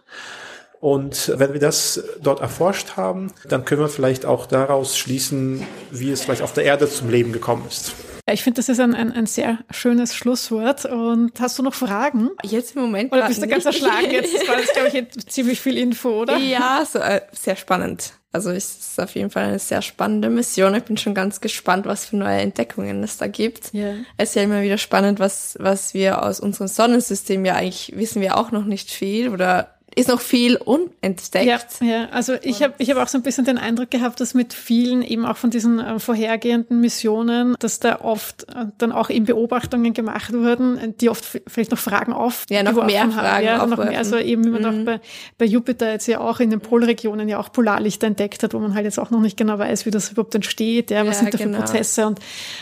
Und 0.80 1.32
wenn 1.37 1.52
wir 1.52 1.61
das 1.61 2.02
dort 2.22 2.40
erforscht 2.40 2.96
haben, 2.96 3.32
dann 3.48 3.64
können 3.64 3.80
wir 3.80 3.88
vielleicht 3.88 4.24
auch 4.24 4.46
daraus 4.46 4.96
schließen, 4.96 5.66
wie 5.90 6.11
es 6.11 6.22
vielleicht 6.22 6.42
auf 6.42 6.52
der 6.52 6.64
Erde 6.64 6.88
zum 6.88 7.11
Leben 7.11 7.32
gekommen 7.32 7.64
ist. 7.68 7.94
Ja, 8.27 8.35
ich 8.35 8.43
finde, 8.43 8.57
das 8.57 8.69
ist 8.69 8.81
ein, 8.81 8.95
ein, 8.95 9.12
ein 9.12 9.27
sehr 9.27 9.59
schönes 9.71 10.15
Schlusswort. 10.15 10.85
Und 10.85 11.39
hast 11.39 11.59
du 11.59 11.62
noch 11.62 11.75
Fragen? 11.75 12.31
Jetzt 12.43 12.75
im 12.75 12.83
Moment. 12.83 13.12
Oder 13.12 13.29
bist 13.29 13.41
du 13.41 13.47
ganz 13.47 13.65
erschlagen 13.65 14.11
jetzt? 14.11 14.35
Das 14.35 14.49
war 14.49 14.59
jetzt, 14.59 14.73
glaube 14.73 14.89
ich, 14.89 15.27
ziemlich 15.29 15.61
viel 15.61 15.79
Info, 15.79 16.23
oder? 16.23 16.37
Ja, 16.37 16.85
so, 16.91 16.99
äh, 16.99 17.21
sehr 17.33 17.55
spannend. 17.55 18.15
Also 18.33 18.51
es 18.51 18.79
ist 18.79 19.01
auf 19.01 19.15
jeden 19.15 19.31
Fall 19.31 19.45
eine 19.45 19.59
sehr 19.59 19.81
spannende 19.81 20.29
Mission. 20.29 20.75
Ich 20.75 20.83
bin 20.83 20.97
schon 20.97 21.15
ganz 21.15 21.41
gespannt, 21.41 21.87
was 21.87 22.07
für 22.07 22.17
neue 22.17 22.41
Entdeckungen 22.41 23.03
es 23.03 23.17
da 23.17 23.29
gibt. 23.29 23.73
Yeah. 23.73 23.95
Es 24.19 24.31
ist 24.31 24.35
ja 24.35 24.43
immer 24.43 24.61
wieder 24.61 24.77
spannend, 24.77 25.21
was, 25.21 25.57
was 25.59 25.95
wir 25.95 26.23
aus 26.23 26.41
unserem 26.41 26.69
Sonnensystem 26.69 27.47
ja 27.47 27.55
eigentlich 27.55 27.97
wissen 27.97 28.21
wir 28.21 28.37
auch 28.37 28.51
noch 28.51 28.67
nicht 28.67 28.91
viel 28.91 29.31
oder 29.31 29.76
ist 29.96 30.09
noch 30.09 30.20
viel 30.20 30.56
unentdeckt. 30.56 31.46
Ja, 31.46 31.59
ja. 31.80 32.09
also 32.11 32.35
ich 32.42 32.62
habe 32.62 32.74
ich 32.76 32.90
hab 32.90 32.98
auch 32.98 33.09
so 33.09 33.16
ein 33.16 33.22
bisschen 33.22 33.46
den 33.46 33.56
Eindruck 33.56 33.90
gehabt, 33.90 34.20
dass 34.20 34.35
mit 34.35 34.52
vielen 34.52 35.00
eben 35.00 35.24
auch 35.24 35.38
von 35.38 35.48
diesen 35.48 35.80
äh, 35.80 35.98
vorhergehenden 35.98 36.82
Missionen, 36.82 37.56
dass 37.61 37.80
da 37.80 38.00
oft 38.02 38.46
äh, 38.50 38.66
dann 38.76 38.92
auch 38.92 39.09
eben 39.09 39.24
Beobachtungen 39.24 39.94
gemacht 39.94 40.35
wurden, 40.35 40.94
die 41.00 41.09
oft 41.09 41.40
vielleicht 41.46 41.70
noch 41.70 41.78
Fragen 41.78 42.12
auf. 42.12 42.44
Ja, 42.50 42.62
noch 42.62 42.85
mehr 42.85 43.04
haben. 43.04 43.12
Fragen 43.12 43.46
ja, 43.46 43.66
noch 43.66 43.78
mehr. 43.78 43.98
Also 43.98 44.18
eben, 44.18 44.44
wie 44.44 44.50
man 44.50 44.62
mhm. 44.62 44.82
auch 44.82 44.85
bei, 44.85 45.00
bei 45.38 45.44
Jupiter 45.46 45.90
jetzt 45.90 46.06
ja 46.06 46.20
auch 46.20 46.40
in 46.40 46.50
den 46.50 46.61
Polregionen 46.61 47.26
ja 47.26 47.38
auch 47.38 47.50
Polarlichter 47.50 48.06
entdeckt 48.06 48.42
hat, 48.42 48.52
wo 48.52 48.59
man 48.59 48.74
halt 48.74 48.85
jetzt 48.85 48.98
auch 48.98 49.11
noch 49.11 49.20
nicht 49.20 49.38
genau 49.38 49.59
weiß, 49.59 49.87
wie 49.87 49.90
das 49.90 50.11
überhaupt 50.11 50.35
entsteht, 50.35 50.90
ja, 50.90 51.06
was 51.06 51.16
ja, 51.16 51.22
sind 51.22 51.35
da 51.35 51.38
genau. 51.38 51.56
für 51.56 51.64
Prozesse. 51.64 52.06
Und 52.06 52.20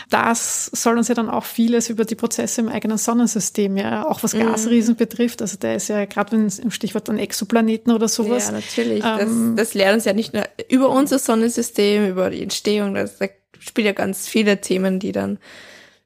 das 0.09 0.67
soll 0.67 0.97
uns 0.97 1.09
ja 1.09 1.15
dann 1.15 1.29
auch 1.29 1.43
vieles 1.43 1.89
über 1.89 2.05
die 2.05 2.15
Prozesse 2.15 2.61
im 2.61 2.69
eigenen 2.69 2.97
Sonnensystem, 2.97 3.75
ja, 3.75 4.07
auch 4.07 4.23
was 4.23 4.33
mhm. 4.33 4.43
Gasriesen 4.43 4.93
mhm. 4.93 4.99
betrifft. 4.99 5.41
Also 5.41 5.57
der 5.57 5.75
ist 5.75 5.89
ja 5.89 6.05
gerade 6.05 6.31
wenn 6.31 6.45
es 6.45 6.59
im 6.59 6.71
Stichwort 6.71 7.09
dann 7.09 7.24
Exoplaneten 7.25 7.91
oder 7.91 8.07
sowas. 8.07 8.47
Ja, 8.47 8.53
natürlich. 8.53 9.03
Ähm, 9.03 9.55
das, 9.55 9.67
das 9.69 9.73
lernt 9.73 9.95
uns 9.95 10.05
ja 10.05 10.13
nicht 10.13 10.33
nur 10.33 10.43
über 10.69 10.89
unser 10.89 11.19
Sonnensystem, 11.19 12.07
über 12.07 12.29
die 12.29 12.41
Entstehung, 12.41 12.93
das, 12.95 13.17
da 13.17 13.27
spielt 13.59 13.87
ja 13.87 13.93
ganz 13.93 14.27
viele 14.27 14.61
Themen, 14.61 14.99
die 14.99 15.11
dann, 15.11 15.39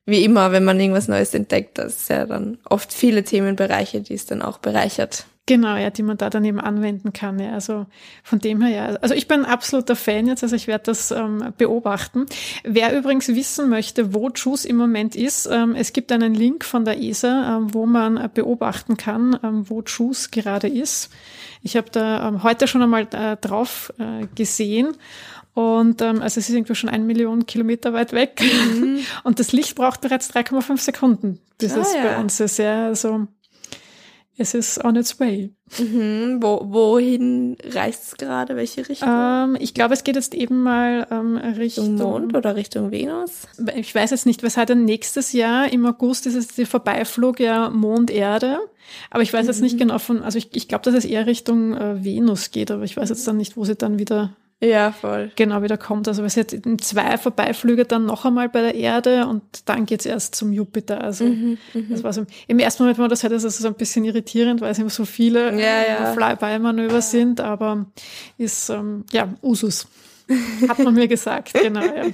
wie 0.05 0.23
immer, 0.23 0.51
wenn 0.51 0.63
man 0.63 0.79
irgendwas 0.79 1.07
Neues 1.07 1.33
entdeckt, 1.33 1.77
das 1.77 1.97
ist 1.97 2.09
ja 2.09 2.25
dann 2.25 2.57
oft 2.67 2.93
viele 2.93 3.23
Themenbereiche, 3.23 4.01
die 4.01 4.15
es 4.15 4.25
dann 4.25 4.41
auch 4.41 4.57
bereichert. 4.57 5.25
Genau, 5.49 5.77
ja, 5.77 5.89
die 5.89 6.03
man 6.03 6.15
da 6.15 6.29
dann 6.29 6.45
eben 6.45 6.59
anwenden 6.59 7.11
kann. 7.11 7.39
Ja. 7.39 7.53
Also 7.53 7.87
von 8.21 8.37
dem 8.37 8.61
her, 8.61 8.69
ja. 8.69 8.85
Also 9.01 9.15
ich 9.15 9.27
bin 9.27 9.39
ein 9.39 9.45
absoluter 9.51 9.95
Fan 9.95 10.27
jetzt, 10.27 10.43
also 10.43 10.55
ich 10.55 10.67
werde 10.67 10.83
das 10.83 11.09
ähm, 11.09 11.53
beobachten. 11.57 12.27
Wer 12.63 12.95
übrigens 12.95 13.29
wissen 13.29 13.67
möchte, 13.67 14.13
wo 14.13 14.29
JUICE 14.29 14.65
im 14.65 14.75
Moment 14.75 15.15
ist, 15.15 15.49
ähm, 15.51 15.73
es 15.73 15.91
gibt 15.91 16.11
einen 16.11 16.35
Link 16.35 16.63
von 16.63 16.85
der 16.85 17.01
ESA, 17.01 17.57
ähm, 17.57 17.73
wo 17.73 17.87
man 17.87 18.17
äh, 18.17 18.29
beobachten 18.31 18.95
kann, 18.95 19.39
ähm, 19.41 19.67
wo 19.67 19.81
JUICE 19.81 20.29
gerade 20.29 20.67
ist. 20.67 21.09
Ich 21.63 21.75
habe 21.75 21.89
da 21.91 22.27
ähm, 22.27 22.43
heute 22.43 22.67
schon 22.67 22.83
einmal 22.83 23.07
äh, 23.11 23.35
drauf 23.37 23.91
äh, 23.97 24.27
gesehen. 24.35 24.97
Und 25.55 26.03
ähm, 26.03 26.21
also 26.21 26.39
es 26.39 26.47
ist 26.47 26.51
irgendwie 26.51 26.75
schon 26.75 26.91
ein 26.91 27.07
Million 27.07 27.47
Kilometer 27.47 27.91
weit 27.91 28.13
weg. 28.13 28.39
Mhm. 28.39 28.99
Und 29.23 29.39
das 29.39 29.51
Licht 29.51 29.73
braucht 29.73 30.01
bereits 30.01 30.29
3,5 30.31 30.77
Sekunden, 30.77 31.39
bis 31.57 31.73
ah, 31.73 31.81
es 31.81 31.95
ja. 31.95 32.03
bei 32.03 32.19
uns 32.19 32.39
ist. 32.39 32.59
Ja, 32.59 32.85
also 32.85 33.25
es 34.39 34.53
ist 34.53 34.83
on 34.83 34.95
its 34.95 35.19
way. 35.19 35.53
Mhm. 35.77 36.39
Wo, 36.41 36.61
wohin 36.63 37.57
reist 37.63 38.03
es 38.07 38.17
gerade? 38.17 38.55
Welche 38.55 38.87
Richtung? 38.87 39.09
Ähm, 39.09 39.57
ich 39.59 39.73
glaube, 39.73 39.93
es 39.93 40.03
geht 40.03 40.15
jetzt 40.15 40.33
eben 40.33 40.63
mal 40.63 41.07
ähm, 41.11 41.37
Richtung 41.37 41.95
Mond 41.95 42.35
oder 42.35 42.55
Richtung 42.55 42.91
Venus. 42.91 43.47
Ich 43.75 43.93
weiß 43.93 44.11
jetzt 44.11 44.25
nicht, 44.25 44.41
was 44.41 44.57
hat 44.57 44.69
denn 44.69 44.85
nächstes 44.85 45.33
Jahr 45.33 45.71
im 45.71 45.85
August 45.85 46.25
ist 46.25 46.35
es 46.35 46.47
der 46.47 46.67
Vorbeiflug 46.67 47.39
ja 47.39 47.69
Mond-Erde. 47.69 48.59
Aber 49.09 49.21
ich 49.21 49.33
weiß 49.33 49.43
mhm. 49.43 49.49
jetzt 49.49 49.61
nicht 49.61 49.75
mhm. 49.75 49.79
genau 49.79 49.99
von, 49.99 50.23
also 50.23 50.37
ich, 50.37 50.55
ich 50.55 50.67
glaube, 50.67 50.83
dass 50.85 50.95
es 50.95 51.05
eher 51.05 51.27
Richtung 51.27 51.75
äh, 51.75 52.03
Venus 52.03 52.51
geht, 52.51 52.71
aber 52.71 52.83
ich 52.83 52.97
weiß 52.97 53.09
jetzt 53.09 53.27
dann 53.27 53.37
nicht, 53.37 53.57
wo 53.57 53.65
sie 53.65 53.75
dann 53.75 53.99
wieder 53.99 54.35
ja, 54.61 54.91
voll. 54.91 55.31
Genau, 55.37 55.61
wieder 55.61 55.77
kommt. 55.77 56.07
Also 56.09 56.23
es 56.23 56.35
hat 56.35 56.53
zwei 56.81 57.17
Vorbeiflüge 57.17 57.85
dann 57.85 58.05
noch 58.05 58.25
einmal 58.25 58.49
bei 58.49 58.61
der 58.61 58.75
Erde 58.75 59.25
und 59.25 59.41
dann 59.65 59.85
geht's 59.85 60.05
erst 60.05 60.35
zum 60.35 60.51
Jupiter. 60.51 61.01
Also 61.01 61.25
mhm, 61.25 61.57
mhm. 61.73 61.87
das 61.89 62.03
war 62.03 62.11
so, 62.11 62.25
im 62.47 62.59
ersten 62.59 62.83
Moment 62.83 62.99
war 62.99 63.07
das 63.07 63.23
halt 63.23 63.31
also 63.31 63.47
so 63.47 63.67
ein 63.67 63.75
bisschen 63.75 64.03
irritierend, 64.03 64.59
weil 64.59 64.71
es 64.71 64.79
immer 64.79 64.89
so 64.89 65.05
viele 65.05 65.57
ja, 65.57 65.83
ja. 65.87 66.13
Flyby-Manöver 66.13 66.95
ja. 66.95 67.01
sind, 67.01 67.39
aber 67.39 67.85
ist 68.37 68.69
ähm, 68.69 69.05
ja 69.11 69.29
Usus. 69.41 69.87
Hat 70.67 70.79
man 70.79 70.93
mir 70.93 71.07
gesagt, 71.07 71.53
genau. 71.61 71.81
Ja. 71.81 72.05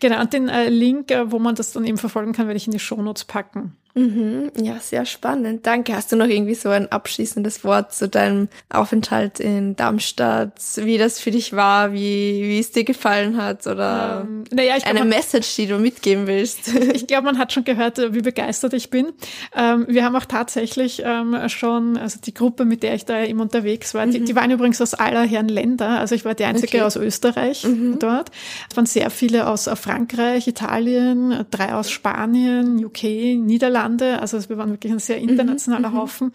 Genau, 0.00 0.20
und 0.20 0.32
den 0.32 0.48
äh, 0.48 0.68
Link, 0.68 1.10
äh, 1.12 1.30
wo 1.30 1.38
man 1.38 1.54
das 1.54 1.72
dann 1.72 1.84
eben 1.84 1.98
verfolgen 1.98 2.32
kann, 2.32 2.48
werde 2.48 2.58
ich 2.58 2.66
in 2.66 2.72
die 2.72 2.80
Shownotes 2.80 3.24
packen. 3.24 3.76
Mhm, 3.96 4.52
ja, 4.60 4.78
sehr 4.78 5.06
spannend. 5.06 5.66
Danke. 5.66 5.94
Hast 5.94 6.12
du 6.12 6.16
noch 6.16 6.28
irgendwie 6.28 6.54
so 6.54 6.68
ein 6.68 6.92
abschließendes 6.92 7.64
Wort 7.64 7.94
zu 7.94 8.10
deinem 8.10 8.48
Aufenthalt 8.68 9.40
in 9.40 9.74
Darmstadt, 9.74 10.52
wie 10.76 10.98
das 10.98 11.18
für 11.18 11.30
dich 11.30 11.54
war, 11.54 11.94
wie, 11.94 12.42
wie 12.42 12.58
es 12.58 12.72
dir 12.72 12.84
gefallen 12.84 13.38
hat 13.38 13.66
oder 13.66 14.26
ähm, 14.26 14.44
naja, 14.52 14.74
eine 14.84 15.00
glaub, 15.00 15.08
Message, 15.08 15.56
die 15.56 15.66
du 15.66 15.78
mitgeben 15.78 16.26
willst? 16.26 16.70
Ich 16.96 17.06
glaube, 17.06 17.24
man 17.24 17.38
hat 17.38 17.52
schon 17.52 17.64
gehört, 17.64 17.98
wie 18.14 18.22
begeistert 18.22 18.72
ich 18.72 18.90
bin. 18.90 19.12
Ähm, 19.54 19.86
wir 19.88 20.04
haben 20.04 20.14
auch 20.16 20.24
tatsächlich 20.24 21.02
ähm, 21.04 21.36
schon, 21.48 21.96
also 21.96 22.18
die 22.22 22.32
Gruppe, 22.32 22.64
mit 22.64 22.82
der 22.82 22.94
ich 22.94 23.04
da 23.04 23.24
eben 23.24 23.40
unterwegs 23.40 23.92
war, 23.92 24.06
mhm. 24.06 24.12
die, 24.12 24.24
die 24.24 24.36
waren 24.36 24.50
übrigens 24.50 24.80
aus 24.80 24.94
aller 24.94 25.24
Herren 25.24 25.48
Länder. 25.48 26.00
Also 26.00 26.14
ich 26.14 26.24
war 26.24 26.34
die 26.34 26.44
einzige 26.44 26.78
okay. 26.78 26.82
aus 26.82 26.96
Österreich 26.96 27.64
mhm. 27.64 27.98
dort. 27.98 28.30
Es 28.70 28.76
waren 28.76 28.86
sehr 28.86 29.10
viele 29.10 29.46
aus 29.46 29.68
Frankreich, 29.74 30.46
Italien, 30.46 31.44
drei 31.50 31.74
aus 31.74 31.90
Spanien, 31.90 32.84
UK, 32.84 33.02
Niederlande 33.02 33.85
Niederlande. 33.88 34.20
Also 34.20 34.48
wir 34.48 34.58
waren 34.58 34.70
wirklich 34.70 34.92
ein 34.92 34.98
sehr 34.98 35.18
internationaler 35.18 35.90
mhm, 35.90 35.98
Haufen. 35.98 36.32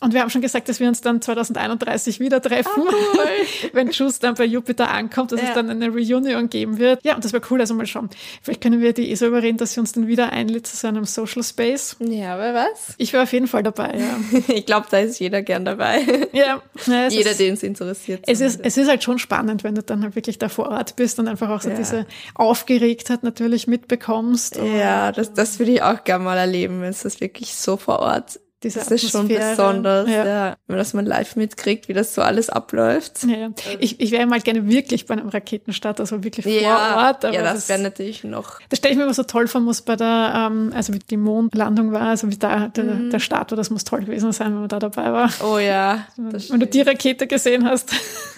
Und 0.00 0.12
wir 0.12 0.20
haben 0.20 0.30
schon 0.30 0.42
gesagt, 0.42 0.68
dass 0.68 0.80
wir 0.80 0.88
uns 0.88 1.00
dann 1.00 1.22
2031 1.22 2.20
wieder 2.20 2.42
treffen, 2.42 2.82
ah, 2.88 2.92
cool. 3.14 3.70
wenn 3.72 3.90
Juice 3.90 4.18
dann 4.18 4.34
bei 4.34 4.44
Jupiter 4.44 4.90
ankommt, 4.90 5.32
dass 5.32 5.40
ja. 5.40 5.48
es 5.48 5.54
dann 5.54 5.70
eine 5.70 5.88
Reunion 5.88 6.50
geben 6.50 6.78
wird. 6.78 7.04
Ja, 7.04 7.14
und 7.14 7.24
das 7.24 7.32
wäre 7.32 7.42
cool. 7.50 7.60
Also 7.60 7.74
mal 7.74 7.86
schauen. 7.86 8.10
Vielleicht 8.42 8.60
können 8.60 8.80
wir 8.80 8.92
die 8.92 9.10
ESA 9.10 9.26
überreden, 9.26 9.58
dass 9.58 9.74
sie 9.74 9.80
uns 9.80 9.92
dann 9.92 10.06
wieder 10.06 10.32
einlädt 10.32 10.66
zu 10.66 10.76
so 10.76 10.88
einem 10.88 11.04
Social 11.04 11.42
Space. 11.42 11.96
Ja, 12.00 12.38
wer 12.38 12.54
was? 12.54 12.94
Ich 12.98 13.12
wäre 13.12 13.22
auf 13.22 13.32
jeden 13.32 13.46
Fall 13.46 13.62
dabei, 13.62 13.98
ja. 13.98 14.38
ich 14.54 14.66
glaube, 14.66 14.86
da 14.90 14.98
ist 14.98 15.18
jeder 15.18 15.42
gern 15.42 15.64
dabei. 15.64 16.02
Ja. 16.32 16.62
ja 16.86 17.08
jeder, 17.08 17.32
den 17.34 17.54
es 17.54 17.62
interessiert. 17.62 18.24
Es 18.26 18.40
ist, 18.40 18.60
es 18.62 18.76
ist 18.76 18.88
halt 18.88 19.04
schon 19.04 19.18
spannend, 19.18 19.62
wenn 19.62 19.74
du 19.74 19.82
dann 19.82 20.02
halt 20.02 20.16
wirklich 20.16 20.38
da 20.38 20.48
vor 20.48 20.68
Ort 20.68 20.96
bist 20.96 21.18
und 21.20 21.28
einfach 21.28 21.48
auch 21.48 21.60
so 21.60 21.68
ja. 21.70 21.76
diese 21.76 22.06
Aufgeregtheit 22.34 23.22
natürlich 23.22 23.66
mitbekommst. 23.66 24.56
Ja, 24.56 25.12
das, 25.12 25.32
das 25.32 25.58
würde 25.58 25.72
ich 25.72 25.82
auch 25.82 26.02
gerne 26.02 26.24
mal 26.24 26.36
erleben, 26.36 26.80
wenn 26.80 26.93
es 26.94 27.02
das 27.02 27.20
wirklich 27.20 27.54
so 27.54 27.76
vor 27.76 27.98
Ort 28.00 28.40
diese 28.62 28.78
Das 28.78 28.90
ist 28.90 29.10
schon 29.10 29.28
besonders, 29.28 30.08
Ja. 30.08 30.24
ja. 30.26 30.56
Wenn 30.68 30.82
man 30.94 31.04
live 31.04 31.36
mitkriegt, 31.36 31.86
wie 31.88 31.92
das 31.92 32.14
so 32.14 32.22
alles 32.22 32.48
abläuft. 32.48 33.24
Ja. 33.24 33.50
Ich, 33.78 34.00
ich 34.00 34.10
wäre 34.10 34.24
mal 34.24 34.40
gerne 34.40 34.66
wirklich 34.66 35.04
bei 35.04 35.12
einem 35.12 35.28
Raketenstart, 35.28 36.00
also 36.00 36.24
wirklich 36.24 36.44
vor 36.46 36.54
Ja, 36.54 37.08
Ort. 37.08 37.26
aber 37.26 37.34
ja, 37.34 37.42
das 37.42 37.52
das- 37.54 37.68
wäre 37.68 37.82
natürlich 37.82 38.24
noch. 38.24 38.58
Das 38.70 38.78
stelle 38.78 38.92
ich 38.92 38.96
mir 38.96 39.04
immer 39.04 39.12
so 39.12 39.24
toll 39.24 39.48
vor, 39.48 39.60
muss 39.60 39.82
bei 39.82 39.96
der, 39.96 40.48
ähm, 40.50 40.72
also 40.74 40.94
wie 40.94 40.98
die 40.98 41.18
Mondlandung 41.18 41.92
war, 41.92 42.08
also 42.08 42.30
wie 42.30 42.38
da 42.38 42.68
der, 42.68 42.84
Mhm. 42.84 43.10
der 43.10 43.18
Start 43.18 43.50
war, 43.50 43.56
das 43.56 43.68
muss 43.68 43.84
toll 43.84 44.00
gewesen 44.00 44.32
sein, 44.32 44.46
wenn 44.54 44.60
man 44.60 44.68
da 44.68 44.78
dabei 44.78 45.12
war. 45.12 45.30
Oh 45.44 45.58
ja. 45.58 46.06
Das 46.32 46.48
wenn 46.50 46.60
du 46.60 46.66
die 46.66 46.80
Rakete 46.80 47.26
gesehen 47.26 47.68
hast. 47.68 47.92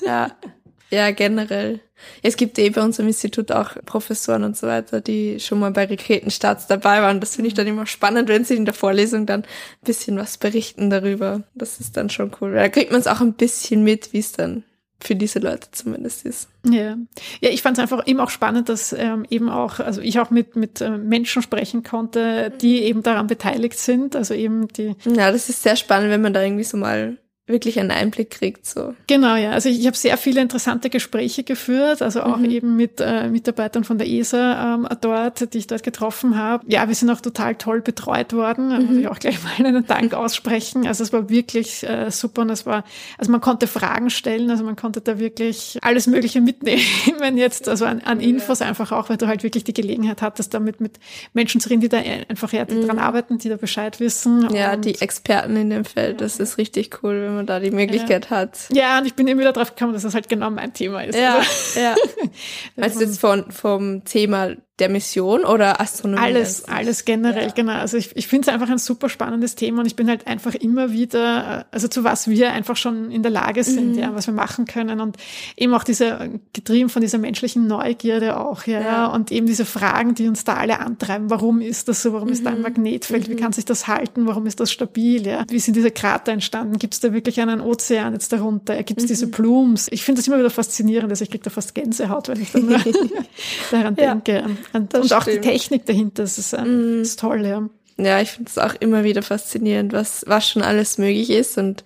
Ja, 0.04 0.32
ja, 0.90 1.10
generell. 1.10 1.80
Es 2.22 2.36
gibt 2.36 2.58
eh 2.58 2.70
bei 2.70 2.82
unserem 2.82 3.08
Institut 3.08 3.50
auch 3.50 3.70
Professoren 3.86 4.44
und 4.44 4.56
so 4.56 4.66
weiter, 4.66 5.00
die 5.00 5.40
schon 5.40 5.58
mal 5.58 5.70
bei 5.70 5.86
Raketenstarts 5.86 6.66
dabei 6.66 7.00
waren. 7.02 7.20
Das 7.20 7.36
finde 7.36 7.48
ich 7.48 7.54
dann 7.54 7.66
immer 7.66 7.86
spannend, 7.86 8.28
wenn 8.28 8.44
sie 8.44 8.56
in 8.56 8.66
der 8.66 8.74
Vorlesung 8.74 9.26
dann 9.26 9.42
ein 9.42 9.84
bisschen 9.84 10.16
was 10.18 10.38
berichten 10.38 10.90
darüber. 10.90 11.42
Das 11.54 11.80
ist 11.80 11.96
dann 11.96 12.10
schon 12.10 12.32
cool. 12.40 12.52
Da 12.52 12.68
kriegt 12.68 12.92
man 12.92 13.00
es 13.00 13.06
auch 13.06 13.20
ein 13.20 13.32
bisschen 13.32 13.82
mit, 13.82 14.12
wie 14.12 14.18
es 14.18 14.32
dann 14.32 14.64
für 15.00 15.14
diese 15.14 15.40
Leute 15.40 15.68
zumindest 15.72 16.24
ist. 16.24 16.48
Ja, 16.64 16.96
ja 17.40 17.50
ich 17.50 17.62
fand 17.62 17.76
es 17.76 17.82
einfach 17.82 18.06
eben 18.06 18.20
auch 18.20 18.30
spannend, 18.30 18.68
dass 18.68 18.92
ähm, 18.92 19.26
eben 19.28 19.50
auch, 19.50 19.78
also 19.78 20.00
ich 20.00 20.18
auch 20.20 20.30
mit, 20.30 20.56
mit 20.56 20.80
äh, 20.80 20.90
Menschen 20.90 21.42
sprechen 21.42 21.82
konnte, 21.82 22.50
die 22.60 22.82
eben 22.82 23.02
daran 23.02 23.26
beteiligt 23.26 23.78
sind, 23.78 24.16
also 24.16 24.34
eben 24.34 24.68
die 24.68 24.94
Ja, 25.04 25.32
das 25.32 25.48
ist 25.48 25.62
sehr 25.62 25.76
spannend, 25.76 26.10
wenn 26.10 26.22
man 26.22 26.32
da 26.32 26.42
irgendwie 26.42 26.64
so 26.64 26.76
mal 26.76 27.18
wirklich 27.48 27.78
einen 27.78 27.92
Einblick 27.92 28.30
kriegt. 28.30 28.66
So. 28.66 28.94
Genau, 29.06 29.36
ja. 29.36 29.52
Also 29.52 29.68
ich, 29.68 29.78
ich 29.78 29.86
habe 29.86 29.96
sehr 29.96 30.16
viele 30.16 30.40
interessante 30.40 30.90
Gespräche 30.90 31.44
geführt, 31.44 32.02
also 32.02 32.22
auch 32.22 32.38
Mhm. 32.38 32.50
eben 32.50 32.76
mit 32.76 33.00
äh, 33.00 33.28
Mitarbeitern 33.28 33.84
von 33.84 33.98
der 33.98 34.08
ESA 34.08 34.74
ähm, 34.74 34.88
dort, 35.00 35.54
die 35.54 35.58
ich 35.58 35.68
dort 35.68 35.84
getroffen 35.84 36.36
habe. 36.36 36.64
Ja, 36.68 36.88
wir 36.88 36.94
sind 36.96 37.08
auch 37.10 37.20
total 37.20 37.54
toll 37.54 37.82
betreut 37.82 38.32
worden. 38.32 38.70
Da 38.70 38.78
Mhm. 38.80 38.86
muss 38.86 38.96
ich 38.96 39.08
auch 39.08 39.18
gleich 39.20 39.38
mal 39.58 39.64
einen 39.64 39.86
Dank 39.86 40.12
aussprechen. 40.14 40.86
Also 40.88 41.04
es 41.04 41.12
war 41.12 41.28
wirklich 41.30 41.88
äh, 41.88 42.10
super 42.10 42.42
und 42.42 42.50
es 42.50 42.66
war, 42.66 42.84
also 43.16 43.30
man 43.30 43.40
konnte 43.40 43.68
Fragen 43.68 44.10
stellen, 44.10 44.50
also 44.50 44.64
man 44.64 44.74
konnte 44.74 45.00
da 45.00 45.18
wirklich 45.20 45.78
alles 45.82 46.08
Mögliche 46.08 46.40
mitnehmen 46.40 46.82
jetzt, 47.36 47.68
also 47.68 47.84
an, 47.84 48.00
an 48.00 48.18
Infos 48.20 48.60
einfach 48.60 48.90
auch, 48.90 49.08
weil 49.08 49.18
du 49.18 49.28
halt 49.28 49.44
wirklich 49.44 49.62
die 49.62 49.72
Gelegenheit 49.74 50.20
hattest, 50.20 50.52
damit 50.52 50.80
mit 50.80 50.98
Menschen 51.32 51.60
zu 51.60 51.68
reden, 51.70 51.80
die 51.80 51.88
da 51.88 51.98
einfach 52.28 52.52
ja, 52.52 52.64
die 52.64 52.80
dran 52.84 52.98
arbeiten, 52.98 53.38
die 53.38 53.48
da 53.48 53.56
Bescheid 53.56 54.00
wissen. 54.00 54.40
Mhm. 54.48 54.54
Ja, 54.56 54.76
die 54.76 55.00
Experten 55.00 55.54
in 55.56 55.70
dem 55.70 55.84
Feld, 55.84 56.20
das 56.20 56.40
ist 56.40 56.58
richtig 56.58 56.90
cool, 57.02 57.30
man 57.36 57.46
da 57.46 57.60
die 57.60 57.70
Möglichkeit 57.70 58.30
hat. 58.30 58.58
ja, 58.72 58.98
und 58.98 59.06
ich 59.06 59.14
bin 59.14 59.26
immer 59.28 59.40
wieder 59.40 59.52
drauf 59.52 59.74
gekommen, 59.74 59.92
dass 59.92 60.02
das 60.02 60.14
halt 60.14 60.28
genau 60.28 60.50
mein 60.50 60.72
Thema 60.72 61.02
ist. 61.04 61.16
Ja, 61.18 61.36
Also, 61.38 61.80
ja. 61.80 61.94
Also 62.76 63.00
jetzt 63.00 63.20
von, 63.20 63.50
vom 63.52 64.04
Thema 64.04 64.50
der 64.78 64.88
Mission 64.90 65.44
oder 65.44 65.80
Astronomie? 65.80 66.20
Alles, 66.22 66.58
sich? 66.58 66.68
alles 66.68 67.04
generell, 67.06 67.46
Ja. 67.46 67.52
genau. 67.52 67.72
Also 67.72 67.96
ich, 67.96 68.14
ich 68.14 68.26
finde 68.28 68.48
es 68.48 68.54
einfach 68.54 68.68
ein 68.68 68.78
super 68.78 69.08
spannendes 69.08 69.54
Thema 69.54 69.80
und 69.80 69.86
ich 69.86 69.96
bin 69.96 70.08
halt 70.08 70.26
einfach 70.26 70.54
immer 70.54 70.92
wieder, 70.92 71.60
äh, 71.60 71.64
also 71.74 71.88
zu 71.88 72.04
was 72.04 72.28
wir 72.28 72.52
einfach 72.52 72.76
schon 72.76 73.10
in 73.10 73.22
der 73.22 73.30
Lage 73.32 73.64
sind, 73.64 73.92
Mhm. 73.92 73.98
ja, 73.98 74.14
was 74.14 74.26
wir 74.26 74.34
machen 74.34 74.66
können 74.66 75.00
und 75.00 75.16
eben 75.56 75.72
auch 75.74 75.84
diese, 75.84 76.28
getrieben 76.52 76.88
von 76.90 77.00
dieser 77.00 77.18
menschlichen 77.18 77.66
Neugierde 77.66 78.38
auch, 78.38 78.64
ja, 78.66 78.80
Ja. 78.80 79.06
und 79.06 79.32
eben 79.32 79.46
diese 79.46 79.64
Fragen, 79.64 80.14
die 80.14 80.28
uns 80.28 80.44
da 80.44 80.54
alle 80.54 80.78
antreiben. 80.80 81.30
Warum 81.30 81.60
ist 81.60 81.88
das 81.88 82.02
so? 82.02 82.12
Warum 82.12 82.28
ist 82.28 82.44
da 82.44 82.50
Mhm. 82.50 82.56
ein 82.56 82.62
Magnetfeld? 82.62 83.30
Wie 83.30 83.36
kann 83.36 83.52
sich 83.52 83.64
das 83.64 83.86
halten? 83.88 84.26
Warum 84.26 84.46
ist 84.46 84.60
das 84.60 84.70
stabil? 84.70 85.26
Ja? 85.26 85.44
Wie 85.48 85.58
sind 85.58 85.74
diese 85.76 85.90
Krater 85.90 86.32
entstanden? 86.32 86.78
Gibt 86.78 86.94
es 86.94 87.00
da 87.00 87.12
wirklich 87.14 87.40
einen 87.40 87.60
Ozean 87.62 88.12
jetzt 88.12 88.32
darunter? 88.32 88.82
Gibt 88.82 89.00
es 89.00 89.04
Mhm. 89.04 89.08
diese 89.08 89.26
Plumes? 89.28 89.88
Ich 89.90 90.02
finde 90.04 90.20
das 90.20 90.28
immer 90.28 90.38
wieder 90.38 90.50
faszinierend, 90.50 91.10
also 91.10 91.22
ich 91.22 91.30
kriege 91.30 91.44
da 91.44 91.50
fast 91.50 91.74
Gänsehaut, 91.74 92.28
wenn 92.28 92.42
ich 92.42 92.52
nur 92.52 92.78
daran 93.70 93.96
denke. 93.96 94.44
Und, 94.72 94.94
und 94.94 95.12
auch 95.12 95.24
die 95.24 95.30
stimmt. 95.32 95.44
Technik 95.44 95.86
dahinter, 95.86 96.22
das 96.22 96.38
ist, 96.38 96.52
ähm, 96.52 96.98
das 97.00 97.08
ist 97.08 97.20
toll, 97.20 97.44
ja. 97.46 97.68
Ja, 97.98 98.20
ich 98.20 98.32
finde 98.32 98.50
es 98.50 98.58
auch 98.58 98.74
immer 98.80 99.04
wieder 99.04 99.22
faszinierend, 99.22 99.92
was, 99.92 100.22
was 100.26 100.48
schon 100.48 100.62
alles 100.62 100.98
möglich 100.98 101.30
ist 101.30 101.56
und 101.56 101.82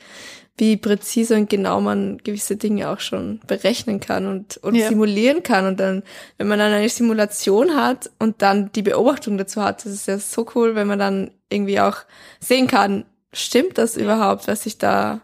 wie 0.58 0.76
präzise 0.76 1.36
und 1.36 1.48
genau 1.48 1.80
man 1.80 2.18
gewisse 2.18 2.56
Dinge 2.56 2.90
auch 2.90 3.00
schon 3.00 3.40
berechnen 3.46 4.00
kann 4.00 4.26
und, 4.26 4.56
und 4.58 4.74
Ja. 4.74 4.88
simulieren 4.88 5.42
kann. 5.42 5.66
Und 5.66 5.80
dann, 5.80 6.02
wenn 6.36 6.48
man 6.48 6.58
dann 6.58 6.72
eine 6.72 6.88
Simulation 6.88 7.76
hat 7.76 8.10
und 8.18 8.42
dann 8.42 8.70
die 8.72 8.82
Beobachtung 8.82 9.38
dazu 9.38 9.62
hat, 9.62 9.84
das 9.84 9.92
ist 9.92 10.06
ja 10.06 10.18
so 10.18 10.46
cool, 10.54 10.74
wenn 10.74 10.86
man 10.88 10.98
dann 10.98 11.30
irgendwie 11.48 11.80
auch 11.80 11.98
sehen 12.40 12.66
kann, 12.66 13.04
stimmt 13.32 13.78
das 13.78 13.96
überhaupt, 13.96 14.48
was 14.48 14.66
ich 14.66 14.76
da 14.76 15.20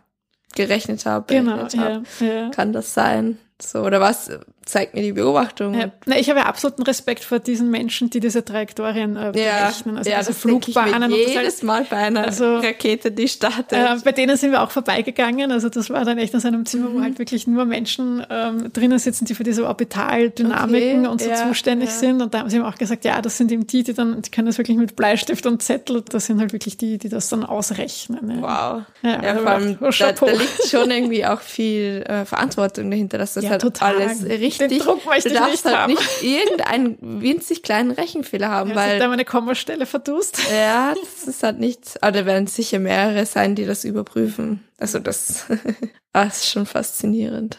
gerechnet 0.54 1.04
habe, 1.04 1.34
Genau, 1.34 1.56
berechnet 1.56 2.06
ja, 2.20 2.26
ja. 2.26 2.50
Kann 2.50 2.72
das 2.72 2.94
sein? 2.94 3.38
So, 3.60 3.80
oder 3.80 4.00
was 4.00 4.30
zeigt 4.66 4.94
mir 4.94 5.00
die 5.02 5.12
Beobachtung? 5.12 5.72
Ja. 5.74 5.90
Na, 6.04 6.18
ich 6.18 6.28
habe 6.28 6.40
ja 6.40 6.46
absoluten 6.46 6.82
Respekt 6.82 7.24
vor 7.24 7.38
diesen 7.38 7.70
Menschen, 7.70 8.10
die 8.10 8.20
diese 8.20 8.44
Trajektorien 8.44 9.16
äh, 9.16 9.30
berechnen, 9.32 9.96
also 9.96 10.10
ja, 10.10 10.18
diese 10.18 10.32
das 10.32 10.42
denke 10.42 10.70
ich 10.70 10.74
mir 10.76 10.82
Flugbahnen. 10.82 11.10
jedes 11.12 11.62
Mal 11.62 11.86
bei 11.88 11.96
einer 11.96 12.24
Also, 12.24 12.56
Rakete, 12.56 13.10
die 13.12 13.28
startet. 13.28 13.72
Äh, 13.72 13.96
bei 14.04 14.12
denen 14.12 14.36
sind 14.36 14.50
wir 14.52 14.62
auch 14.62 14.70
vorbeigegangen. 14.70 15.50
Also 15.52 15.68
das 15.70 15.88
war 15.88 16.04
dann 16.04 16.18
echt 16.18 16.34
in 16.34 16.40
so 16.40 16.48
einem 16.48 16.66
Zimmer, 16.66 16.90
Mhm. 16.90 16.94
wo 16.98 17.00
halt 17.02 17.18
wirklich 17.18 17.46
nur 17.46 17.64
Menschen 17.64 18.24
ähm, 18.28 18.72
drinnen 18.72 18.98
sitzen, 18.98 19.24
die 19.24 19.34
für 19.34 19.44
diese 19.44 19.66
Orbitaldynamiken 19.66 21.00
Okay, 21.00 21.08
und 21.08 21.20
so 21.20 21.30
ja, 21.30 21.46
zuständig 21.48 21.90
sind. 21.90 22.20
Und 22.22 22.34
da 22.34 22.40
haben 22.40 22.50
sie 22.50 22.56
ihm 22.56 22.64
auch 22.64 22.76
gesagt, 22.76 23.04
ja, 23.04 23.20
das 23.22 23.36
sind 23.38 23.50
eben 23.52 23.66
die, 23.66 23.82
die 23.82 23.94
dann, 23.94 24.20
die 24.22 24.30
können 24.30 24.46
das 24.46 24.58
wirklich 24.58 24.76
mit 24.76 24.96
Bleistift 24.96 25.46
und 25.46 25.62
Zettel, 25.62 26.02
das 26.08 26.26
sind 26.26 26.40
halt 26.40 26.52
wirklich 26.52 26.76
die, 26.76 26.98
die 26.98 27.08
das 27.08 27.28
dann 27.28 27.44
ausrechnen. 27.44 28.42
Wow. 28.42 28.46
Ja, 28.46 28.82
Ja, 29.02 29.18
also 29.20 29.42
vor 29.42 29.50
allem, 29.52 29.78
da, 29.80 30.12
da 30.12 30.26
liegt 30.32 30.68
schon 30.68 30.90
irgendwie 30.90 31.24
auch 31.26 31.40
viel 31.40 32.04
äh, 32.06 32.24
Verantwortung 32.24 32.90
dahinter, 32.90 33.18
dass 33.18 33.34
das 33.34 33.44
Ja, 33.44 33.50
halt 33.50 33.62
total. 33.62 33.96
alles 33.96 34.24
richtig. 34.24 34.55
Den 34.58 34.78
Druck 34.78 35.04
möchte 35.06 35.28
du 35.28 35.34
ich 35.34 35.40
darfst 35.40 35.64
nicht 35.64 35.64
halt 35.64 35.76
haben. 35.76 35.92
nicht 35.94 36.22
irgendeinen 36.22 37.20
winzig 37.22 37.62
kleinen 37.62 37.90
Rechenfehler 37.90 38.48
haben, 38.48 38.70
Ja, 38.70 38.76
weil 38.76 38.98
da 38.98 39.08
meine 39.08 39.24
Kommastelle 39.24 39.86
verdust. 39.86 40.38
ja, 40.50 40.94
das 40.94 41.28
ist 41.28 41.42
halt 41.42 41.58
nicht. 41.58 42.02
Aber 42.02 42.12
da 42.12 42.26
werden 42.26 42.46
sicher 42.46 42.78
mehrere 42.78 43.26
sein, 43.26 43.54
die 43.54 43.64
das 43.66 43.84
überprüfen. 43.84 44.64
Also 44.78 44.98
das, 44.98 45.46
das 46.12 46.36
ist 46.38 46.50
schon 46.50 46.66
faszinierend. 46.66 47.58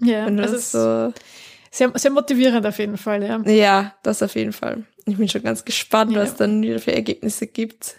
Ja, 0.00 0.26
Wenn 0.26 0.36
du 0.36 0.42
also 0.42 0.54
das 0.54 0.62
es 0.64 0.72
so, 0.72 1.12
sehr, 1.70 1.92
sehr 1.94 2.10
motivierend 2.10 2.66
auf 2.66 2.78
jeden 2.78 2.96
Fall, 2.98 3.22
ja. 3.22 3.40
ja, 3.50 3.94
das 4.02 4.22
auf 4.22 4.34
jeden 4.34 4.52
Fall. 4.52 4.84
Ich 5.06 5.16
bin 5.16 5.28
schon 5.28 5.42
ganz 5.42 5.64
gespannt, 5.64 6.12
Ja. 6.12 6.20
was 6.22 6.34
dann 6.36 6.62
wieder 6.62 6.78
für 6.80 6.92
Ergebnisse 6.92 7.46
gibt. 7.46 7.96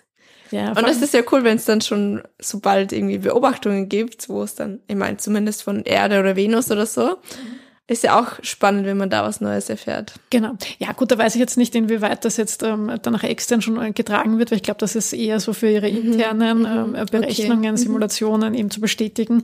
ja 0.52 0.70
Und 0.70 0.84
das 0.88 1.02
ist 1.02 1.14
ja 1.14 1.22
cool, 1.32 1.44
wenn 1.44 1.58
es 1.58 1.66
dann 1.66 1.82
schon 1.82 2.22
sobald 2.40 2.92
irgendwie 2.92 3.18
Beobachtungen 3.20 3.88
gibt, 3.90 4.30
wo 4.30 4.44
es 4.44 4.56
dann, 4.56 4.82
ich 4.88 4.96
meine, 4.96 5.18
zumindest 5.18 5.64
von 5.64 5.84
Erde 5.84 6.20
oder 6.20 6.36
Venus 6.36 6.70
oder 6.70 6.86
so, 6.86 7.18
ist 7.90 8.04
ja 8.04 8.20
auch 8.20 8.34
spannend, 8.44 8.86
wenn 8.86 8.98
man 8.98 9.10
da 9.10 9.24
was 9.24 9.40
Neues 9.40 9.70
erfährt. 9.70 10.14
Genau. 10.30 10.58
Ja, 10.78 10.92
gut, 10.92 11.10
da 11.10 11.18
weiß 11.18 11.36
ich 11.36 11.40
jetzt 11.40 11.58
nicht, 11.58 11.74
inwieweit 11.74 12.26
das 12.26 12.36
jetzt 12.36 12.62
ähm, 12.64 12.92
dann 13.02 13.14
nach 13.14 13.24
extern 13.24 13.62
schon 13.62 13.82
äh, 13.82 13.92
getragen 13.94 14.40
wird, 14.40 14.52
weil 14.52 14.58
ich 14.58 14.64
glaube, 14.64 14.80
das 14.80 14.96
ist 14.96 15.14
eher 15.14 15.40
so 15.40 15.54
für 15.54 15.70
ihre 15.70 15.88
internen 15.88 16.66
ähm, 16.66 16.96
äh, 16.96 17.06
Berechnungen, 17.06 17.58
Mhm. 17.58 17.66
Okay. 17.68 17.72
Mhm. 17.72 17.78
Simulationen 17.78 18.54
eben 18.56 18.70
zu 18.72 18.82
bestätigen. 18.82 19.44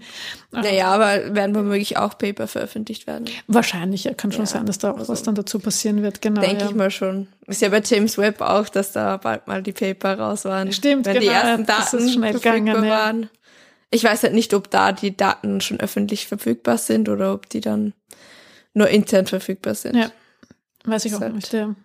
Naja, 0.52 0.88
aber 0.88 1.34
werden 1.34 1.56
womöglich 1.56 1.96
auch 1.98 2.18
Paper 2.18 2.48
veröffentlicht 2.48 3.08
werden. 3.08 3.30
Wahrscheinlich, 3.48 4.04
ja, 4.04 4.14
kann 4.14 4.34
schon 4.34 4.42
Ja, 4.42 4.48
sein, 4.48 4.66
dass 4.66 4.78
da 4.78 4.92
auch 4.92 4.98
also 4.98 5.14
was 5.14 5.24
dann 5.24 5.36
dazu 5.36 5.60
passieren 5.60 6.04
wird. 6.04 6.22
Genau. 6.22 6.42
Denke 6.42 6.64
ja. 6.64 6.70
ich 6.70 6.76
mal 6.76 6.92
schon. 6.92 7.28
Ist 7.48 7.62
ja 7.62 7.70
bei 7.70 7.82
James 7.84 8.18
Webb 8.18 8.42
auch, 8.42 8.68
dass 8.68 8.92
da 8.92 9.18
bald 9.18 9.48
mal 9.48 9.64
die 9.64 9.72
Paper 9.72 10.20
raus 10.20 10.44
waren. 10.44 10.72
Stimmt, 10.74 11.06
wenn 11.06 11.20
die 11.20 11.28
genau, 11.28 11.40
ersten 11.40 11.66
das 11.66 11.86
ist 11.86 11.94
Daten 11.94 12.10
schnell 12.10 12.34
gegangen, 12.34 12.84
ja. 12.84 12.90
waren. 12.90 13.30
Ich 13.90 14.04
weiß 14.04 14.24
halt 14.24 14.34
nicht, 14.34 14.54
ob 14.54 14.70
da 14.70 14.92
die 14.92 15.16
Daten 15.16 15.62
schon 15.62 15.80
öffentlich 15.80 16.28
verfügbar 16.28 16.78
sind 16.78 17.10
oder 17.10 17.34
ob 17.34 17.48
die 17.48 17.62
dann 17.62 17.94
nur 18.74 18.88
intern 18.90 19.26
verfügbar 19.28 19.76
sind. 19.76 19.96
Ja. 19.96 20.12
Weiß 20.86 21.06
ich 21.06 21.16
auch 21.16 21.22
Halt. 21.22 21.36
nicht. 21.36 21.54
Ja. 21.54 21.76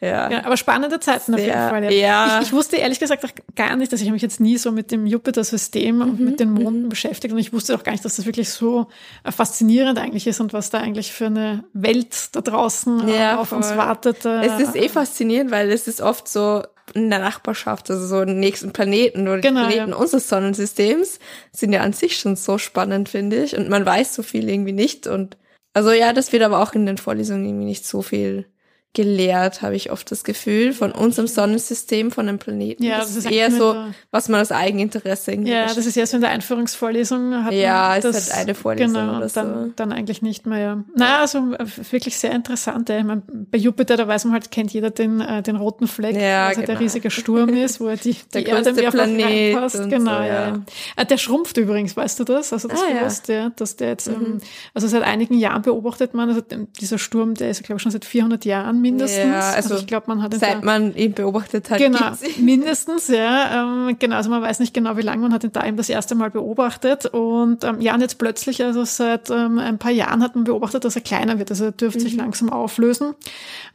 Ja. 0.00 0.28
Ja, 0.32 0.44
aber 0.46 0.56
spannende 0.56 0.98
Zeiten 0.98 1.32
auf 1.32 1.38
jeden 1.38 1.52
Fall. 1.52 1.92
ja. 1.92 2.40
Ich, 2.40 2.48
ich 2.48 2.52
wusste 2.52 2.74
ehrlich 2.76 2.98
gesagt 2.98 3.24
auch 3.24 3.30
gar 3.54 3.76
nicht, 3.76 3.92
dass 3.92 4.00
ich 4.00 4.10
mich 4.10 4.20
jetzt 4.20 4.40
nie 4.40 4.56
so 4.58 4.72
mit 4.72 4.90
dem 4.90 5.06
Jupiter-System 5.06 6.00
und 6.00 6.18
Mhm, 6.18 6.24
mit 6.24 6.40
den 6.40 6.50
Monden 6.50 6.88
beschäftigt 6.88 7.32
und 7.32 7.38
ich 7.38 7.52
wusste 7.52 7.76
auch 7.76 7.84
gar 7.84 7.92
nicht, 7.92 8.04
dass 8.04 8.16
das 8.16 8.26
wirklich 8.26 8.48
so 8.50 8.88
äh, 9.22 9.30
faszinierend 9.30 10.00
eigentlich 10.00 10.26
ist 10.26 10.40
und 10.40 10.52
was 10.52 10.70
da 10.70 10.78
eigentlich 10.80 11.12
für 11.12 11.26
eine 11.26 11.62
Welt 11.72 12.34
da 12.34 12.40
draußen 12.40 13.08
äh, 13.08 13.16
Ja, 13.16 13.38
auf 13.38 13.52
uns 13.52 13.68
voll. 13.68 13.76
wartet. 13.76 14.24
äh, 14.24 14.44
Es 14.44 14.60
ist 14.60 14.74
eh 14.74 14.88
faszinierend, 14.88 15.52
weil 15.52 15.70
es 15.70 15.86
ist 15.86 16.00
oft 16.00 16.26
so 16.26 16.64
in 16.94 17.08
der 17.08 17.20
Nachbarschaft, 17.20 17.88
also 17.88 18.04
so 18.04 18.24
den 18.24 18.40
nächsten 18.40 18.72
Planeten 18.72 19.28
oder 19.28 19.38
Genau, 19.40 19.60
die 19.60 19.74
Planeten 19.74 19.90
ja. 19.92 19.96
unseres 19.96 20.28
Sonnensystems 20.28 21.20
sind 21.52 21.72
ja 21.72 21.80
an 21.82 21.92
sich 21.92 22.16
schon 22.18 22.34
so 22.34 22.58
spannend, 22.58 23.08
finde 23.08 23.44
ich. 23.44 23.56
Und 23.56 23.68
man 23.68 23.86
weiß 23.86 24.16
so 24.16 24.24
viel 24.24 24.48
irgendwie 24.48 24.72
nicht. 24.72 25.06
Und 25.06 25.36
also 25.74 25.92
ja, 25.92 26.12
das 26.12 26.32
wird 26.32 26.42
aber 26.42 26.60
auch 26.62 26.72
in 26.74 26.86
den 26.86 26.98
Vorlesungen 26.98 27.44
irgendwie 27.44 27.64
nicht 27.66 27.86
so 27.86 28.02
viel 28.02 28.46
gelehrt, 28.94 29.62
habe 29.62 29.74
ich 29.74 29.90
oft 29.90 30.10
das 30.10 30.22
Gefühl, 30.22 30.72
von 30.74 30.92
unserem 30.92 31.26
Sonnensystem, 31.26 32.10
von 32.10 32.26
den 32.26 32.38
Planeten. 32.38 32.82
Ja, 32.84 32.98
das, 32.98 33.08
das 33.14 33.24
ist 33.24 33.30
eher 33.30 33.50
so, 33.50 33.72
der- 33.72 33.94
was 34.10 34.28
man 34.28 34.40
aus 34.42 34.52
Eigeninteresse 34.52 35.32
irgendwie 35.32 35.52
Ja, 35.52 35.66
das 35.72 35.86
ist 35.86 35.96
erst 35.96 36.12
in 36.12 36.20
der 36.20 36.30
Einführungsvorlesung 36.30 37.44
hat 37.44 37.52
Ja, 37.54 37.96
man 38.02 38.10
ist 38.10 38.32
halt 38.32 38.42
eine 38.46 38.54
Vorlesung 38.54 38.92
genau, 38.94 39.16
oder 39.16 39.28
dann, 39.28 39.64
so. 39.68 39.72
dann 39.76 39.92
eigentlich 39.92 40.20
nicht 40.22 40.44
mehr. 40.46 40.58
Ja. 40.58 40.84
Na, 40.94 41.20
also 41.20 41.38
äh, 41.54 41.64
wirklich 41.90 42.18
sehr 42.18 42.32
interessant. 42.32 42.88
Ja. 42.90 42.98
Ich 42.98 43.04
mein, 43.04 43.22
bei 43.50 43.58
Jupiter, 43.58 43.96
da 43.96 44.06
weiß 44.06 44.24
man 44.26 44.34
halt, 44.34 44.50
kennt 44.50 44.72
jeder 44.72 44.90
den, 44.90 45.20
äh, 45.20 45.42
den 45.42 45.56
roten 45.56 45.86
Fleck, 45.86 46.14
Ja, 46.16 46.48
also 46.48 46.60
der 46.60 46.66
genau. 46.68 46.80
riesige 46.80 47.10
Sturm 47.10 47.48
ist, 47.50 47.80
wo 47.80 47.86
er 47.88 47.96
die, 47.96 48.14
Der 48.34 48.42
die 48.42 48.50
Erde 48.50 48.72
mehrfach 48.74 48.90
Planet 48.92 49.24
reinpasst. 49.26 49.88
Genau, 49.88 50.16
so, 50.18 50.22
ja. 50.22 50.24
ja. 50.48 50.60
Äh, 50.96 51.06
Der 51.06 51.16
schrumpft 51.18 51.56
übrigens, 51.56 51.96
weißt 51.96 52.20
du 52.20 52.24
das? 52.24 52.52
Also 52.52 52.68
das 52.68 52.80
Ah, 52.82 52.92
ja. 52.92 52.98
gewusst, 53.00 53.28
ja. 53.28 53.50
dass 53.56 53.76
der 53.76 53.88
jetzt, 53.88 54.08
ähm, 54.08 54.38
also 54.74 54.86
seit 54.86 55.02
einigen 55.02 55.38
Jahren 55.38 55.62
beobachtet 55.62 56.12
man, 56.14 56.28
also 56.28 56.42
dieser 56.80 56.98
Sturm, 56.98 57.34
der 57.34 57.50
ist, 57.50 57.62
glaube 57.64 57.78
ich, 57.78 57.82
schon 57.82 57.92
seit 57.92 58.04
400 58.04 58.44
Jahren 58.44 58.81
mindestens. 58.82 59.24
Ja, 59.24 59.50
also 59.52 59.76
ich 59.76 59.86
glaube, 59.86 60.04
man 60.08 60.22
hat 60.22 60.34
ihn 60.34 60.40
Seit 60.40 60.56
da, 60.56 60.60
man 60.66 60.94
ihn 60.94 61.12
beobachtet 61.12 61.70
hat, 61.70 61.78
genau, 61.78 62.10
mindestens, 62.38 63.08
ja. 63.08 63.62
Ähm, 63.88 63.96
genau, 63.98 64.16
also 64.16 64.28
man 64.30 64.42
weiß 64.42 64.60
nicht 64.60 64.74
genau, 64.74 64.96
wie 64.96 65.02
lange 65.02 65.22
man 65.22 65.32
hat 65.32 65.44
ihn 65.44 65.52
da 65.52 65.66
eben 65.66 65.76
das 65.76 65.88
erste 65.88 66.14
Mal 66.14 66.30
beobachtet. 66.30 67.06
Und 67.06 67.64
ähm, 67.64 67.80
ja, 67.80 67.94
und 67.94 68.00
jetzt 68.00 68.18
plötzlich, 68.18 68.62
also 68.62 68.84
seit 68.84 69.30
ähm, 69.30 69.58
ein 69.58 69.78
paar 69.78 69.92
Jahren 69.92 70.22
hat 70.22 70.34
man 70.34 70.44
beobachtet, 70.44 70.84
dass 70.84 70.96
er 70.96 71.02
kleiner 71.02 71.38
wird. 71.38 71.50
Also 71.50 71.66
er 71.66 71.72
dürfte 71.72 72.00
Mhm. 72.00 72.02
sich 72.02 72.16
langsam 72.16 72.50
auflösen. 72.50 73.14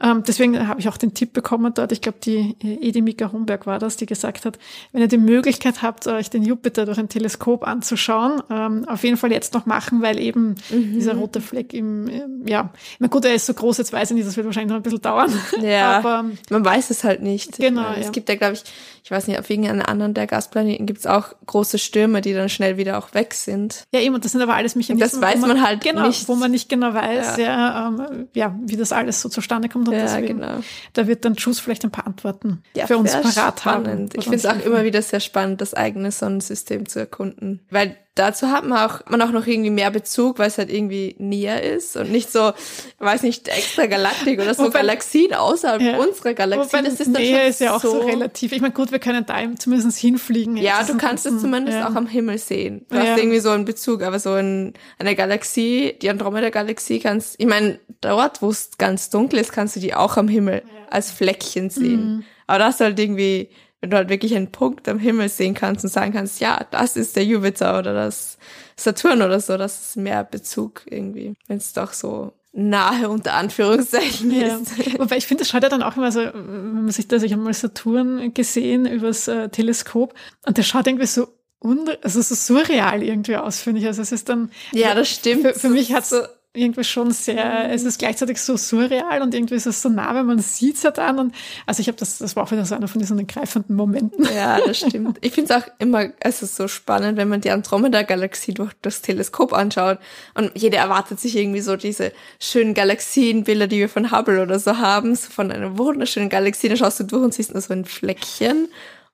Ähm, 0.01 0.23
deswegen 0.27 0.67
habe 0.67 0.79
ich 0.79 0.89
auch 0.89 0.97
den 0.97 1.13
Tipp 1.13 1.33
bekommen 1.33 1.73
dort, 1.73 1.91
ich 1.91 2.01
glaube, 2.01 2.17
die 2.23 2.55
äh, 2.63 2.87
Edi 2.87 3.01
Mika 3.01 3.31
Homberg 3.31 3.65
war 3.65 3.79
das, 3.79 3.97
die 3.97 4.05
gesagt 4.05 4.45
hat, 4.45 4.59
wenn 4.91 5.01
ihr 5.01 5.07
die 5.07 5.17
Möglichkeit 5.17 5.81
habt, 5.81 6.05
euch 6.07 6.29
den 6.29 6.43
Jupiter 6.43 6.85
durch 6.85 6.97
ein 6.99 7.09
Teleskop 7.09 7.65
anzuschauen, 7.67 8.41
ähm, 8.49 8.85
auf 8.87 9.03
jeden 9.03 9.17
Fall 9.17 9.31
jetzt 9.31 9.53
noch 9.53 9.65
machen, 9.65 10.01
weil 10.01 10.19
eben 10.19 10.55
Mhm. 10.71 10.93
dieser 10.93 11.15
rote 11.15 11.41
Fleck 11.41 11.73
im, 11.73 12.07
ähm, 12.09 12.41
ja, 12.45 12.69
na 12.99 13.07
gut, 13.07 13.25
er 13.25 13.33
ist 13.33 13.45
so 13.45 13.53
groß, 13.53 13.77
jetzt 13.77 13.93
weiß 13.93 14.11
ich 14.11 14.15
nicht, 14.15 14.27
das 14.27 14.35
wird 14.37 14.45
wahrscheinlich 14.45 14.69
noch 14.69 14.75
ein 14.77 14.81
bisschen 14.83 14.96
dauern. 14.99 15.31
Ja, 15.61 15.97
Aber 15.99 16.25
man 16.49 16.65
weiß 16.65 16.89
es 16.89 17.03
halt 17.03 17.21
nicht. 17.21 17.57
Genau, 17.57 17.81
Ich 17.81 17.87
meine, 17.87 17.99
ja. 18.01 18.05
Es 18.05 18.11
gibt 18.11 18.29
ja, 18.29 18.35
glaube 18.35 18.53
ich, 18.53 18.63
ich 19.03 19.11
weiß 19.11 19.27
nicht, 19.27 19.39
auf 19.39 19.49
irgendeinem 19.49 19.81
anderen 19.83 20.13
der 20.13 20.27
Gasplaneten 20.27 20.85
gibt 20.85 20.99
es 20.99 21.07
auch 21.07 21.29
große 21.45 21.77
Stürme, 21.77 22.19
die 22.21 22.33
dann 22.33 22.49
schnell 22.49 22.75
wieder 22.77 22.97
auch 22.97 23.13
weg 23.13 23.33
sind. 23.33 23.85
Ja, 23.93 24.01
eben, 24.01 24.15
und 24.15 24.25
das 24.25 24.33
sind 24.33 24.41
aber 24.41 24.55
alles 24.55 24.75
Mechanismen. 24.75 25.09
Das 25.09 25.21
weiß 25.21 25.41
wo 25.41 25.47
man 25.47 25.65
halt 25.65 25.81
genau, 25.81 26.07
nicht. 26.07 26.27
Wo 26.27 26.35
man 26.35 26.51
nicht 26.51 26.67
genau 26.67 26.93
weiß, 26.93 27.37
Ja. 27.37 27.43
ja, 27.43 27.87
ähm, 27.87 28.27
ja, 28.33 28.55
wie 28.65 28.75
das 28.75 28.91
alles 28.91 29.21
so 29.21 29.29
zustande 29.29 29.69
kommt. 29.69 29.87
Und 29.87 29.93
Ja, 29.95 30.01
deswegen, 30.01 30.39
genau. 30.41 30.59
da 30.93 31.07
wird 31.07 31.23
dann 31.23 31.35
Juice 31.35 31.59
vielleicht 31.61 31.85
ein 31.85 31.91
paar 31.91 32.05
Antworten 32.05 32.63
Ja, 32.75 32.85
für 32.87 32.97
uns 32.97 33.13
parat 33.13 33.63
haben. 33.63 33.85
spannend. 33.85 34.13
Ich 34.15 34.27
oder 34.27 34.37
finde 34.37 34.37
es 34.37 34.45
auch 34.45 34.65
immer 34.65 34.83
wieder 34.83 35.01
sehr 35.01 35.21
spannend, 35.21 35.61
das 35.61 35.73
eigene 35.73 36.11
Sonnensystem 36.11 36.87
zu 36.89 36.99
erkunden. 36.99 37.61
Weil 37.69 37.95
dazu 38.19 38.47
hat 38.49 38.65
man 38.65 38.77
auch, 38.89 39.01
man 39.09 39.21
auch 39.21 39.31
noch 39.31 39.45
irgendwie 39.47 39.69
mehr 39.69 39.91
Bezug, 39.91 40.39
weil 40.39 40.47
es 40.47 40.57
halt 40.57 40.71
irgendwie 40.71 41.15
näher 41.19 41.63
ist 41.63 41.95
und 41.97 42.11
nicht 42.11 42.31
so, 42.31 42.51
weiß 42.99 43.23
nicht, 43.23 43.47
extra 43.47 43.85
Galaktik 43.85 44.39
oder 44.39 44.53
so 44.53 44.63
Wobei- 44.65 44.79
Galaxien 44.79 45.33
außerhalb 45.33 45.81
Ja. 45.81 45.97
unserer 45.97 46.33
Galaxie. 46.33 46.67
Wobei, 46.73 46.81
das 46.83 46.99
ist 46.99 47.07
Nähe 47.07 47.47
ist 47.47 47.61
ja 47.61 47.75
auch 47.75 47.81
so, 47.81 47.99
relativ. 48.01 48.51
Ich 48.51 48.61
meine, 48.61 48.73
gut, 48.73 48.91
wir 48.91 48.99
können 48.99 49.25
da 49.25 49.35
zumindest 49.57 49.97
hinfliegen. 49.97 50.57
Ja, 50.57 50.83
du 50.83 50.97
kannst 50.97 51.25
es 51.25 51.39
zumindest 51.41 51.77
ja. 51.77 51.89
auch 51.89 51.95
am 51.95 52.07
Himmel 52.07 52.37
sehen. 52.37 52.85
Du 52.89 52.95
Ja. 52.95 53.01
hast 53.03 53.17
irgendwie 53.19 53.39
so 53.39 53.49
einen 53.49 53.65
Bezug, 53.65 54.01
aber 54.03 54.19
so 54.19 54.35
in 54.35 54.73
einer 54.99 55.15
Galaxie, 55.15 55.95
die 56.01 56.09
Andromeda-Galaxie 56.09 56.99
kannst, 56.99 57.35
ich 57.37 57.45
meine, 57.47 57.79
dort, 58.01 58.41
wo 58.41 58.49
es 58.49 58.71
ganz 58.77 59.09
dunkel 59.09 59.39
ist, 59.39 59.51
kannst 59.51 59.75
du 59.75 59.79
die 59.79 59.93
auch 59.93 60.17
am 60.17 60.27
Himmel 60.27 60.63
als 60.89 61.11
Fleckchen 61.11 61.69
sehen. 61.69 62.15
Mhm. 62.17 62.23
Aber 62.47 62.59
das 62.59 62.79
halt 62.79 62.97
irgendwie, 62.99 63.49
wenn 63.81 63.89
du 63.91 63.97
halt 63.97 64.09
wirklich 64.09 64.35
einen 64.35 64.51
Punkt 64.51 64.87
am 64.89 64.99
Himmel 64.99 65.29
sehen 65.29 65.53
kannst 65.53 65.83
und 65.83 65.91
sagen 65.91 66.13
kannst, 66.13 66.39
ja, 66.39 66.65
das 66.71 66.95
ist 66.97 67.15
der 67.15 67.25
Jupiter 67.25 67.77
oder 67.79 67.93
das 67.93 68.37
Saturn 68.75 69.21
oder 69.21 69.39
so, 69.39 69.57
das 69.57 69.79
ist 69.89 69.97
mehr 69.97 70.23
Bezug 70.23 70.81
irgendwie, 70.85 71.35
wenn 71.47 71.57
es 71.57 71.73
doch 71.73 71.93
so 71.93 72.33
nahe 72.53 73.07
unter 73.09 73.33
Anführungszeichen 73.35 74.31
Ja. 74.31 74.55
ist. 74.57 74.77
Wobei 74.99 75.17
ich 75.17 75.27
finde, 75.27 75.43
das 75.43 75.49
schaut 75.49 75.61
ja 75.63 75.69
dann 75.69 75.83
auch 75.83 75.95
immer 75.95 76.11
so, 76.11 76.21
wenn 76.21 76.73
man 76.85 76.89
sich 76.91 77.07
das, 77.07 77.21
ich 77.21 77.33
habe 77.33 77.41
mal 77.43 77.53
Saturn 77.53 78.33
gesehen 78.33 78.85
übers 78.87 79.27
äh, 79.27 79.49
Teleskop 79.49 80.15
und 80.45 80.57
der 80.57 80.63
schaut 80.63 80.87
irgendwie 80.87 81.05
so 81.05 81.27
un, 81.59 81.87
also 82.01 82.21
so 82.21 82.33
surreal 82.35 83.03
irgendwie 83.03 83.35
aus, 83.37 83.59
finde 83.61 83.81
ich. 83.81 83.87
Also 83.87 84.01
es 84.01 84.11
ist 84.11 84.29
dann, 84.29 84.49
Ja, 84.73 84.95
das 84.95 85.09
stimmt. 85.09 85.41
Für, 85.43 85.53
für 85.53 85.69
mich 85.69 85.93
hat 85.93 86.03
es 86.03 86.09
So- 86.09 86.23
irgendwie 86.53 86.83
schon 86.83 87.11
sehr, 87.11 87.71
es 87.71 87.83
ist 87.83 87.99
gleichzeitig 87.99 88.39
so 88.39 88.57
surreal 88.57 89.21
und 89.21 89.33
irgendwie 89.33 89.55
ist 89.55 89.67
es 89.67 89.81
so 89.81 89.89
nah, 89.89 90.15
wenn 90.15 90.25
man 90.25 90.39
sieht 90.39 90.75
es 90.75 90.83
ja 90.83 90.91
dann. 90.91 91.19
Und 91.19 91.35
also 91.65 91.81
ich 91.81 91.87
habe 91.87 91.97
das, 91.97 92.17
das 92.17 92.35
war 92.35 92.43
auch 92.43 92.51
wieder 92.51 92.65
so 92.65 92.75
einer 92.75 92.87
von 92.87 92.99
diesen 92.99 93.19
ergreifenden 93.19 93.75
Momenten. 93.75 94.25
Ja, 94.35 94.59
das 94.65 94.77
stimmt. 94.77 95.19
Ich 95.21 95.33
finde 95.33 95.53
es 95.53 95.63
auch 95.63 95.67
immer, 95.79 96.09
es 96.19 96.41
ist 96.41 96.55
so 96.55 96.67
spannend, 96.67 97.17
wenn 97.17 97.29
man 97.29 97.41
die 97.41 97.51
Andromeda-Galaxie 97.51 98.53
durch 98.53 98.73
das 98.81 99.01
Teleskop 99.01 99.53
anschaut 99.53 99.99
und 100.33 100.51
jeder 100.55 100.79
erwartet 100.79 101.19
sich 101.19 101.35
irgendwie 101.35 101.61
so 101.61 101.75
diese 101.75 102.11
schönen 102.39 102.73
Galaxienbilder, 102.73 103.67
die 103.67 103.79
wir 103.79 103.89
von 103.89 104.11
Hubble 104.11 104.41
oder 104.41 104.59
so 104.59 104.77
haben, 104.77 105.15
so 105.15 105.29
von 105.29 105.51
einer 105.51 105.77
wunderschönen 105.77 106.29
Galaxie, 106.29 106.69
dann 106.69 106.77
schaust 106.77 106.99
du 106.99 107.03
durch 107.03 107.23
und 107.23 107.33
siehst 107.33 107.53
nur 107.53 107.61
so 107.61 107.73
ein 107.73 107.85
Fleckchen 107.85 108.65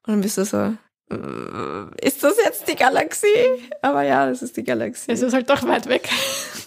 und 0.06 0.14
dann 0.14 0.22
bist 0.22 0.38
du 0.38 0.46
so, 0.46 0.74
ist 2.02 2.24
das 2.24 2.36
jetzt 2.44 2.68
die 2.68 2.76
Galaxie? 2.76 3.28
Aber 3.82 4.04
ja, 4.04 4.28
das 4.28 4.42
ist 4.42 4.58
die 4.58 4.64
Galaxie. 4.64 5.12
Es 5.12 5.22
ist 5.22 5.34
halt 5.34 5.50
doch 5.50 5.64
weit 5.68 5.88
weg. 5.88 6.10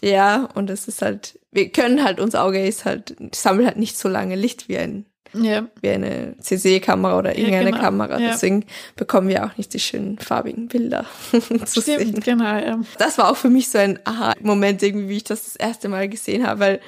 ja, 0.02 0.48
und 0.54 0.70
es 0.70 0.88
ist 0.88 1.02
halt, 1.02 1.38
wir 1.52 1.70
können 1.70 2.02
halt, 2.04 2.20
unser 2.20 2.42
Auge 2.44 2.64
ist 2.66 2.84
halt, 2.84 3.16
sammelt 3.34 3.66
halt 3.66 3.76
nicht 3.78 3.98
so 3.98 4.08
lange 4.08 4.36
Licht 4.36 4.68
wie 4.68 4.78
ein 4.78 5.06
Ja. 5.32 5.66
wie 5.82 5.90
eine 5.90 6.34
CC-Kamera 6.40 7.18
oder 7.18 7.36
irgendeine 7.36 7.70
genau. 7.72 7.82
Kamera. 7.82 8.18
Ja. 8.18 8.30
Deswegen 8.30 8.64
bekommen 8.96 9.28
wir 9.28 9.44
auch 9.44 9.56
nicht 9.56 9.74
die 9.74 9.80
schönen 9.80 10.18
farbigen 10.18 10.68
Bilder 10.68 11.04
zu 11.64 11.80
sehen. 11.80 12.00
Stimmt, 12.00 12.24
genau, 12.24 12.56
ja. 12.58 12.80
Das 12.98 13.18
war 13.18 13.30
auch 13.30 13.36
für 13.36 13.50
mich 13.50 13.68
so 13.68 13.78
ein 13.78 13.98
Aha-Moment 14.04 14.82
irgendwie, 14.82 15.08
wie 15.08 15.16
ich 15.18 15.24
das 15.24 15.44
das 15.44 15.56
erste 15.56 15.88
Mal 15.88 16.08
gesehen 16.08 16.46
habe, 16.46 16.60
weil 16.60 16.80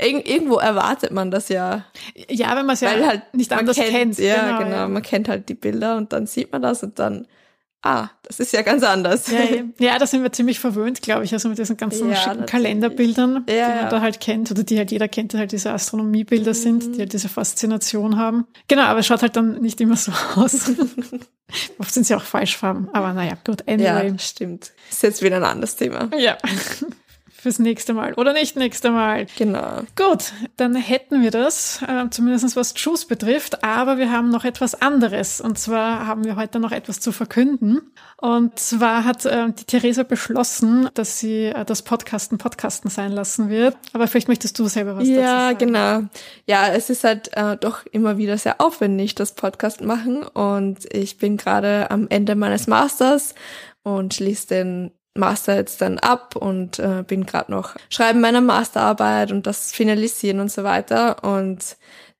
irg 0.00 0.28
irgendwo 0.28 0.56
erwartet 0.56 1.10
man 1.12 1.30
das 1.30 1.48
ja, 1.48 1.84
Ja, 2.28 2.56
wenn 2.56 2.66
man 2.66 2.74
es 2.74 2.80
ja 2.80 2.90
weil 2.92 3.06
halt 3.06 3.34
nicht 3.34 3.52
anders 3.52 3.76
kennt. 3.76 4.18
Ja, 4.18 4.58
genau, 4.58 4.88
man 4.88 5.02
kennt 5.02 5.28
halt 5.28 5.48
die 5.48 5.54
Bilder 5.54 5.96
und 5.96 6.12
dann 6.12 6.26
sieht 6.26 6.52
man 6.52 6.62
das 6.62 6.82
und 6.82 6.98
dann, 6.98 7.26
ah, 7.82 8.08
das 8.22 8.40
ist 8.40 8.52
ja 8.52 8.62
ganz 8.62 8.82
anders. 8.82 9.30
Ja, 9.30 9.40
ja. 9.40 9.62
ja, 9.78 9.98
da 9.98 10.06
sind 10.06 10.22
wir 10.22 10.32
ziemlich 10.32 10.58
verwöhnt, 10.58 11.02
glaube 11.02 11.24
ich, 11.24 11.32
also 11.32 11.48
mit 11.48 11.58
diesen 11.58 11.76
ganzen 11.76 12.10
Ja. 12.10 12.34
Kalenderbildern, 12.46 13.46
die 13.48 13.52
Ja, 13.54 13.68
man 13.68 13.76
ja. 13.76 13.88
da 13.88 14.00
halt 14.00 14.20
kennt 14.20 14.50
oder 14.50 14.64
die 14.64 14.76
halt 14.78 14.90
jeder 14.90 15.08
kennt, 15.08 15.32
die 15.32 15.38
halt 15.38 15.52
diese 15.52 15.70
Astronomiebilder 15.72 16.52
sind, 16.54 16.96
die 16.96 17.00
halt 17.00 17.12
diese 17.12 17.28
Faszination 17.28 18.16
haben. 18.18 18.46
Genau, 18.68 18.82
aber 18.82 19.00
es 19.00 19.06
schaut 19.06 19.22
halt 19.22 19.36
dann 19.36 19.60
nicht 19.60 19.80
immer 19.80 19.96
so 19.96 20.12
aus. 20.34 20.70
Oft 21.78 21.94
sind 21.94 22.04
sie 22.04 22.14
auch 22.16 22.22
Falschfarben, 22.24 22.88
aber 22.92 23.12
naja, 23.12 23.38
gut, 23.46 23.62
anyway. 23.68 24.08
Ja, 24.08 24.18
stimmt. 24.18 24.72
Ist 24.90 25.04
jetzt 25.04 25.22
wieder 25.22 25.36
ein 25.36 25.44
anderes 25.44 25.76
Thema. 25.76 26.10
Ja. 26.18 26.36
Fürs 27.46 27.60
nächste 27.60 27.94
Mal 27.94 28.12
oder 28.14 28.32
nicht 28.32 28.56
nächste 28.56 28.90
Mal. 28.90 29.26
Genau. 29.38 29.82
Gut, 29.94 30.32
dann 30.56 30.74
hätten 30.74 31.22
wir 31.22 31.30
das, 31.30 31.80
äh, 31.86 32.10
zumindest 32.10 32.56
was 32.56 32.74
Juice 32.76 33.04
betrifft, 33.04 33.62
aber 33.62 33.98
wir 33.98 34.10
haben 34.10 34.30
noch 34.30 34.44
etwas 34.44 34.82
anderes. 34.82 35.40
Und 35.40 35.56
zwar 35.56 36.08
haben 36.08 36.24
wir 36.24 36.34
heute 36.34 36.58
noch 36.58 36.72
etwas 36.72 36.98
zu 36.98 37.12
verkünden. 37.12 37.82
Und 38.20 38.58
zwar 38.58 39.04
hat 39.04 39.24
äh, 39.26 39.46
die 39.52 39.62
Theresa 39.62 40.02
beschlossen, 40.02 40.88
dass 40.94 41.20
sie 41.20 41.44
äh, 41.44 41.64
das 41.64 41.82
Podcasten 41.82 42.36
Podcasten 42.36 42.90
sein 42.90 43.12
lassen 43.12 43.48
wird. 43.48 43.76
Aber 43.92 44.08
vielleicht 44.08 44.26
möchtest 44.26 44.58
du 44.58 44.66
selber 44.66 44.96
was 44.96 45.04
dazu 45.04 45.12
Ja, 45.20 45.40
sagen. 45.50 45.58
genau. 45.58 46.02
Ja, 46.46 46.66
es 46.74 46.90
ist 46.90 47.04
halt 47.04 47.30
äh, 47.36 47.56
doch 47.56 47.86
immer 47.92 48.18
wieder 48.18 48.38
sehr 48.38 48.60
aufwendig, 48.60 49.14
das 49.14 49.36
Podcast 49.36 49.82
machen. 49.82 50.24
Und 50.24 50.92
ich 50.92 51.18
bin 51.18 51.36
gerade 51.36 51.92
am 51.92 52.08
Ende 52.08 52.34
meines 52.34 52.66
Masters 52.66 53.36
und 53.84 54.14
schließe 54.14 54.48
den 54.48 54.90
Master 55.18 55.56
jetzt 55.56 55.80
dann 55.80 55.98
ab 55.98 56.36
und 56.36 56.78
äh, 56.78 57.04
bin 57.06 57.26
gerade 57.26 57.50
noch 57.50 57.74
schreiben 57.88 58.20
meiner 58.20 58.40
Masterarbeit 58.40 59.32
und 59.32 59.46
das 59.46 59.72
finalisieren 59.72 60.40
und 60.40 60.50
so 60.50 60.64
weiter. 60.64 61.24
Und 61.24 61.76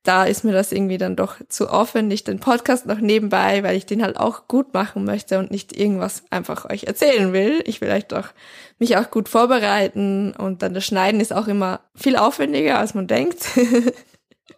da 0.07 0.23
ist 0.23 0.45
mir 0.45 0.53
das 0.53 0.71
irgendwie 0.71 0.97
dann 0.97 1.17
doch 1.17 1.35
zu 1.49 1.67
aufwendig, 1.67 2.23
den 2.23 2.39
Podcast 2.39 2.85
noch 2.85 2.99
nebenbei, 2.99 3.61
weil 3.63 3.75
ich 3.75 3.85
den 3.85 4.01
halt 4.01 4.17
auch 4.17 4.47
gut 4.47 4.73
machen 4.73 5.03
möchte 5.03 5.37
und 5.37 5.51
nicht 5.51 5.77
irgendwas 5.77 6.23
einfach 6.29 6.69
euch 6.69 6.85
erzählen 6.85 7.33
will. 7.33 7.61
Ich 7.65 7.81
will 7.81 7.91
euch 7.91 8.05
doch 8.05 8.29
mich 8.79 8.95
auch 8.95 9.11
gut 9.11 9.27
vorbereiten 9.27 10.31
und 10.31 10.61
dann 10.61 10.73
das 10.73 10.85
Schneiden 10.85 11.19
ist 11.19 11.33
auch 11.33 11.47
immer 11.47 11.81
viel 11.93 12.15
aufwendiger, 12.15 12.79
als 12.79 12.93
man 12.93 13.07
denkt. 13.07 13.47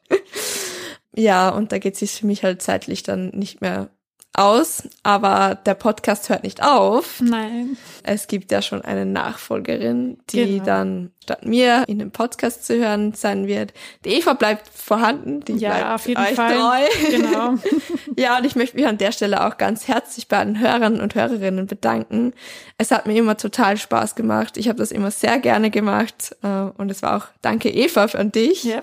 ja, 1.15 1.49
und 1.49 1.71
da 1.71 1.79
geht 1.79 1.93
es 1.93 1.99
sich 1.99 2.11
für 2.11 2.27
mich 2.27 2.43
halt 2.43 2.61
zeitlich 2.61 3.01
dann 3.01 3.29
nicht 3.29 3.59
mehr 3.59 3.89
aus, 4.33 4.83
aber 5.03 5.55
der 5.65 5.73
Podcast 5.73 6.29
hört 6.29 6.43
nicht 6.43 6.63
auf. 6.63 7.19
Nein. 7.21 7.77
Es 8.03 8.27
gibt 8.27 8.51
ja 8.51 8.61
schon 8.61 8.81
eine 8.83 9.05
Nachfolgerin, 9.05 10.19
die 10.29 10.45
Genau. 10.45 10.63
dann 10.65 11.11
statt 11.23 11.45
mir 11.45 11.83
in 11.87 11.99
dem 11.99 12.11
Podcast 12.11 12.65
zu 12.65 12.75
hören 12.79 13.13
sein 13.13 13.47
wird. 13.47 13.73
Die 14.05 14.09
Eva 14.11 14.33
bleibt 14.33 14.67
vorhanden, 14.69 15.41
die 15.41 15.53
Ja, 15.57 15.71
bleibt 15.71 15.91
auf 15.95 16.07
jeden 16.07 16.21
euch 16.21 16.33
Fall. 16.35 16.55
treu. 16.55 17.09
Genau. 17.09 17.55
Ja, 18.17 18.37
und 18.37 18.45
ich 18.45 18.57
möchte 18.57 18.75
mich 18.75 18.85
an 18.85 18.97
der 18.97 19.13
Stelle 19.13 19.45
auch 19.47 19.55
ganz 19.57 19.87
herzlich 19.87 20.27
bei 20.27 20.39
allen 20.39 20.59
Hörern 20.59 20.99
und 20.99 21.15
Hörerinnen 21.15 21.67
bedanken. 21.67 22.33
Es 22.77 22.91
hat 22.91 23.05
mir 23.07 23.15
immer 23.17 23.37
total 23.37 23.77
Spaß 23.77 24.15
gemacht. 24.15 24.57
Ich 24.57 24.67
habe 24.67 24.77
das 24.79 24.91
immer 24.91 25.09
sehr 25.09 25.39
gerne 25.39 25.69
gemacht. 25.69 26.35
äh, 26.43 26.47
Und 26.77 26.91
es 26.91 27.01
war 27.01 27.15
auch 27.15 27.27
danke 27.41 27.69
Eva 27.69 28.05
an 28.17 28.33
dich. 28.33 28.65
Ja. 28.65 28.81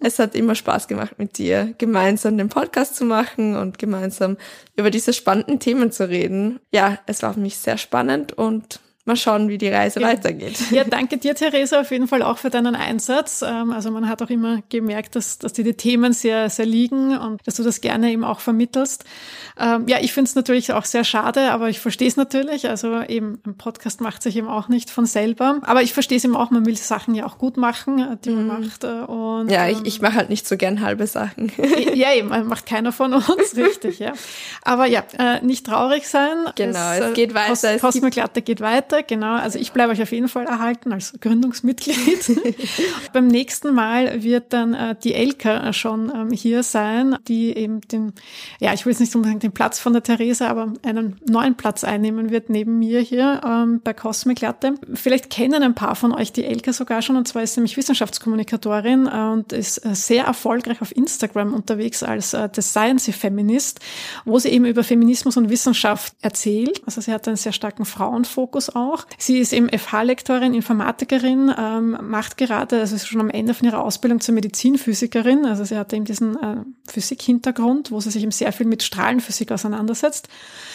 Es 0.00 0.20
hat 0.20 0.36
immer 0.36 0.54
Spaß 0.54 0.86
gemacht 0.86 1.18
mit 1.18 1.38
dir, 1.38 1.74
gemeinsam 1.78 2.38
den 2.38 2.48
Podcast 2.48 2.94
zu 2.94 3.04
machen 3.04 3.56
und 3.56 3.78
gemeinsam 3.80 4.36
über 4.76 4.85
diese 4.90 5.12
spannenden 5.12 5.58
Themen 5.58 5.92
zu 5.92 6.08
reden. 6.08 6.60
Ja, 6.72 6.98
es 7.06 7.22
war 7.22 7.34
für 7.34 7.40
mich 7.40 7.56
sehr 7.56 7.78
spannend 7.78 8.32
und 8.32 8.80
mal 9.06 9.16
schauen, 9.16 9.48
wie 9.48 9.58
die 9.58 9.68
Reise 9.68 10.00
weitergeht. 10.00 10.58
Ja, 10.70 10.84
danke 10.84 11.18
dir, 11.18 11.34
Theresa, 11.34 11.80
auf 11.80 11.90
jeden 11.90 12.08
Fall 12.08 12.22
auch 12.22 12.38
für 12.38 12.50
deinen 12.50 12.74
Einsatz. 12.74 13.42
Ähm, 13.42 13.70
Also 13.72 13.90
man 13.90 14.08
hat 14.08 14.22
auch 14.22 14.30
immer 14.30 14.60
gemerkt, 14.68 15.16
dass, 15.16 15.38
dass 15.38 15.52
dir 15.52 15.64
die 15.64 15.74
Themen 15.74 16.12
sehr, 16.12 16.50
sehr 16.50 16.66
liegen 16.66 17.16
und 17.16 17.40
dass 17.46 17.54
du 17.56 17.62
das 17.62 17.80
gerne 17.80 18.10
eben 18.10 18.24
auch 18.24 18.40
vermittelst. 18.40 19.04
Ähm, 19.58 19.84
Ja, 19.86 19.98
ich 20.00 20.12
finde 20.12 20.28
es 20.28 20.34
natürlich 20.34 20.72
auch 20.72 20.84
sehr 20.84 21.04
schade, 21.04 21.50
aber 21.52 21.68
ich 21.68 21.80
verstehe 21.80 22.08
es 22.08 22.16
natürlich. 22.16 22.68
Also 22.68 23.00
eben, 23.02 23.40
ein 23.46 23.56
Podcast 23.56 24.00
macht 24.00 24.22
sich 24.22 24.36
eben 24.36 24.48
auch 24.48 24.68
nicht 24.68 24.90
von 24.90 25.06
selber. 25.06 25.60
Aber 25.62 25.82
ich 25.82 25.92
verstehe 25.92 26.18
es 26.18 26.24
eben 26.24 26.36
auch, 26.36 26.50
man 26.50 26.66
will 26.66 26.76
Sachen 26.76 27.14
ja 27.14 27.26
auch 27.26 27.38
gut 27.38 27.56
machen, 27.56 27.98
äh, 28.00 28.16
die 28.24 28.30
man 28.30 28.46
macht. 28.60 28.84
äh, 28.84 28.88
Und, 28.88 29.44
Mhm. 29.46 29.50
Ja, 29.50 29.68
ich, 29.68 29.78
ähm, 29.78 29.84
ich 29.84 30.00
mache 30.00 30.14
halt 30.14 30.30
nicht 30.30 30.46
so 30.48 30.56
gern 30.56 30.80
halbe 30.80 31.06
Sachen. 31.06 31.52
ja, 31.94 32.12
eben, 32.14 32.28
macht 32.48 32.66
keiner 32.66 32.90
von 32.92 33.12
uns, 33.14 33.26
richtig, 33.56 33.98
ja. 33.98 34.12
Aber 34.62 34.86
ja, 34.86 35.04
äh, 35.18 35.44
nicht 35.44 35.66
traurig 35.66 36.08
sein. 36.08 36.36
Genau, 36.56 36.92
es 36.92 37.10
äh, 37.10 37.12
geht 37.12 37.34
weiter, 37.34 37.74
es 37.74 37.80
Cosmo 37.80 38.08
Glatte 38.10 38.42
geht 38.42 38.60
weiter. 38.60 38.95
Schade, 38.96 39.04
genau. 39.06 39.34
Also 39.34 39.58
ich 39.58 39.72
bleibe 39.72 39.92
euch 39.92 40.02
auf 40.02 40.12
jeden 40.12 40.28
Fall 40.28 40.46
erhalten 40.46 40.92
als 40.92 41.14
Gründungsmitglied. 41.20 42.40
Beim 43.12 43.28
nächsten 43.28 43.74
Mal 43.74 44.22
wird 44.22 44.52
dann 44.52 44.74
äh, 44.74 44.94
die 45.02 45.14
Elka 45.14 45.72
schon 45.72 46.12
ähm, 46.14 46.30
hier 46.30 46.62
sein, 46.62 47.16
die 47.28 47.56
eben 47.56 47.80
den, 47.82 48.12
ja, 48.60 48.72
ich 48.72 48.84
will 48.84 48.92
jetzt 48.92 49.00
nicht 49.00 49.14
unbedingt 49.14 49.42
den 49.42 49.52
Platz 49.52 49.78
von 49.78 49.92
der 49.92 50.02
Theresa, 50.02 50.48
aber 50.48 50.72
einen 50.84 51.16
neuen 51.28 51.56
Platz 51.56 51.84
einnehmen 51.84 52.30
wird 52.30 52.50
neben 52.50 52.78
mir 52.78 53.00
hier 53.00 53.40
ähm, 53.44 53.80
bei 53.82 53.92
Cosmic 53.92 54.40
Latte. 54.40 54.74
Vielleicht 54.94 55.30
kennen 55.30 55.62
ein 55.62 55.74
paar 55.74 55.96
von 55.96 56.12
euch 56.12 56.32
die 56.32 56.44
Elka 56.44 56.72
sogar 56.72 57.02
schon, 57.02 57.16
und 57.16 57.28
zwar 57.28 57.42
ist 57.42 57.54
sie 57.54 57.60
nämlich 57.60 57.76
Wissenschaftskommunikatorin 57.76 59.06
äh, 59.06 59.32
und 59.32 59.52
ist 59.52 59.84
äh, 59.84 59.94
sehr 59.94 60.24
erfolgreich 60.24 60.80
auf 60.82 60.94
Instagram 60.94 61.54
unterwegs 61.54 62.02
als 62.02 62.34
äh, 62.34 62.48
The 62.54 62.62
Science 62.62 63.10
Feminist, 63.16 63.80
wo 64.24 64.38
sie 64.38 64.48
eben 64.48 64.64
über 64.64 64.84
Feminismus 64.84 65.36
und 65.36 65.48
Wissenschaft 65.48 66.14
erzählt. 66.22 66.82
Also 66.86 67.00
sie 67.00 67.12
hat 67.12 67.26
einen 67.28 67.36
sehr 67.36 67.52
starken 67.52 67.84
Frauenfokus 67.84 68.70
auch. 68.74 68.85
Sie 69.18 69.38
ist 69.38 69.52
eben 69.52 69.68
FH-Lektorin, 69.68 70.54
Informatikerin, 70.54 71.52
ähm, 71.56 71.98
macht 72.02 72.36
gerade, 72.36 72.80
also 72.80 72.96
ist 72.96 73.06
schon 73.06 73.20
am 73.20 73.30
Ende 73.30 73.54
von 73.54 73.66
ihrer 73.66 73.82
Ausbildung 73.82 74.20
zur 74.20 74.34
Medizinphysikerin. 74.34 75.46
Also 75.46 75.64
sie 75.64 75.76
hat 75.76 75.92
eben 75.92 76.04
diesen 76.04 76.36
äh, 76.36 76.56
Physik-Hintergrund, 76.88 77.90
wo 77.90 78.00
sie 78.00 78.10
sich 78.10 78.22
eben 78.22 78.32
sehr 78.32 78.52
viel 78.52 78.66
mit 78.66 78.82
Strahlenphysik 78.82 79.52
auseinandersetzt. 79.52 80.28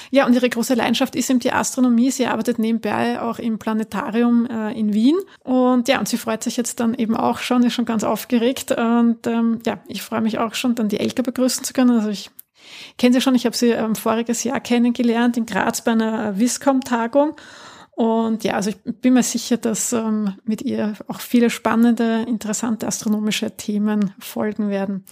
Ja, 0.10 0.26
und 0.26 0.34
ihre 0.34 0.50
große 0.50 0.74
Leidenschaft 0.74 1.16
ist 1.16 1.30
eben 1.30 1.40
die 1.40 1.54
Astronomie. 1.54 2.12
Sie 2.12 2.28
arbeitet 2.28 2.60
nebenbei 2.60 3.22
auch 3.22 3.40
im 3.40 3.60
Planetarium 3.60 4.46
äh, 4.46 4.78
in 4.78 4.94
Wien. 4.94 5.18
Und 5.44 5.88
ja, 5.88 6.00
und 6.00 6.08
sie 6.08 6.18
freut 6.18 6.44
sich 6.44 6.58
jetzt 6.58 6.80
dann 6.80 6.94
eben 6.94 7.16
auch 7.16 7.40
schon, 7.40 7.64
ist 7.64 7.74
schon 7.74 7.86
ganz 7.86 8.04
aufgeregt. 8.04 8.72
Und 8.72 9.26
ähm, 9.28 9.60
ja, 9.66 9.80
ich 9.88 10.02
freue 10.02 10.22
mich 10.22 10.38
auch 10.40 10.54
schon, 10.54 10.76
dann 10.76 10.90
die 10.90 11.00
Elke 11.00 11.24
begrüßen 11.24 11.64
zu 11.64 11.74
können. 11.74 11.92
Also 11.92 12.10
ich 12.10 12.30
kenne 12.98 13.14
sie 13.14 13.22
schon, 13.22 13.36
ich 13.36 13.46
habe 13.46 13.56
sie 13.56 13.70
ähm, 13.70 13.96
voriges 13.96 14.44
Jahr 14.44 14.60
kennengelernt 14.60 15.38
in 15.38 15.46
Graz 15.46 15.84
bei 15.84 15.92
einer 15.92 16.38
Viscom-Tagung. 16.38 17.36
Und 17.92 18.44
ja, 18.44 18.54
also 18.54 18.70
ich 18.70 18.78
bin 18.84 19.14
mir 19.14 19.24
sicher, 19.24 19.58
dass 19.58 19.94
ähm, 19.94 20.34
mit 20.44 20.62
ihr 20.62 20.94
auch 21.08 21.20
viele 21.20 21.50
spannende, 21.50 22.26
interessante 22.28 22.88
astronomische 22.88 23.56
Themen 23.58 24.14
folgen 24.20 24.70
werden. 24.70 25.06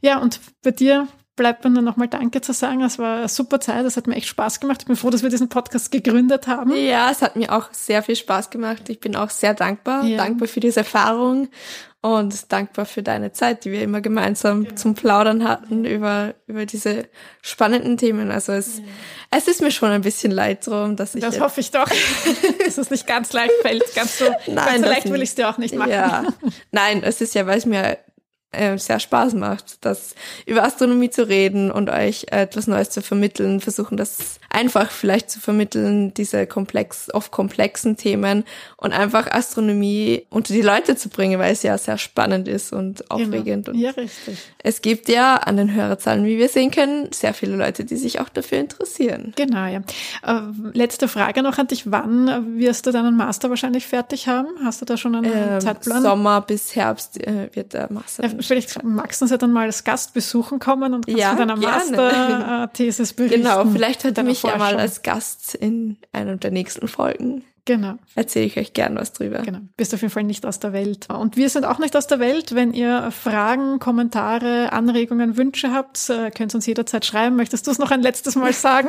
Ja, 0.00 0.18
und 0.18 0.40
bei 0.62 0.72
dir 0.72 1.08
bleibt 1.36 1.62
mir 1.62 1.70
nur 1.70 1.82
nochmal 1.82 2.08
Danke 2.08 2.40
zu 2.40 2.52
sagen. 2.52 2.82
Es 2.82 2.98
war 2.98 3.18
eine 3.18 3.28
super 3.28 3.60
Zeit, 3.60 3.84
es 3.84 3.96
hat 3.96 4.06
mir 4.06 4.16
echt 4.16 4.28
Spaß 4.28 4.58
gemacht. 4.58 4.82
Ich 4.82 4.86
bin 4.86 4.96
froh, 4.96 5.10
dass 5.10 5.22
wir 5.22 5.30
diesen 5.30 5.48
Podcast 5.48 5.92
gegründet 5.92 6.46
haben. 6.46 6.74
Ja, 6.74 7.10
es 7.10 7.22
hat 7.22 7.36
mir 7.36 7.52
auch 7.52 7.68
sehr 7.72 8.02
viel 8.02 8.16
Spaß 8.16 8.50
gemacht. 8.50 8.88
Ich 8.88 9.00
bin 9.00 9.14
auch 9.14 9.30
sehr 9.30 9.54
dankbar, 9.54 10.04
ja. 10.04 10.16
dankbar 10.16 10.48
für 10.48 10.60
diese 10.60 10.80
Erfahrung 10.80 11.48
und 12.00 12.52
dankbar 12.52 12.86
für 12.86 13.02
deine 13.02 13.32
Zeit, 13.32 13.64
die 13.64 13.72
wir 13.72 13.82
immer 13.82 14.00
gemeinsam 14.00 14.64
genau. 14.64 14.76
zum 14.76 14.94
Plaudern 14.94 15.46
hatten 15.46 15.84
über, 15.84 16.34
über 16.46 16.64
diese 16.64 17.08
spannenden 17.42 17.96
Themen. 17.96 18.30
Also 18.30 18.52
es, 18.52 18.78
ja. 18.78 18.84
es 19.30 19.48
ist 19.48 19.60
mir 19.60 19.70
schon 19.70 19.90
ein 19.90 20.02
bisschen 20.02 20.30
leid 20.30 20.66
drum, 20.66 20.96
dass 20.96 21.14
ich. 21.14 21.20
Das 21.20 21.40
hoffe 21.40 21.60
ich 21.60 21.70
doch, 21.70 21.88
dass 22.64 22.78
es 22.78 22.90
nicht 22.90 23.06
ganz 23.06 23.32
leicht 23.32 23.54
fällt. 23.60 23.82
Ganz 23.94 24.18
so, 24.18 24.24
Nein, 24.46 24.54
ganz 24.54 24.80
so 24.80 24.86
leicht 24.86 25.10
will 25.10 25.22
ich 25.22 25.30
es 25.30 25.34
dir 25.34 25.48
auch 25.48 25.58
nicht 25.58 25.74
machen. 25.74 25.90
Ja. 25.90 26.24
Nein, 26.70 27.02
es 27.02 27.20
ist 27.20 27.34
ja, 27.34 27.46
weil 27.46 27.58
es 27.58 27.66
mir 27.66 27.98
äh, 28.56 28.78
sehr 28.78 29.00
Spaß 29.00 29.34
macht, 29.34 29.84
das 29.84 30.14
über 30.46 30.64
Astronomie 30.64 31.10
zu 31.10 31.28
reden 31.28 31.70
und 31.70 31.90
euch 31.90 32.26
etwas 32.30 32.66
Neues 32.66 32.90
zu 32.90 33.02
vermitteln, 33.02 33.60
versuchen 33.60 33.96
das 33.96 34.40
einfach 34.50 34.90
vielleicht 34.90 35.30
zu 35.30 35.38
vermitteln, 35.38 36.14
diese 36.14 36.46
komplex, 36.46 37.12
oft 37.12 37.30
komplexen 37.30 37.96
Themen 37.96 38.44
und 38.76 38.92
einfach 38.92 39.30
Astronomie 39.30 40.26
unter 40.30 40.54
die 40.54 40.62
Leute 40.62 40.96
zu 40.96 41.08
bringen, 41.08 41.38
weil 41.38 41.52
es 41.52 41.62
ja 41.62 41.76
sehr 41.76 41.98
spannend 41.98 42.48
ist 42.48 42.72
und 42.72 43.04
genau. 43.08 43.14
aufregend. 43.14 43.66
Genau. 43.66 43.78
ja, 43.78 43.90
richtig. 43.90 44.38
Es 44.58 44.80
gibt 44.80 45.08
ja 45.08 45.36
an 45.36 45.56
den 45.58 45.74
Hörerzahlen, 45.74 46.24
wie 46.24 46.38
wir 46.38 46.48
sehen 46.48 46.70
können, 46.70 47.12
sehr 47.12 47.34
viele 47.34 47.56
Leute, 47.56 47.84
die 47.84 47.96
sich 47.96 48.20
auch 48.20 48.28
dafür 48.28 48.58
interessieren. 48.58 49.34
Genau, 49.36 49.66
ja. 49.66 49.82
Äh, 50.22 50.40
letzte 50.72 51.08
Frage 51.08 51.42
noch 51.42 51.58
an 51.58 51.66
dich. 51.66 51.90
Wann 51.90 52.58
wirst 52.58 52.86
du 52.86 52.92
deinen 52.92 53.16
Master 53.16 53.50
wahrscheinlich 53.50 53.86
fertig 53.86 54.26
haben? 54.26 54.48
Hast 54.64 54.80
du 54.80 54.86
da 54.86 54.96
schon 54.96 55.14
einen 55.14 55.32
ähm, 55.32 55.60
Zeitplan? 55.60 56.02
Sommer 56.02 56.40
bis 56.40 56.74
Herbst 56.74 57.20
äh, 57.20 57.50
wird 57.52 57.74
der 57.74 57.92
Master. 57.92 58.24
Ja, 58.24 58.42
vielleicht 58.46 58.82
magst 58.82 59.20
du 59.20 59.24
uns 59.24 59.30
ja 59.30 59.36
dann 59.36 59.52
mal 59.52 59.66
als 59.66 59.84
Gast 59.84 60.14
besuchen 60.14 60.58
kommen 60.58 60.94
und 60.94 61.06
kannst 61.06 61.20
ja, 61.20 61.30
von 61.30 61.38
deiner 61.48 61.56
Master-Thesis 61.56 63.12
berichten. 63.12 63.42
Genau, 63.42 63.64
vielleicht 63.66 64.04
hört 64.04 64.22
mich 64.24 64.42
ja 64.42 64.56
mal 64.56 64.76
als 64.76 65.02
Gast 65.02 65.54
in 65.54 65.98
einer 66.12 66.36
der 66.36 66.50
nächsten 66.50 66.88
Folgen. 66.88 67.44
Genau. 67.66 67.94
Erzähle 68.14 68.46
ich 68.46 68.56
euch 68.58 68.72
gern 68.74 68.94
was 68.94 69.12
drüber. 69.12 69.40
Genau. 69.40 69.58
Bist 69.76 69.92
auf 69.92 70.00
jeden 70.00 70.12
Fall 70.12 70.22
nicht 70.22 70.46
aus 70.46 70.60
der 70.60 70.72
Welt. 70.72 71.08
Und 71.10 71.36
wir 71.36 71.50
sind 71.50 71.64
auch 71.64 71.80
nicht 71.80 71.96
aus 71.96 72.06
der 72.06 72.20
Welt. 72.20 72.54
Wenn 72.54 72.72
ihr 72.72 73.10
Fragen, 73.10 73.80
Kommentare, 73.80 74.72
Anregungen, 74.72 75.36
Wünsche 75.36 75.72
habt, 75.72 76.08
äh, 76.08 76.30
könnt 76.30 76.54
ihr 76.54 76.56
uns 76.56 76.66
jederzeit 76.66 77.04
schreiben. 77.04 77.34
Möchtest 77.34 77.66
du 77.66 77.72
es 77.72 77.78
noch 77.78 77.90
ein 77.90 78.02
letztes 78.02 78.36
Mal 78.36 78.52
sagen? 78.52 78.88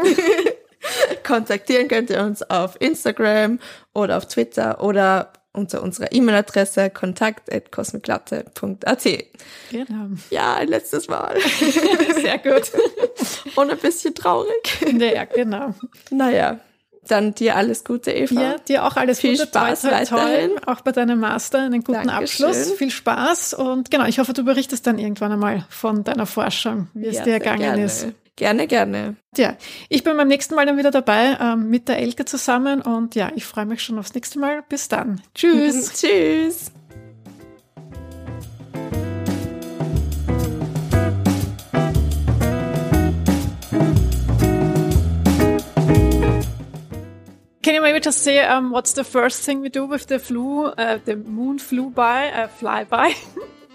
Kontaktieren 1.26 1.88
könnt 1.88 2.12
ihr 2.12 2.22
uns 2.22 2.44
auf 2.44 2.80
Instagram 2.80 3.60
oder 3.94 4.16
auf 4.16 4.28
Twitter 4.28 4.84
oder 4.84 5.34
unter 5.58 5.84
unserer 5.84 6.12
E-Mail-Adresse 6.12 6.90
kontakt.cosmiclatte.at. 6.90 9.04
Genau. 9.72 10.10
Ja, 10.30 10.56
ein 10.56 10.68
letztes 10.68 11.08
Mal. 11.08 11.38
Sehr 12.22 12.38
gut. 12.38 12.72
Und 13.56 13.72
ein 13.72 13.80
bisschen 13.80 14.14
traurig. 14.16 14.52
Ja, 14.98 15.26
genau. 15.26 15.74
Naja, 16.12 16.60
dann 17.08 17.34
dir 17.34 17.56
alles 17.56 17.84
Gute, 17.84 18.12
Eva. 18.12 18.42
Ja, 18.42 18.58
dir 18.58 18.86
auch 18.86 18.96
alles 18.96 19.20
Viel 19.20 19.32
Gute. 19.32 19.48
Spaß 19.48 19.82
toi, 19.82 20.06
toi, 20.06 20.06
toi. 20.06 20.50
Auch 20.66 20.82
bei 20.82 20.92
deinem 20.92 21.20
Master 21.20 21.60
einen 21.60 21.84
guten 21.84 22.08
Dankeschön. 22.08 22.48
Abschluss. 22.48 22.72
Viel 22.74 22.92
Spaß. 22.92 23.54
Und 23.54 23.92
genau, 23.92 24.06
ich 24.06 24.20
hoffe, 24.20 24.34
du 24.34 24.44
berichtest 24.44 24.86
dann 24.88 25.00
irgendwann 25.00 25.32
einmal 25.32 25.66
von 25.70 26.04
deiner 26.04 26.26
Forschung, 26.26 26.88
wie 26.94 27.08
es 27.08 27.18
ja, 27.18 27.24
dir 27.24 27.34
ergangen 27.34 27.80
ist. 27.80 28.08
Gerne, 28.38 28.68
gerne. 28.68 29.16
Ja, 29.36 29.58
ich 29.90 30.04
bin 30.04 30.16
beim 30.16 30.28
nächsten 30.28 30.54
Mal 30.54 30.68
dann 30.68 30.78
wieder 30.78 30.92
dabei 30.92 31.36
ähm, 31.42 31.72
mit 31.72 31.88
der 31.88 31.98
Elke 31.98 32.24
zusammen 32.24 32.84
und 32.84 33.16
ja, 33.16 33.32
ich 33.36 33.46
freue 33.46 33.66
mich 33.66 33.82
schon 33.82 33.98
aufs 33.98 34.14
nächste 34.14 34.38
Mal. 34.38 34.64
Bis 34.70 34.88
dann. 34.88 35.24
Tschüss. 35.34 35.92
Tschüss. 36.00 36.72
Can 47.64 47.74
you 47.74 47.82
maybe 47.82 48.00
just 48.00 48.24
say 48.24 48.48
um, 48.48 48.72
what's 48.72 48.94
the 48.94 49.04
first 49.04 49.44
thing 49.44 49.64
we 49.64 49.72
do 49.72 49.90
with 49.90 50.06
the 50.10 50.20
flu, 50.20 50.68
uh, 50.68 51.00
the 51.04 51.16
moon 51.16 51.58
flew 51.58 51.90
by, 51.90 52.32
uh, 52.32 52.48
fly 52.48 52.86
by? 52.86 53.16